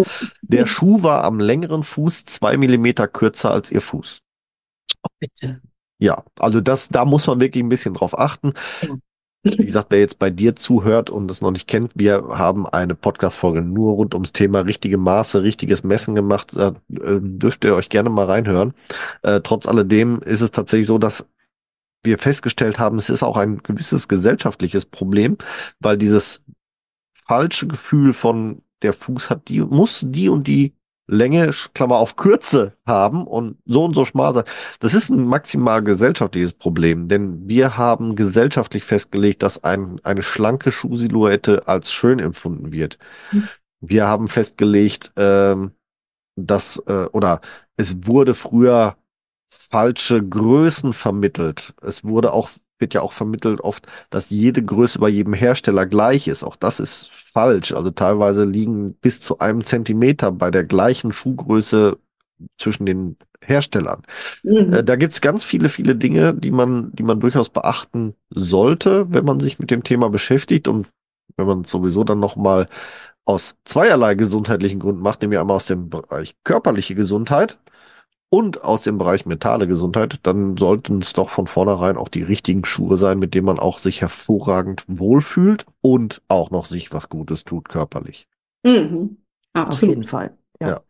der 0.43 0.66
Schuh 0.66 1.03
war 1.03 1.24
am 1.24 1.41
längeren 1.41 1.82
Fuß 1.82 2.26
zwei 2.26 2.57
Millimeter 2.57 3.09
kürzer 3.09 3.51
als 3.51 3.72
ihr 3.72 3.80
Fuß. 3.80 4.20
Oh, 5.03 5.09
bitte. 5.18 5.61
Ja, 5.99 6.24
also 6.38 6.61
das, 6.61 6.88
da 6.88 7.05
muss 7.05 7.26
man 7.26 7.41
wirklich 7.41 7.62
ein 7.62 7.68
bisschen 7.68 7.95
drauf 7.95 8.18
achten. 8.18 8.53
Ja. 8.82 8.88
Wie 9.43 9.64
gesagt, 9.64 9.86
wer 9.91 10.01
jetzt 10.01 10.18
bei 10.18 10.28
dir 10.28 10.55
zuhört 10.55 11.09
und 11.09 11.30
es 11.30 11.41
noch 11.41 11.51
nicht 11.51 11.66
kennt, 11.66 11.93
wir 11.95 12.22
haben 12.28 12.66
eine 12.66 12.95
Podcast-Folge 12.95 13.62
nur 13.62 13.95
rund 13.95 14.12
ums 14.12 14.32
Thema 14.32 14.61
richtige 14.61 14.99
Maße, 14.99 15.43
richtiges 15.43 15.82
Messen 15.82 16.14
gemacht. 16.14 16.55
Da 16.55 16.74
äh, 16.91 17.20
dürft 17.20 17.64
ihr 17.64 17.74
euch 17.74 17.88
gerne 17.88 18.11
mal 18.11 18.26
reinhören. 18.26 18.74
Äh, 19.22 19.41
trotz 19.41 19.66
alledem 19.66 20.20
ist 20.20 20.43
es 20.43 20.51
tatsächlich 20.51 20.86
so, 20.86 20.99
dass 20.99 21.26
wir 22.03 22.18
festgestellt 22.18 22.78
haben, 22.78 22.99
es 22.99 23.09
ist 23.09 23.22
auch 23.22 23.38
ein 23.38 23.62
gewisses 23.62 24.09
gesellschaftliches 24.09 24.84
Problem, 24.84 25.38
weil 25.80 25.97
dieses 25.97 26.45
falsche 27.26 27.66
Gefühl 27.66 28.12
von 28.12 28.62
der 28.83 28.93
Fuß 28.93 29.31
hat 29.31 29.49
die, 29.49 29.61
muss 29.61 30.05
die 30.07 30.28
und 30.28 30.47
die 30.47 30.74
Länge, 31.11 31.51
Klammer 31.74 31.97
auf 31.97 32.14
Kürze 32.14 32.74
haben 32.87 33.26
und 33.26 33.59
so 33.66 33.85
und 33.85 33.95
so 33.95 34.05
schmal 34.05 34.33
sein. 34.33 34.45
Das 34.78 34.95
ist 34.95 35.11
ein 35.11 35.26
maximal 35.26 35.83
gesellschaftliches 35.83 36.53
Problem, 36.53 37.09
denn 37.09 37.49
wir 37.49 37.76
haben 37.76 38.14
gesellschaftlich 38.14 38.85
festgelegt, 38.85 39.43
dass 39.43 39.64
ein, 39.64 40.01
eine 40.05 40.22
schlanke 40.22 40.70
Schuhsilhouette 40.70 41.66
als 41.66 41.91
schön 41.93 42.20
empfunden 42.20 42.70
wird. 42.70 42.99
Mhm. 43.33 43.49
Wir 43.81 44.07
haben 44.07 44.28
festgelegt, 44.28 45.12
ähm, 45.16 45.72
dass, 46.37 46.81
äh, 46.87 47.07
oder 47.12 47.41
es 47.76 48.07
wurde 48.07 48.35
früher 48.35 48.97
falsche 49.51 50.24
Größen 50.24 50.93
vermittelt. 50.93 51.74
Es 51.83 52.05
wurde 52.05 52.33
auch 52.33 52.51
wird 52.81 52.95
ja 52.95 53.03
auch 53.03 53.12
vermittelt 53.12 53.61
oft, 53.61 53.87
dass 54.11 54.31
jede 54.31 54.62
Größe 54.62 54.99
bei 54.99 55.09
jedem 55.09 55.35
Hersteller 55.35 55.87
gleich 55.87 56.28
ist. 56.28 56.45
Auch 56.45 56.57
das 56.57 56.81
ist 56.81 57.11
falsch. 57.11 57.72
Also 57.72 57.91
teilweise 57.91 58.45
liegen 58.45 58.95
bis 58.95 59.20
zu 59.20 59.39
einem 59.39 59.64
Zentimeter 59.64 60.33
bei 60.33 60.51
der 60.51 60.64
gleichen 60.64 61.12
Schuhgröße 61.12 61.99
zwischen 62.57 62.87
den 62.87 63.16
Herstellern. 63.43 64.03
Mhm. 64.43 64.72
Äh, 64.72 64.85
da 64.85 64.97
gibt's 64.97 65.20
ganz 65.20 65.45
viele, 65.45 65.68
viele 65.68 65.97
Dinge, 65.97 66.35
die 66.35 66.51
man, 66.51 66.93
die 66.93 67.03
man 67.03 67.20
durchaus 67.20 67.51
beachten 67.51 68.14
sollte, 68.31 69.07
wenn 69.12 69.24
man 69.24 69.41
sich 69.41 69.59
mit 69.59 69.70
dem 69.70 69.83
Thema 69.83 70.11
beschäftigt 70.11 70.68
und 70.68 70.89
wenn 71.37 71.47
man 71.47 71.64
sowieso 71.64 72.05
dann 72.05 72.20
nochmal 72.20 72.68
aus 73.24 73.57
zweierlei 73.64 74.14
gesundheitlichen 74.14 74.81
Gründen 74.81 75.03
macht, 75.03 75.22
nämlich 75.22 75.39
einmal 75.39 75.57
aus 75.57 75.66
dem 75.66 75.89
Bereich 75.89 76.35
körperliche 76.45 76.95
Gesundheit 76.95 77.59
und 78.31 78.62
aus 78.62 78.83
dem 78.83 78.97
Bereich 78.97 79.26
mentale 79.26 79.66
Gesundheit, 79.66 80.20
dann 80.22 80.57
sollten 80.57 80.99
es 80.99 81.12
doch 81.12 81.31
von 81.31 81.47
vornherein 81.47 81.97
auch 81.97 82.09
die 82.09 82.22
richtigen 82.22 82.64
Schuhe 82.64 82.97
sein, 82.97 83.18
mit 83.18 83.35
denen 83.35 83.47
man 83.47 83.59
auch 83.59 83.78
sich 83.78 84.01
hervorragend 84.01 84.85
wohlfühlt 84.87 85.66
und 85.83 86.22
auch 86.28 86.51
noch 86.51 86.64
sich 86.64 86.93
was 86.93 87.09
Gutes 87.09 87.45
tut 87.45 87.68
körperlich. 87.68 88.28
Mhm. 88.64 89.18
Absolut. 89.53 89.72
Auf 89.72 89.83
jeden 89.83 90.09
Fall. 90.09 90.37
Ja. 90.61 90.68
ja. 90.68 90.81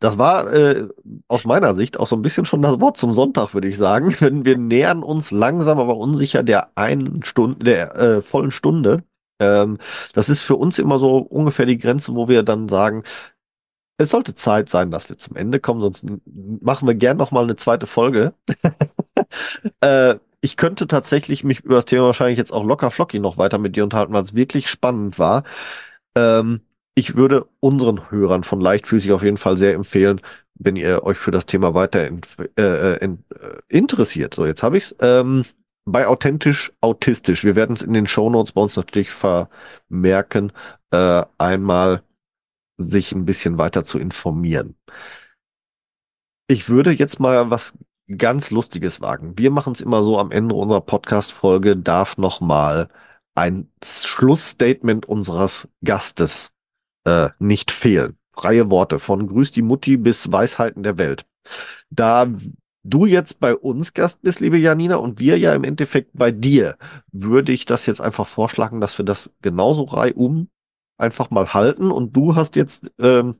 Das 0.00 0.18
war 0.18 0.52
äh, 0.52 0.86
aus 1.28 1.44
meiner 1.46 1.74
Sicht 1.74 1.98
auch 1.98 2.06
so 2.06 2.14
ein 2.14 2.22
bisschen 2.22 2.44
schon 2.44 2.60
das 2.62 2.78
Wort 2.80 2.98
zum 2.98 3.12
Sonntag, 3.12 3.54
würde 3.54 3.68
ich 3.68 3.78
sagen. 3.78 4.14
Wenn 4.20 4.44
wir 4.44 4.58
nähern 4.58 5.02
uns 5.02 5.30
langsam, 5.30 5.80
aber 5.80 5.96
unsicher 5.96 6.42
der 6.42 6.76
einen 6.76 7.24
Stunde, 7.24 7.64
der 7.64 7.96
äh, 7.96 8.22
vollen 8.22 8.50
Stunde. 8.50 9.02
Ähm, 9.40 9.78
das 10.14 10.28
ist 10.28 10.42
für 10.42 10.56
uns 10.56 10.78
immer 10.78 10.98
so 10.98 11.18
ungefähr 11.18 11.66
die 11.66 11.78
Grenze, 11.78 12.14
wo 12.14 12.28
wir 12.28 12.42
dann 12.42 12.68
sagen, 12.68 13.02
es 13.98 14.10
sollte 14.10 14.34
Zeit 14.34 14.68
sein, 14.68 14.90
dass 14.90 15.08
wir 15.08 15.18
zum 15.18 15.36
Ende 15.36 15.60
kommen, 15.60 15.80
sonst 15.80 16.04
machen 16.60 16.86
wir 16.86 16.94
gern 16.94 17.16
noch 17.16 17.30
mal 17.30 17.44
eine 17.44 17.56
zweite 17.56 17.86
Folge. 17.86 18.34
äh, 19.80 20.16
ich 20.40 20.56
könnte 20.56 20.86
tatsächlich 20.86 21.44
mich 21.44 21.60
über 21.60 21.76
das 21.76 21.86
Thema 21.86 22.04
wahrscheinlich 22.04 22.38
jetzt 22.38 22.52
auch 22.52 22.64
locker 22.64 22.90
flockig 22.90 23.20
noch 23.20 23.38
weiter 23.38 23.58
mit 23.58 23.74
dir 23.74 23.84
unterhalten, 23.84 24.12
weil 24.12 24.22
es 24.22 24.34
wirklich 24.34 24.68
spannend 24.68 25.18
war. 25.18 25.44
Ähm, 26.14 26.60
ich 26.94 27.16
würde 27.16 27.46
unseren 27.60 28.10
Hörern 28.10 28.44
von 28.44 28.60
Leichtfüßig 28.60 29.12
auf 29.12 29.22
jeden 29.22 29.36
Fall 29.36 29.56
sehr 29.56 29.74
empfehlen, 29.74 30.20
wenn 30.54 30.76
ihr 30.76 31.02
euch 31.04 31.18
für 31.18 31.30
das 31.30 31.46
Thema 31.46 31.74
weiter 31.74 32.06
in, 32.06 32.20
äh, 32.58 32.96
in, 32.98 33.24
äh, 33.34 33.60
interessiert. 33.68 34.34
So, 34.34 34.46
jetzt 34.46 34.62
habe 34.62 34.76
ich's. 34.76 34.94
Ähm, 35.00 35.44
bei 35.86 36.08
authentisch 36.08 36.72
autistisch. 36.80 37.44
Wir 37.44 37.54
werden 37.54 37.76
es 37.76 37.82
in 37.82 37.94
den 37.94 38.06
Show 38.08 38.28
Notes 38.28 38.52
bei 38.52 38.60
uns 38.60 38.76
natürlich 38.76 39.10
vermerken. 39.10 40.52
Äh, 40.90 41.22
einmal 41.38 42.02
sich 42.76 43.12
ein 43.12 43.24
bisschen 43.24 43.58
weiter 43.58 43.84
zu 43.84 43.98
informieren. 43.98 44.76
Ich 46.48 46.68
würde 46.68 46.92
jetzt 46.92 47.18
mal 47.18 47.50
was 47.50 47.76
ganz 48.16 48.50
Lustiges 48.50 49.00
wagen. 49.00 49.36
Wir 49.36 49.50
machen 49.50 49.72
es 49.72 49.80
immer 49.80 50.02
so, 50.02 50.18
am 50.18 50.30
Ende 50.30 50.54
unserer 50.54 50.80
Podcast-Folge 50.80 51.76
darf 51.76 52.18
noch 52.18 52.40
mal 52.40 52.88
ein 53.34 53.68
Schlussstatement 53.84 55.06
unseres 55.06 55.68
Gastes 55.84 56.54
äh, 57.04 57.30
nicht 57.38 57.70
fehlen. 57.70 58.16
Freie 58.32 58.70
Worte 58.70 58.98
von 58.98 59.26
Grüß 59.26 59.50
die 59.50 59.62
Mutti 59.62 59.96
bis 59.96 60.30
Weisheiten 60.30 60.82
der 60.82 60.98
Welt. 60.98 61.26
Da 61.90 62.28
du 62.84 63.06
jetzt 63.06 63.40
bei 63.40 63.54
uns 63.54 63.94
Gast 63.94 64.22
bist, 64.22 64.40
liebe 64.40 64.58
Janina, 64.58 64.96
und 64.96 65.18
wir 65.18 65.38
ja 65.38 65.54
im 65.54 65.64
Endeffekt 65.64 66.10
bei 66.14 66.30
dir, 66.30 66.76
würde 67.12 67.52
ich 67.52 67.64
das 67.64 67.86
jetzt 67.86 68.00
einfach 68.00 68.26
vorschlagen, 68.26 68.80
dass 68.80 68.98
wir 68.98 69.04
das 69.04 69.34
genauso 69.42 69.84
reihum 69.84 70.48
einfach 70.98 71.30
mal 71.30 71.54
halten 71.54 71.90
und 71.90 72.16
du 72.16 72.34
hast 72.34 72.56
jetzt 72.56 72.90
ähm, 72.98 73.36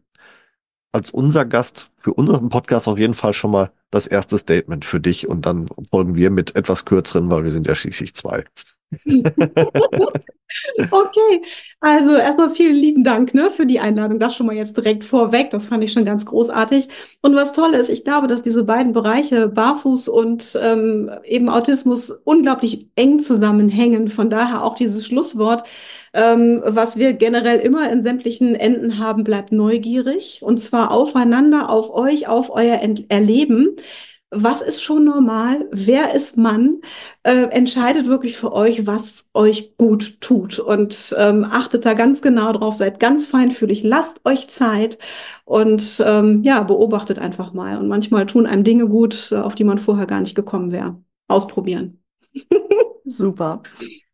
als 0.92 1.10
unser 1.10 1.44
Gast 1.44 1.90
für 1.96 2.14
unseren 2.14 2.48
Podcast 2.48 2.88
auf 2.88 2.98
jeden 2.98 3.14
Fall 3.14 3.32
schon 3.32 3.50
mal 3.50 3.70
das 3.90 4.06
erste 4.06 4.38
Statement 4.38 4.84
für 4.84 5.00
dich 5.00 5.28
und 5.28 5.46
dann 5.46 5.66
folgen 5.90 6.14
wir 6.16 6.30
mit 6.30 6.56
etwas 6.56 6.84
kürzeren, 6.84 7.30
weil 7.30 7.44
wir 7.44 7.50
sind 7.50 7.66
ja 7.66 7.74
schließlich 7.74 8.14
zwei. 8.14 8.44
Okay, 10.90 11.42
also 11.80 12.16
erstmal 12.16 12.50
vielen 12.50 12.76
lieben 12.76 13.04
Dank 13.04 13.34
ne, 13.34 13.50
für 13.50 13.66
die 13.66 13.80
Einladung. 13.80 14.18
Das 14.18 14.34
schon 14.34 14.46
mal 14.46 14.54
jetzt 14.54 14.76
direkt 14.76 15.04
vorweg. 15.04 15.50
Das 15.50 15.66
fand 15.66 15.82
ich 15.82 15.92
schon 15.92 16.04
ganz 16.04 16.24
großartig. 16.24 16.88
Und 17.20 17.34
was 17.34 17.52
toll 17.52 17.74
ist, 17.74 17.88
ich 17.88 18.04
glaube, 18.04 18.26
dass 18.28 18.42
diese 18.42 18.64
beiden 18.64 18.92
Bereiche 18.92 19.48
Barfuß 19.48 20.08
und 20.08 20.58
ähm, 20.62 21.10
eben 21.24 21.48
Autismus 21.48 22.10
unglaublich 22.10 22.88
eng 22.94 23.18
zusammenhängen. 23.18 24.08
Von 24.08 24.30
daher 24.30 24.62
auch 24.62 24.76
dieses 24.76 25.04
Schlusswort, 25.06 25.64
ähm, 26.16 26.62
was 26.64 26.96
wir 26.96 27.12
generell 27.12 27.58
immer 27.60 27.90
in 27.92 28.02
sämtlichen 28.02 28.54
Enden 28.54 28.98
haben, 28.98 29.22
bleibt 29.22 29.52
neugierig. 29.52 30.40
Und 30.42 30.58
zwar 30.58 30.90
aufeinander, 30.90 31.70
auf 31.70 31.94
euch, 31.94 32.26
auf 32.26 32.50
euer 32.50 32.80
Ent 32.80 33.10
Erleben 33.10 33.76
was 34.30 34.60
ist 34.60 34.82
schon 34.82 35.04
normal, 35.04 35.68
wer 35.70 36.14
ist 36.14 36.36
Mann, 36.36 36.80
äh, 37.22 37.44
entscheidet 37.50 38.06
wirklich 38.06 38.36
für 38.36 38.52
euch, 38.52 38.86
was 38.86 39.30
euch 39.34 39.76
gut 39.76 40.20
tut 40.20 40.58
und 40.58 41.14
ähm, 41.16 41.44
achtet 41.44 41.86
da 41.86 41.94
ganz 41.94 42.22
genau 42.22 42.52
drauf, 42.52 42.74
seid 42.74 42.98
ganz 42.98 43.26
feinfühlig, 43.26 43.82
lasst 43.84 44.20
euch 44.24 44.48
Zeit 44.48 44.98
und 45.44 46.02
ähm, 46.04 46.42
ja, 46.42 46.62
beobachtet 46.62 47.18
einfach 47.18 47.52
mal. 47.52 47.78
Und 47.78 47.88
manchmal 47.88 48.26
tun 48.26 48.46
einem 48.46 48.64
Dinge 48.64 48.88
gut, 48.88 49.32
auf 49.32 49.54
die 49.54 49.64
man 49.64 49.78
vorher 49.78 50.06
gar 50.06 50.20
nicht 50.20 50.34
gekommen 50.34 50.72
wäre. 50.72 51.00
Ausprobieren. 51.28 52.02
Super. 53.04 53.62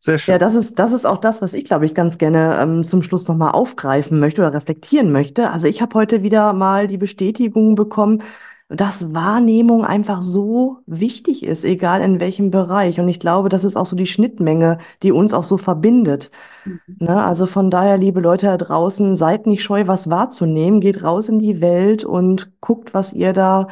Sehr 0.03 0.17
schön. 0.17 0.33
Ja, 0.33 0.37
das 0.37 0.53
ist, 0.53 0.79
das 0.79 0.91
ist 0.91 1.05
auch 1.05 1.15
das, 1.15 1.41
was 1.41 1.53
ich, 1.53 1.63
glaube 1.63 1.85
ich, 1.85 1.95
ganz 1.95 2.17
gerne 2.17 2.57
ähm, 2.59 2.83
zum 2.83 3.03
Schluss 3.03 3.25
nochmal 3.29 3.51
aufgreifen 3.51 4.19
möchte 4.19 4.41
oder 4.41 4.53
reflektieren 4.53 5.13
möchte. 5.13 5.49
Also 5.49 5.69
ich 5.69 5.81
habe 5.81 5.93
heute 5.93 6.23
wieder 6.23 6.51
mal 6.51 6.87
die 6.87 6.97
Bestätigung 6.97 7.75
bekommen, 7.75 8.21
dass 8.67 9.13
Wahrnehmung 9.13 9.85
einfach 9.85 10.21
so 10.21 10.79
wichtig 10.87 11.43
ist, 11.43 11.63
egal 11.63 12.01
in 12.01 12.19
welchem 12.19 12.51
Bereich. 12.51 12.99
Und 12.99 13.07
ich 13.07 13.17
glaube, 13.17 13.47
das 13.47 13.63
ist 13.63 13.77
auch 13.77 13.85
so 13.85 13.95
die 13.95 14.05
Schnittmenge, 14.05 14.79
die 15.03 15.13
uns 15.13 15.33
auch 15.33 15.45
so 15.45 15.57
verbindet. 15.57 16.31
Mhm. 16.65 16.79
Ne? 16.99 17.23
Also 17.23 17.45
von 17.45 17.71
daher, 17.71 17.97
liebe 17.97 18.19
Leute 18.19 18.47
da 18.47 18.57
draußen, 18.57 19.15
seid 19.15 19.47
nicht 19.47 19.63
scheu, 19.63 19.87
was 19.87 20.09
wahrzunehmen, 20.09 20.81
geht 20.81 21.01
raus 21.01 21.29
in 21.29 21.39
die 21.39 21.61
Welt 21.61 22.03
und 22.03 22.51
guckt, 22.59 22.93
was 22.93 23.13
ihr 23.13 23.31
da 23.31 23.69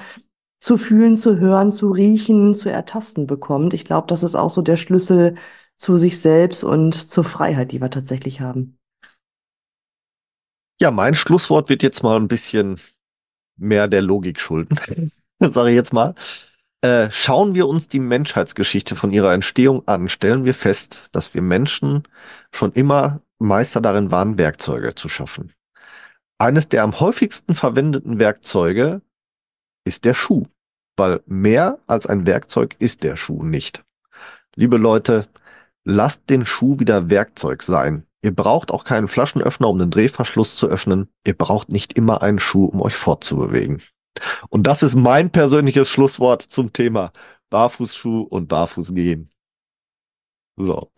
zu 0.59 0.77
fühlen, 0.77 1.17
zu 1.17 1.39
hören, 1.39 1.71
zu 1.71 1.89
riechen, 1.91 2.53
zu 2.53 2.69
ertasten 2.69 3.27
bekommt. 3.27 3.73
Ich 3.73 3.83
glaube, 3.83 4.07
das 4.07 4.23
ist 4.23 4.35
auch 4.35 4.49
so 4.51 4.61
der 4.61 4.77
Schlüssel 4.77 5.35
zu 5.81 5.97
sich 5.97 6.21
selbst 6.21 6.63
und 6.63 6.93
zur 6.93 7.23
Freiheit, 7.23 7.71
die 7.71 7.81
wir 7.81 7.89
tatsächlich 7.89 8.39
haben. 8.39 8.77
Ja, 10.79 10.91
mein 10.91 11.15
Schlusswort 11.15 11.69
wird 11.69 11.81
jetzt 11.81 12.03
mal 12.03 12.17
ein 12.17 12.27
bisschen 12.27 12.79
mehr 13.57 13.87
der 13.87 14.03
Logik 14.03 14.39
schulden, 14.39 14.79
sage 15.39 15.71
ich 15.71 15.75
jetzt 15.75 15.91
mal. 15.91 16.13
Äh, 16.81 17.09
schauen 17.11 17.55
wir 17.55 17.67
uns 17.67 17.87
die 17.87 17.99
Menschheitsgeschichte 17.99 18.95
von 18.95 19.11
ihrer 19.11 19.33
Entstehung 19.33 19.87
an, 19.87 20.07
stellen 20.07 20.45
wir 20.45 20.53
fest, 20.53 21.09
dass 21.13 21.33
wir 21.33 21.41
Menschen 21.41 22.07
schon 22.51 22.73
immer 22.73 23.21
Meister 23.39 23.81
darin 23.81 24.11
waren, 24.11 24.37
Werkzeuge 24.37 24.93
zu 24.93 25.09
schaffen. 25.09 25.53
Eines 26.37 26.69
der 26.69 26.83
am 26.83 26.99
häufigsten 26.99 27.55
verwendeten 27.55 28.19
Werkzeuge 28.19 29.01
ist 29.83 30.05
der 30.05 30.13
Schuh, 30.13 30.45
weil 30.95 31.21
mehr 31.25 31.79
als 31.87 32.05
ein 32.05 32.27
Werkzeug 32.27 32.75
ist 32.77 33.01
der 33.01 33.15
Schuh 33.15 33.43
nicht. 33.43 33.83
Liebe 34.55 34.77
Leute, 34.77 35.27
lasst 35.83 36.29
den 36.29 36.45
Schuh 36.45 36.79
wieder 36.79 37.09
Werkzeug 37.09 37.63
sein. 37.63 38.05
Ihr 38.21 38.35
braucht 38.35 38.71
auch 38.71 38.83
keinen 38.83 39.07
Flaschenöffner, 39.07 39.67
um 39.67 39.79
den 39.79 39.89
Drehverschluss 39.89 40.55
zu 40.55 40.67
öffnen. 40.67 41.09
Ihr 41.25 41.35
braucht 41.35 41.69
nicht 41.69 41.93
immer 41.93 42.21
einen 42.21 42.39
Schuh, 42.39 42.65
um 42.65 42.81
euch 42.81 42.95
fortzubewegen. 42.95 43.81
Und 44.49 44.67
das 44.67 44.83
ist 44.83 44.95
mein 44.95 45.31
persönliches 45.31 45.89
Schlusswort 45.89 46.41
zum 46.43 46.73
Thema 46.73 47.11
Barfußschuh 47.49 48.21
und 48.21 48.47
Barfußgehen. 48.47 49.31
So. 50.57 50.91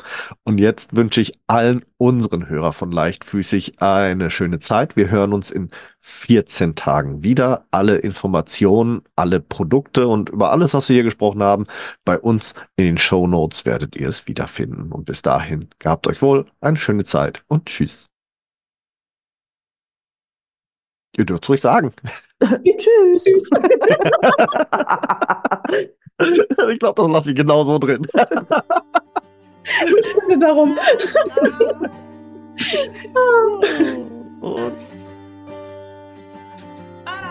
Und 0.43 0.59
jetzt 0.59 0.95
wünsche 0.95 1.21
ich 1.21 1.33
allen 1.47 1.85
unseren 1.97 2.49
Hörer 2.49 2.73
von 2.73 2.91
Leichtfüßig 2.91 3.81
eine 3.81 4.29
schöne 4.29 4.59
Zeit. 4.59 4.95
Wir 4.95 5.09
hören 5.09 5.31
uns 5.31 5.51
in 5.51 5.69
14 5.99 6.75
Tagen 6.75 7.23
wieder. 7.23 7.65
Alle 7.71 7.97
Informationen, 7.97 9.03
alle 9.15 9.39
Produkte 9.39 10.07
und 10.07 10.29
über 10.29 10.51
alles, 10.51 10.73
was 10.73 10.89
wir 10.89 10.95
hier 10.95 11.03
gesprochen 11.03 11.43
haben, 11.43 11.65
bei 12.03 12.19
uns 12.19 12.55
in 12.75 12.85
den 12.85 12.97
Show 12.97 13.27
Notes 13.27 13.65
werdet 13.65 13.95
ihr 13.95 14.09
es 14.09 14.27
wiederfinden. 14.27 14.91
Und 14.91 15.05
bis 15.05 15.21
dahin, 15.21 15.69
gehabt 15.79 16.07
euch 16.07 16.21
wohl, 16.21 16.45
eine 16.59 16.77
schöne 16.77 17.03
Zeit 17.03 17.43
und 17.47 17.67
tschüss. 17.67 18.07
Ihr 21.15 21.25
dürft 21.25 21.47
ruhig 21.47 21.61
sagen. 21.61 21.93
Tschüss. 22.41 23.25
ich 26.71 26.79
glaube, 26.79 27.01
das 27.01 27.11
lasse 27.11 27.29
ich 27.29 27.35
genau 27.35 27.63
so 27.63 27.77
drin. 27.77 28.07
Ich 29.81 30.07
finde 30.07 30.37
darum. 30.39 30.77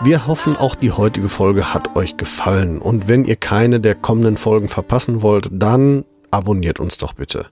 Wir 0.03 0.27
hoffen, 0.27 0.57
auch 0.57 0.75
die 0.75 0.91
heutige 0.91 1.29
Folge 1.29 1.73
hat 1.73 1.95
euch 1.95 2.17
gefallen. 2.17 2.79
Und 2.79 3.07
wenn 3.07 3.25
ihr 3.25 3.37
keine 3.37 3.79
der 3.79 3.95
kommenden 3.95 4.37
Folgen 4.37 4.67
verpassen 4.67 5.21
wollt, 5.21 5.49
dann 5.51 6.03
abonniert 6.31 6.79
uns 6.79 6.97
doch 6.97 7.13
bitte. 7.13 7.45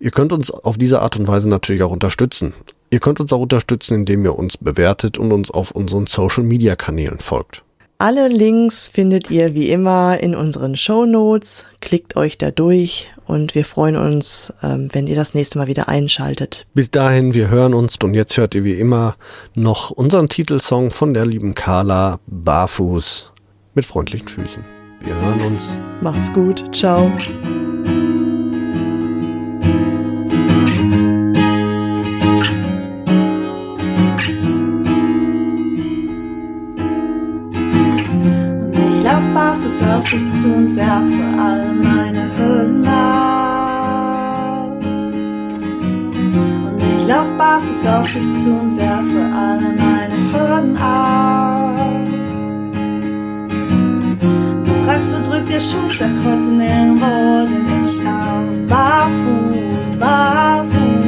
Ihr 0.00 0.10
könnt 0.10 0.32
uns 0.32 0.50
auf 0.50 0.76
diese 0.76 1.00
Art 1.00 1.16
und 1.16 1.26
Weise 1.26 1.48
natürlich 1.48 1.82
auch 1.82 1.90
unterstützen. 1.90 2.52
Ihr 2.90 3.00
könnt 3.00 3.20
uns 3.20 3.32
auch 3.32 3.40
unterstützen, 3.40 3.94
indem 3.94 4.24
ihr 4.24 4.38
uns 4.38 4.56
bewertet 4.56 5.18
und 5.18 5.32
uns 5.32 5.50
auf 5.50 5.70
unseren 5.70 6.06
Social-Media-Kanälen 6.06 7.20
folgt. 7.20 7.64
Alle 8.00 8.28
Links 8.28 8.86
findet 8.86 9.28
ihr 9.28 9.54
wie 9.54 9.70
immer 9.70 10.20
in 10.20 10.36
unseren 10.36 10.76
Show 10.76 11.04
Notes. 11.04 11.66
Klickt 11.80 12.14
euch 12.14 12.38
da 12.38 12.52
durch 12.52 13.08
und 13.26 13.56
wir 13.56 13.64
freuen 13.64 13.96
uns, 13.96 14.52
ähm, 14.62 14.88
wenn 14.92 15.08
ihr 15.08 15.16
das 15.16 15.34
nächste 15.34 15.58
Mal 15.58 15.66
wieder 15.66 15.88
einschaltet. 15.88 16.68
Bis 16.74 16.92
dahin, 16.92 17.34
wir 17.34 17.50
hören 17.50 17.74
uns 17.74 17.96
und 18.00 18.14
jetzt 18.14 18.36
hört 18.36 18.54
ihr 18.54 18.62
wie 18.62 18.74
immer 18.74 19.16
noch 19.56 19.90
unseren 19.90 20.28
Titelsong 20.28 20.92
von 20.92 21.12
der 21.12 21.26
lieben 21.26 21.56
Carla 21.56 22.20
Barfuß 22.28 23.32
mit 23.74 23.84
freundlichen 23.84 24.28
Füßen. 24.28 24.64
Wir 25.00 25.16
hören 25.16 25.40
uns. 25.40 25.76
Macht's 26.00 26.32
gut. 26.32 26.72
Ciao. 26.72 27.10
Auf 39.98 40.08
dich 40.10 40.26
zu 40.30 40.46
und 40.46 40.76
werfe 40.76 41.24
all 41.40 41.74
meine 41.74 42.30
Hüllen 42.36 42.86
ab. 42.86 44.78
Und 46.66 46.80
ich 46.80 47.08
lauf 47.08 47.26
barfuß 47.36 47.86
auf 47.86 48.12
dich 48.12 48.30
zu 48.42 48.50
und 48.50 48.78
werfe 48.78 49.20
alle 49.34 49.74
meine 49.76 50.18
Hürden 50.32 50.76
ab. 50.76 51.74
Du 54.64 54.72
fragst, 54.84 55.14
wo 55.14 55.30
drückt 55.30 55.48
der 55.48 55.60
Schuh, 55.60 55.88
sag 55.88 56.10
heute 56.24 56.48
nirgendwo, 56.48 57.46
denn 57.46 57.66
ich 57.88 57.98
lauf 58.04 58.66
barfuß, 58.68 59.96
barfuß. 59.96 61.07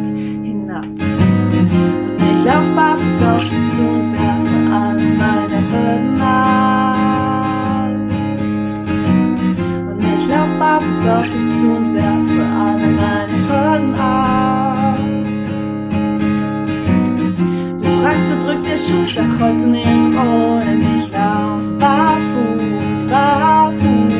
Schritt 11.01 11.11
auf 11.11 11.23
dich 11.23 11.59
zu 11.59 11.67
und 11.67 11.95
werfe 11.95 12.45
alle 12.63 12.87
meine 12.87 13.37
Hürden 13.47 13.95
ab. 13.95 14.97
Du 17.79 17.85
fragst, 18.01 18.31
wo 18.31 18.35
drückt 18.45 18.65
der 18.67 18.77
Schuh? 18.77 19.05
Sag 19.07 19.39
heute 19.39 19.67
nicht 19.67 19.87
ohne 19.87 20.77
dich 20.77 21.11
lauf 21.11 21.63
barfuß, 21.79 23.05
barfuß. 23.05 24.13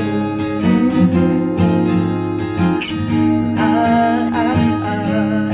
Ah, 3.57 4.29
ah, 4.33 4.55
ah. 4.85 5.49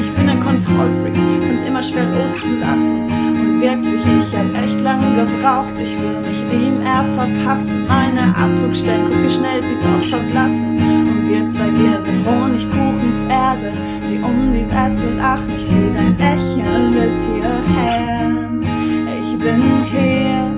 Ich 0.00 0.10
bin 0.12 0.28
ein 0.28 0.40
Kontrollfreak, 0.40 1.14
kann's 1.14 1.62
immer 1.66 1.82
schwer 1.82 2.04
loszulassen 2.04 3.06
und 3.40 3.60
wirklich 3.60 4.21
will 6.02 6.20
mich 6.20 6.42
ihm 6.52 6.80
er 6.82 7.04
verpassen. 7.16 7.86
Meine 7.86 8.34
Abdruckstellen, 8.36 9.06
guck 9.08 9.22
wie 9.22 9.30
schnell 9.30 9.62
sie 9.62 9.76
doch 9.76 10.04
verblassen. 10.08 10.76
Und 10.76 11.28
wir 11.28 11.46
zwei, 11.46 11.70
wir 11.72 12.00
sind 12.02 12.26
Honigkuchenpferde, 12.26 13.72
die 14.08 14.18
um 14.18 14.52
die 14.52 14.68
Welt. 14.70 14.98
Ach, 15.22 15.40
ich 15.56 15.66
seh 15.66 15.92
dein 15.94 16.16
Lächeln 16.18 16.92
bis 16.92 17.26
hierher. 17.26 18.30
Ich 19.22 19.38
bin 19.38 19.84
hier, 19.90 20.50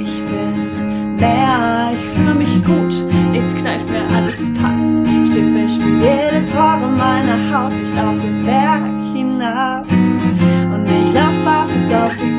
ich 0.00 0.14
bin 0.30 1.14
mehr, 1.16 1.92
ich 1.92 2.08
fühle 2.16 2.34
mich 2.34 2.64
gut. 2.64 2.94
Jetzt 3.32 3.56
kneift 3.58 3.88
mir 3.90 4.04
alles 4.16 4.50
passt. 4.54 4.92
Schiffe 5.32 5.68
spiel 5.68 5.96
jede 6.00 6.46
Pore 6.52 6.88
meiner 6.96 7.38
Haut. 7.50 7.72
Ich 7.72 7.96
lauf 7.96 8.18
den 8.18 8.44
Berg 8.44 8.82
hinab. 9.14 9.86
Und 9.90 10.84
ich 10.84 11.14
lauf 11.14 11.36
barfuß 11.44 11.92
auf 11.94 12.16
dich 12.16 12.31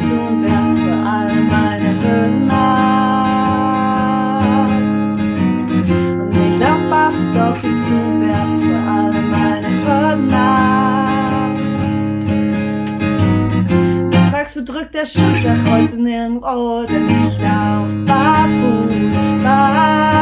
Wo 14.55 14.61
drückt 14.61 14.93
der 14.93 15.05
Schuh? 15.07 15.33
Sag 15.43 15.57
heute 15.67 15.95
nirgendwo, 15.95 16.83
denn 16.83 17.05
ich 17.07 17.39
lauf 17.39 17.89
barfuß, 18.05 19.15
barfuß. 19.43 20.12